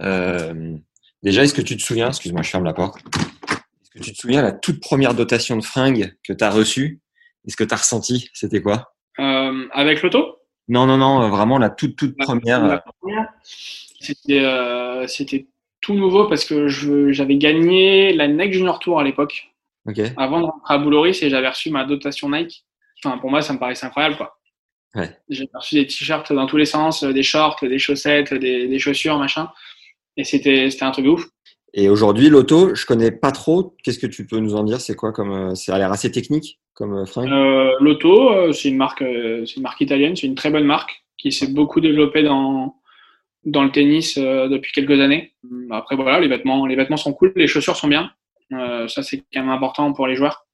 [0.00, 0.76] Euh,
[1.22, 2.98] déjà, est-ce que tu te souviens, excuse-moi, je ferme la porte.
[2.98, 7.00] Est-ce que tu te souviens la toute première dotation de fringues que tu as reçue?
[7.46, 8.28] Est-ce que tu as ressenti?
[8.32, 8.94] C'était quoi?
[9.18, 10.36] Euh, avec l'auto?
[10.68, 12.64] Non, non, non, vraiment la toute, toute première.
[12.66, 15.48] La première, C'était euh, c'était
[15.80, 19.48] tout nouveau parce que je- j'avais gagné la Nike Junior Tour à l'époque.
[20.16, 22.64] Avant de rentrer à Bouloris et j'avais reçu ma dotation Nike.
[23.02, 24.38] Enfin, pour moi, ça me paraissait incroyable, quoi.
[24.94, 25.16] Ouais.
[25.28, 28.78] J'ai reçu des t-shirts dans tous les sens, euh, des shorts, des chaussettes, des, des
[28.78, 29.48] chaussures, machin.
[30.16, 31.26] Et c'était, un truc de ouf.
[31.72, 33.76] Et aujourd'hui, l'auto, je connais pas trop.
[33.84, 34.80] Qu'est-ce que tu peux nous en dire?
[34.80, 37.30] C'est quoi comme euh, Ça a l'air assez technique comme euh, fringue?
[37.30, 39.04] Euh, L'auto, c'est une marque,
[39.46, 42.74] c'est une marque italienne, c'est une très bonne marque qui s'est beaucoup développé dans,
[43.44, 45.34] dans le tennis euh, depuis quelques années.
[45.70, 48.10] Après, voilà, les vêtements, les vêtements sont cool, les chaussures sont bien.
[48.52, 50.46] Euh, ça, c'est quand même important pour les joueurs.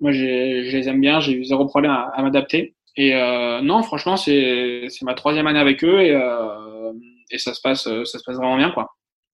[0.00, 2.75] Moi, je les aime bien, j'ai eu zéro problème à, à m'adapter.
[2.96, 6.92] Et euh, non, franchement, c'est ma troisième année avec eux et, euh,
[7.30, 8.70] et ça, se passe, ça se passe vraiment bien.
[8.70, 8.90] Quoi.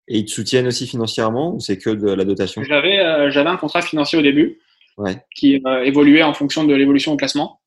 [0.08, 2.62] Et ils te soutiennent aussi financièrement ou c'est que de la dotation?
[2.64, 4.60] J'avais euh, un contrat financier au début
[4.96, 5.24] ouais.
[5.36, 7.60] qui euh, évoluait en fonction de l'évolution au classement.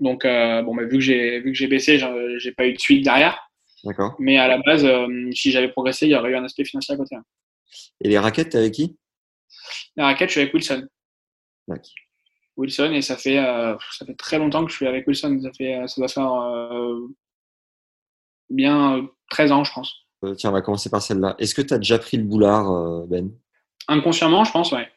[0.00, 2.00] Donc, euh, bon, vu que j'ai baissé,
[2.38, 3.38] j'ai pas eu de suite derrière.
[3.84, 4.16] D'accord.
[4.18, 6.94] Mais à la base, euh, si j'avais progressé, il y aurait eu un aspect financier
[6.94, 7.14] à côté.
[7.14, 7.22] hein.
[8.00, 8.96] Et les raquettes, t'es avec qui?
[9.96, 10.86] La raquette, je suis avec Wilson.
[11.68, 11.84] D'accord.
[12.58, 15.40] Wilson et ça fait euh, ça fait très longtemps que je suis avec Wilson.
[15.42, 17.08] Ça fait ça doit faire euh,
[18.50, 19.94] bien euh, 13 ans, je pense.
[20.24, 21.36] Euh, Tiens, on va commencer par celle-là.
[21.38, 23.30] Est-ce que tu as déjà pris le boulard, euh, Ben?
[23.86, 24.88] Inconsciemment, je pense, ouais.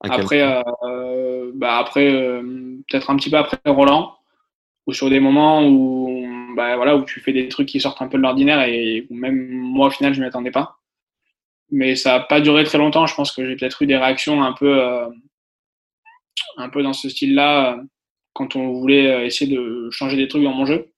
[0.00, 2.42] Après, euh, bah après euh,
[2.88, 4.14] peut-être un petit peu après Roland,
[4.86, 6.26] ou sur des moments où
[6.56, 9.14] bah voilà où tu fais des trucs qui sortent un peu de l'ordinaire et où
[9.14, 10.76] même moi au final je m'y attendais pas.
[11.70, 13.06] Mais ça a pas duré très longtemps.
[13.06, 15.08] Je pense que j'ai peut-être eu des réactions un peu euh,
[16.56, 17.80] un peu dans ce style-là
[18.32, 20.92] quand on voulait euh, essayer de changer des trucs dans mon jeu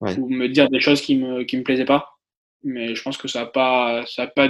[0.00, 0.18] Ouais.
[0.18, 2.18] ou me dire des choses qui me qui me plaisaient pas.
[2.64, 4.48] Mais je pense que ça a pas ça a pas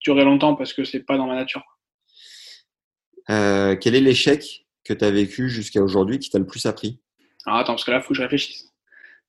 [0.00, 1.62] duré longtemps parce que c'est pas dans ma nature.
[3.30, 7.00] Euh, Quel est l'échec que tu as vécu jusqu'à aujourd'hui qui t'a le plus appris?
[7.46, 8.70] Alors attends, parce que là, il faut que je réfléchisse.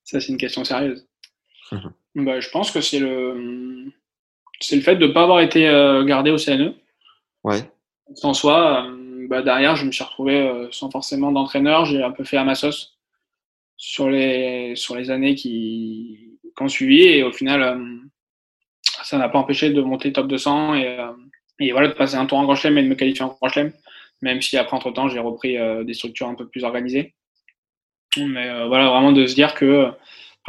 [0.03, 1.07] Ça, c'est une question sérieuse.
[2.15, 3.85] bah, je pense que c'est le,
[4.59, 6.73] c'est le fait de ne pas avoir été euh, gardé au CNE.
[7.43, 7.61] Ouais.
[8.23, 8.89] En soi,
[9.31, 11.85] bah, derrière, je me suis retrouvé euh, sans forcément d'entraîneur.
[11.85, 12.97] J'ai un peu fait à ma sauce
[13.77, 17.03] sur les, sur les années qui, ont suivi.
[17.03, 17.79] Et au final, euh,
[19.03, 21.13] ça n'a pas empêché de monter top 200 et, euh,
[21.59, 23.47] et voilà, de passer un tour en Grand Chelem et de me qualifier en Grand
[23.47, 23.71] Chelem.
[24.21, 27.15] Même si après, entre-temps, j'ai repris des structures un peu plus organisées.
[28.17, 29.87] Mais voilà, vraiment de se dire que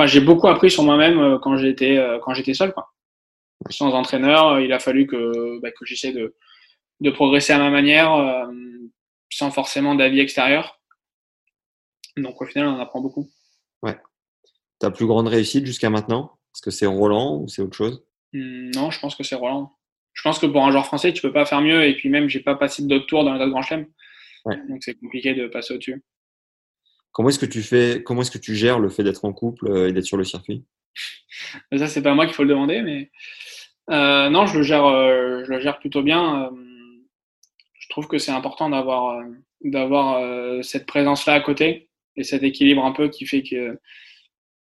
[0.05, 1.97] j'ai beaucoup appris sur moi-même quand j'étais
[2.53, 2.75] seul.
[2.75, 2.91] Quoi.
[3.71, 6.35] Sans entraîneur, il a fallu que, bah, que j'essaie de,
[7.03, 8.47] de progresser à ma manière, euh,
[9.31, 10.81] sans forcément d'avis extérieur.
[12.17, 13.29] Donc au final, on en apprend beaucoup.
[14.79, 18.05] Ta plus grande réussite jusqu'à maintenant Est-ce que c'est Roland ou c'est autre chose?
[18.35, 19.71] Hum, Non, je pense que c'est Roland.
[20.13, 21.85] Je pense que pour un joueur français, tu peux pas faire mieux.
[21.85, 23.87] Et puis même, j'ai pas passé d'autres tours dans les autres grands chelems.
[24.45, 24.57] Ouais.
[24.69, 26.03] Donc c'est compliqué de passer au-dessus.
[27.13, 29.69] Comment est-ce que tu fais Comment est-ce que tu gères le fait d'être en couple
[29.71, 30.65] euh, et d'être sur le circuit?
[31.73, 33.13] Ça, c'est pas moi qu'il faut le demander, mais
[33.91, 36.47] euh, non, je le gère, euh, je le gère plutôt bien.
[36.47, 36.51] Euh,
[37.93, 39.25] trouve que c'est important d'avoir, euh,
[39.63, 43.79] d'avoir euh, cette présence-là à côté et cet équilibre un peu qui fait que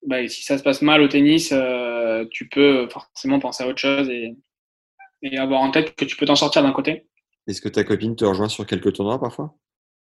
[0.06, 3.80] bah, si ça se passe mal au tennis, euh, tu peux forcément penser à autre
[3.80, 4.36] chose et,
[5.22, 7.06] et avoir en tête que tu peux t'en sortir d'un côté.
[7.48, 9.56] Est-ce que ta copine te rejoint sur quelques tournois parfois?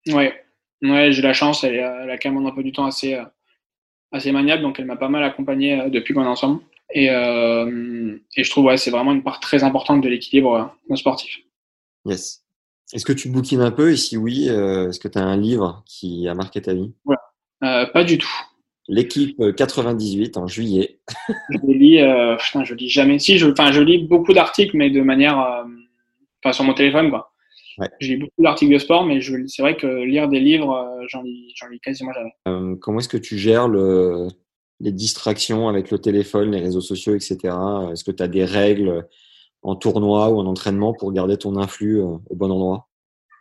[0.08, 0.34] Ouais,
[0.82, 1.64] ouais, j'ai la chance.
[1.64, 3.18] Elle, elle a quand même un emploi du temps assez,
[4.10, 6.62] assez maniable, donc elle m'a pas mal accompagné depuis qu'on est ensemble.
[6.94, 10.96] Et, euh, et je trouve ouais, c'est vraiment une part très importante de l'équilibre d'un
[10.96, 11.40] sportif.
[12.04, 12.41] Yes.
[12.92, 15.36] Est-ce que tu bouquines un peu Et si oui, euh, est-ce que tu as un
[15.36, 16.92] livre qui a marqué ta vie?
[17.64, 18.28] Euh, pas du tout.
[18.88, 20.98] L'équipe 98 en juillet.
[21.50, 23.18] Je lis, euh, putain, je lis jamais.
[23.20, 25.64] Si, je, je lis beaucoup d'articles, mais de manière, euh,
[26.42, 27.32] enfin, sur mon téléphone, quoi.
[27.78, 27.88] Ouais.
[28.00, 31.22] Je lis beaucoup d'articles de sport, mais c'est vrai que lire des livres, euh, j'en
[31.22, 32.32] lis, lis quasiment jamais.
[32.48, 34.28] Euh, comment est-ce que tu gères le,
[34.80, 37.38] les distractions avec le téléphone, les réseaux sociaux, etc.
[37.92, 39.06] Est-ce que tu as des règles
[39.62, 42.88] en tournoi ou en entraînement pour garder ton influx euh, au bon endroit?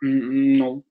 [0.02, 0.82] Non.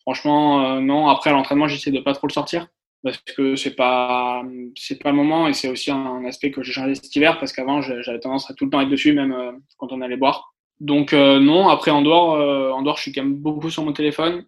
[0.00, 1.08] Franchement, euh, non.
[1.08, 2.68] Après, à l'entraînement, j'essaie de pas trop le sortir
[3.02, 4.42] parce que c'est pas,
[4.76, 7.52] c'est pas le moment et c'est aussi un aspect que j'ai changé cet hiver parce
[7.52, 10.54] qu'avant, j'avais tendance à tout le temps être dessus, même euh, quand on allait boire.
[10.80, 11.68] Donc, euh, non.
[11.68, 14.46] Après, en dehors, euh, en dehors, je suis quand même beaucoup sur mon téléphone,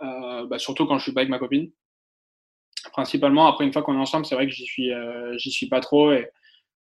[0.00, 1.70] bah, surtout quand je suis pas avec ma copine.
[2.92, 4.90] Principalement, après, une fois qu'on est ensemble, c'est vrai que j'y suis,
[5.38, 6.30] j'y suis pas trop et,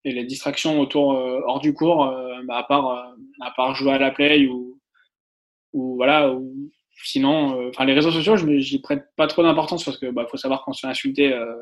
[0.05, 1.11] les distractions autour,
[1.47, 2.13] hors du cours,
[2.45, 4.74] bah, à part, à part jouer à la play ou,
[5.75, 6.71] ou voilà, ou
[7.05, 10.27] sinon, euh, enfin les réseaux sociaux, je j'y prête pas trop d'importance parce que bah
[10.31, 11.55] faut savoir qu'on se fait insulter euh,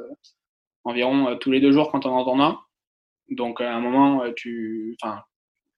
[0.85, 2.61] environ euh, tous les deux jours quand on entend un.
[3.31, 5.21] Donc à un moment, euh, tu, enfin,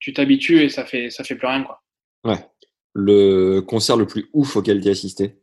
[0.00, 1.80] tu t'habitues et ça fait, ça fait plus rien quoi.
[2.24, 2.38] Ouais.
[2.92, 5.36] Le concert le plus ouf auquel tu as assisté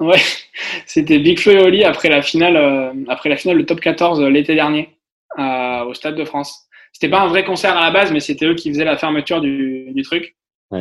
[0.00, 0.18] Ouais,
[0.86, 4.20] c'était Big Flo et Oli après la finale, euh, après la finale, le top 14
[4.20, 4.96] euh, l'été dernier
[5.36, 6.66] à- au Stade de France.
[6.92, 9.40] C'était pas un vrai concert à la base, mais c'était eux qui faisaient la fermeture
[9.40, 10.36] du, du truc.
[10.70, 10.80] Ouais.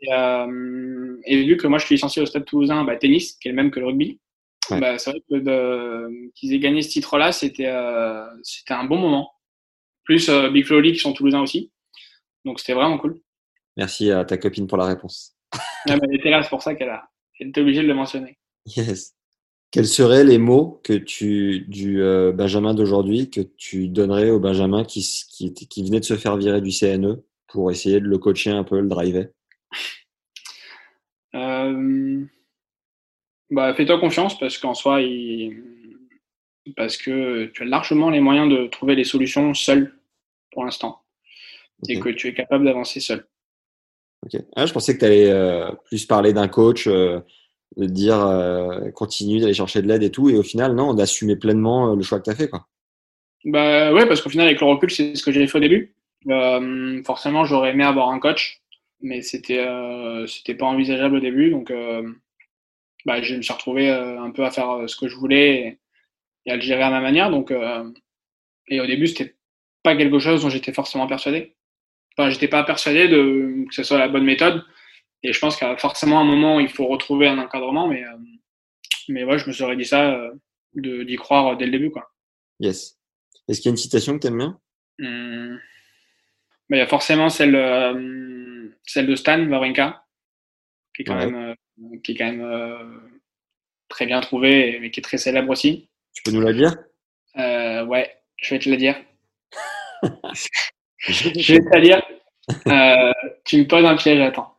[0.00, 3.48] Et, euh, et vu que moi je suis licencié au Stade Toulousain, bah, tennis, qui
[3.48, 4.20] est le même que le rugby,
[4.70, 4.80] Ouais.
[4.80, 9.32] bah, c'est vrai que qu'ils aient gagné ce titre-là, c'était euh, c'était un bon moment.
[10.04, 11.70] Plus euh, Big Flo et Oli qui sont toulousains aussi,
[12.44, 13.20] donc c'était vraiment cool.
[13.76, 15.34] Merci à ta copine pour la réponse.
[15.88, 17.08] Ah, mais elle était là, c'est pour ça qu'elle a,
[17.38, 18.36] elle était obligée de le mentionner.
[18.66, 19.14] Yes.
[19.70, 24.84] Quels seraient les mots que tu, du euh, Benjamin d'aujourd'hui que tu donnerais au Benjamin
[24.84, 28.50] qui, qui, qui, venait de se faire virer du CNE pour essayer de le coacher
[28.50, 29.28] un peu, le driver?
[31.34, 32.24] Euh,
[33.50, 35.62] bah, Fais-toi confiance parce qu'en soi, il...
[36.76, 39.94] parce que tu as largement les moyens de trouver les solutions seul
[40.52, 41.02] pour l'instant
[41.88, 43.26] et que tu es capable d'avancer seul.
[44.56, 46.88] Ah, je pensais que tu allais euh, plus parler d'un coach
[47.76, 50.30] de dire euh, continue d'aller chercher de l'aide et tout.
[50.30, 52.48] Et au final, non, d'assumer pleinement euh, le choix que tu as fait.
[52.48, 52.66] Quoi.
[53.44, 55.94] Bah ouais, parce qu'au final, avec le recul, c'est ce que j'ai fait au début.
[56.28, 58.62] Euh, forcément, j'aurais aimé avoir un coach,
[59.00, 61.50] mais c'était euh, c'était pas envisageable au début.
[61.50, 62.02] Donc, euh,
[63.04, 65.78] bah, je me suis retrouvé un peu à faire ce que je voulais
[66.46, 67.30] et, à le gérer à ma manière.
[67.30, 67.52] Donc,
[68.68, 69.36] et au début, c'était
[69.82, 71.54] pas quelque chose dont j'étais forcément persuadé.
[72.16, 74.64] Enfin, j'étais pas persuadé de que ce soit la bonne méthode.
[75.22, 78.16] Et je pense a forcément un moment il faut retrouver un encadrement, mais, euh,
[79.08, 80.30] mais ouais, je me serais dit ça euh,
[80.74, 81.90] de, d'y croire dès le début.
[81.90, 82.10] Quoi.
[82.60, 82.98] Yes.
[83.48, 84.60] Est-ce qu'il y a une citation que tu aimes bien?
[85.00, 85.58] Hum.
[86.68, 87.94] bah, Il y a forcément celle, euh,
[88.90, 90.04] celle de Stan Wawrinka,
[90.94, 91.30] qui est quand ouais.
[91.30, 91.54] même,
[92.02, 93.10] qui est quand même
[93.88, 95.88] très bien trouvée, mais qui est très célèbre aussi.
[96.12, 96.76] Tu peux nous la dire?
[97.36, 98.96] Ouais, je vais te la dire.
[100.98, 102.02] je vais te la dire.
[102.66, 103.12] Euh,
[103.44, 104.56] tu me poses un piège, attends.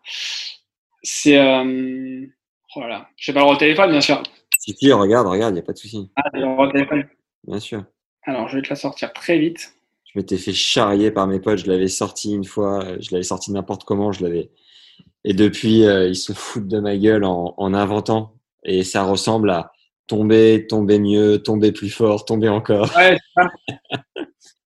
[1.01, 1.37] C'est.
[1.37, 2.25] Euh...
[2.75, 3.09] Voilà.
[3.17, 4.21] Je vais pas le au téléphone, bien sûr.
[4.59, 6.11] Si, si, regarde, regarde, il n'y a pas de souci.
[6.15, 7.07] Ah, le au téléphone.
[7.45, 7.83] Bien sûr.
[8.23, 9.73] Alors, je vais te la sortir très vite.
[10.13, 11.59] Je m'étais fait charrier par mes potes.
[11.59, 12.83] Je l'avais sorti une fois.
[12.99, 14.11] Je l'avais sorti n'importe comment.
[14.11, 14.49] Je l'avais.
[15.23, 18.35] Et depuis, euh, ils se foutent de ma gueule en, en, inventant.
[18.63, 19.71] Et ça ressemble à
[20.07, 22.89] tomber, tomber mieux, tomber plus fort, tomber encore.
[22.95, 23.17] Ouais.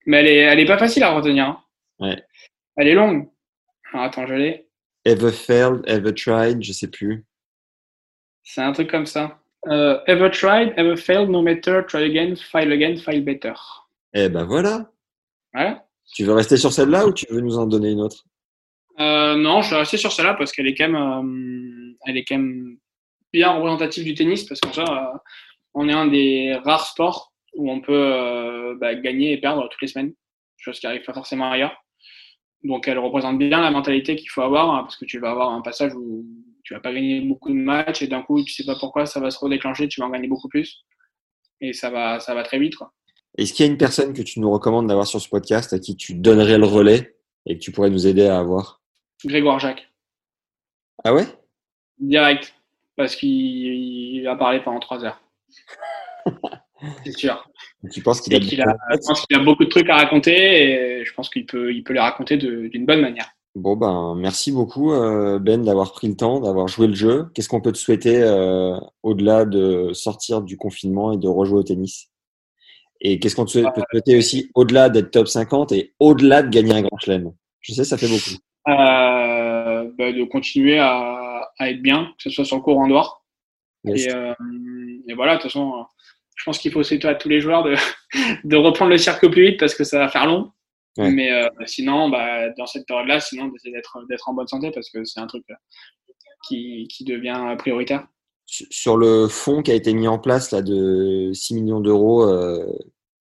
[0.06, 1.46] Mais elle est, elle est pas facile à retenir.
[1.46, 1.60] Hein.
[2.00, 2.24] Ouais.
[2.78, 3.30] Elle est longue.
[3.92, 4.68] Alors, attends, je l'ai.
[5.06, 7.26] Ever failed, ever tried, je sais plus.
[8.44, 9.40] C'est un truc comme ça.
[9.66, 13.54] Uh, ever tried, ever failed, no matter, try again, file again, file better.
[14.14, 14.92] Eh ben voilà.
[16.14, 18.26] Tu veux rester sur celle-là ou tu veux nous en donner une autre?
[19.00, 22.26] Euh, Non, je vais rester sur celle-là parce qu'elle est quand même, euh, elle est
[22.26, 22.78] quand même
[23.32, 25.18] bien représentative du tennis parce que ça, euh,
[25.74, 29.88] on est un des rares sports où on peut bah, gagner et perdre toutes les
[29.88, 30.14] semaines,
[30.58, 31.76] chose qui arrive pas forcément ailleurs.
[32.64, 35.52] Donc elle représente bien la mentalité qu'il faut avoir hein, parce que tu vas avoir
[35.52, 36.26] un passage où
[36.64, 39.20] tu vas pas gagner beaucoup de matchs et d'un coup tu sais pas pourquoi ça
[39.20, 40.86] va se redéclencher, tu vas en gagner beaucoup plus
[41.60, 42.76] et ça va ça va très vite.
[43.38, 45.80] Est-ce qu'il y a une personne que tu nous recommandes d'avoir sur ce podcast à
[45.80, 47.16] qui tu donnerais le relais
[47.46, 48.82] et que tu pourrais nous aider à avoir?
[49.26, 49.90] Grégoire Jacques.
[51.04, 51.26] Ah ouais?
[52.00, 52.54] Direct
[52.96, 55.22] parce qu'il va parler pendant trois heures.
[57.06, 57.50] C'est sûr.
[57.92, 61.00] Tu penses qu'il a, qu a, je pense qu'il a beaucoup de trucs à raconter
[61.00, 63.30] et je pense qu'il peut, il peut les raconter d'une bonne manière.
[63.56, 64.92] Bon ben merci beaucoup
[65.40, 67.28] Ben d'avoir pris le temps, d'avoir joué le jeu.
[67.34, 71.64] Qu'est-ce qu'on peut te souhaiter euh, au-delà de sortir du confinement et de rejouer au
[71.64, 72.10] tennis?
[73.04, 76.50] Et qu'est-ce qu'on te peut te souhaiter aussi au-delà d'être top 50 et au-delà de
[76.50, 77.34] gagner un grand chelem?
[77.60, 78.40] Je sais ça fait beaucoup.
[78.70, 82.88] Euh, bah, de continuer à, à, être bien, que ce soit sur le cours en
[82.88, 83.26] dehors.
[83.84, 84.06] Yes.
[84.06, 84.34] Et, euh,
[85.10, 85.86] et, voilà, de toute façon
[86.36, 87.76] je pense qu'il faut souhaiter à tous les joueurs de,
[88.44, 90.52] de reprendre le cirque plus vite parce que ça va faire long.
[90.98, 91.10] Ouais.
[91.10, 95.04] Mais euh, sinon, bah, dans cette période-là, sinon d'essayer d'être en bonne santé parce que
[95.04, 95.56] c'est un truc euh,
[96.48, 98.08] qui, qui devient prioritaire.
[98.46, 102.66] Sur le fonds qui a été mis en place là de 6 millions d'euros, euh,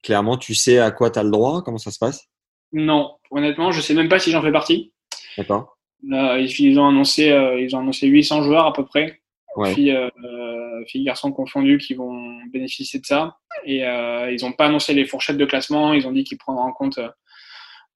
[0.03, 1.63] clairement, tu sais à quoi tu as le droit?
[1.63, 2.29] Comment ça se passe?
[2.73, 4.93] Non, honnêtement, je sais même pas si j'en fais partie.
[5.39, 5.79] D'accord.
[6.03, 9.21] ils ont annoncé, euh, ils ont annoncé 800 joueurs à peu près.
[9.57, 9.75] Ouais.
[9.75, 13.37] Filles, euh, filles, garçons confondus qui vont bénéficier de ça.
[13.65, 15.93] Et ils n'ont pas annoncé les fourchettes de classement.
[15.93, 16.99] Ils ont dit qu'ils prendraient en compte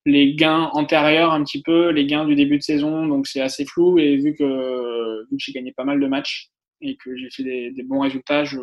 [0.07, 3.07] les gains antérieurs un petit peu, les gains du début de saison.
[3.07, 3.99] Donc c'est assez flou.
[3.99, 6.51] Et vu que, vu que j'ai gagné pas mal de matchs
[6.81, 8.59] et que j'ai fait des, des, bons résultats, je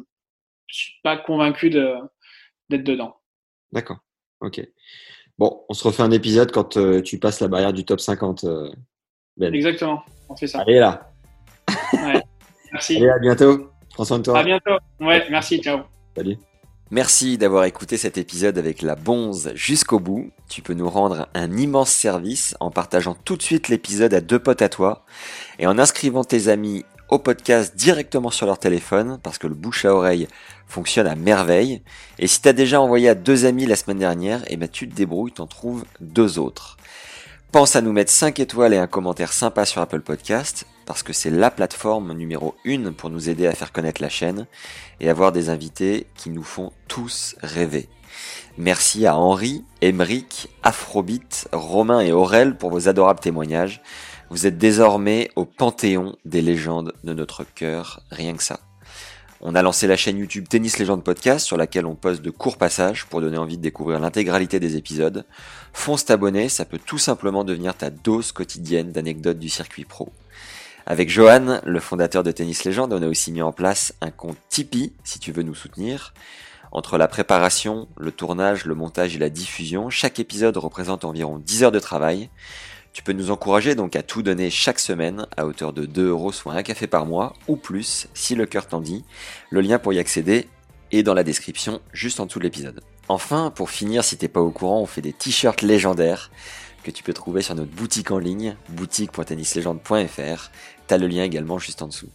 [0.68, 3.16] suis pas convaincu d'être dedans.
[3.72, 4.00] D'accord.
[4.42, 4.62] Ok.
[5.38, 8.46] Bon, on se refait un épisode quand euh, tu passes la barrière du top 50.
[9.38, 9.54] ben.
[9.54, 10.04] Exactement.
[10.30, 10.62] On fait ça.
[10.62, 11.12] Allez là.
[11.94, 12.22] Ouais.
[12.72, 12.98] Merci.
[12.98, 13.72] Allez, à bientôt.
[13.94, 14.40] Prends soin de toi.
[14.40, 14.78] À bientôt.
[15.00, 15.60] Ouais, merci.
[15.62, 15.82] Ciao.
[16.16, 16.38] Salut.
[16.92, 20.32] Merci d'avoir écouté cet épisode avec la Bonze jusqu'au bout.
[20.48, 24.38] Tu peux nous rendre un immense service en partageant tout de suite l'épisode à deux
[24.38, 25.04] potes à toi
[25.58, 29.86] et en inscrivant tes amis au podcast directement sur leur téléphone parce que le bouche
[29.86, 30.28] à oreille
[30.68, 31.82] fonctionne à merveille.
[32.20, 34.90] Et si tu as déjà envoyé à deux amis la semaine dernière, et ben tu
[34.90, 36.78] te débrouilles, t'en trouves deux autres.
[37.52, 41.14] Pense à nous mettre 5 étoiles et un commentaire sympa sur Apple Podcast parce que
[41.14, 44.48] c'est la plateforme numéro 1 pour nous aider à faire connaître la chaîne
[45.00, 47.90] et avoir des invités qui nous font tous rêver.
[48.58, 53.82] Merci à Henri, Emeric, Afrobit, Romain et Aurel pour vos adorables témoignages.
[54.30, 58.60] Vous êtes désormais au panthéon des légendes de notre cœur, rien que ça.
[59.42, 62.58] On a lancé la chaîne YouTube Tennis Légende Podcast sur laquelle on poste de courts
[62.58, 65.26] passages pour donner envie de découvrir l'intégralité des épisodes.
[65.74, 70.14] Fonce t'abonner, ça peut tout simplement devenir ta dose quotidienne d'anecdotes du circuit pro.
[70.86, 74.38] Avec Johan, le fondateur de Tennis Légende, on a aussi mis en place un compte
[74.50, 76.14] Tipeee si tu veux nous soutenir.
[76.72, 81.64] Entre la préparation, le tournage, le montage et la diffusion, chaque épisode représente environ 10
[81.66, 82.30] heures de travail.
[82.94, 86.32] Tu peux nous encourager donc à tout donner chaque semaine à hauteur de 2 euros,
[86.32, 89.04] soit un café par mois ou plus si le cœur t'en dit.
[89.50, 90.48] Le lien pour y accéder
[90.92, 92.82] est dans la description juste en dessous de l'épisode.
[93.10, 96.32] Enfin, pour finir, si t'es pas au courant, on fait des t-shirts légendaires
[96.84, 100.52] que tu peux trouver sur notre boutique en ligne, boutique.tennislegende.fr.
[100.88, 102.10] T'as le lien également juste en dessous.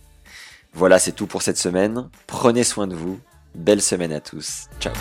[0.75, 2.09] Voilà, c'est tout pour cette semaine.
[2.27, 3.19] Prenez soin de vous.
[3.55, 4.67] Belle semaine à tous.
[4.79, 4.93] Ciao.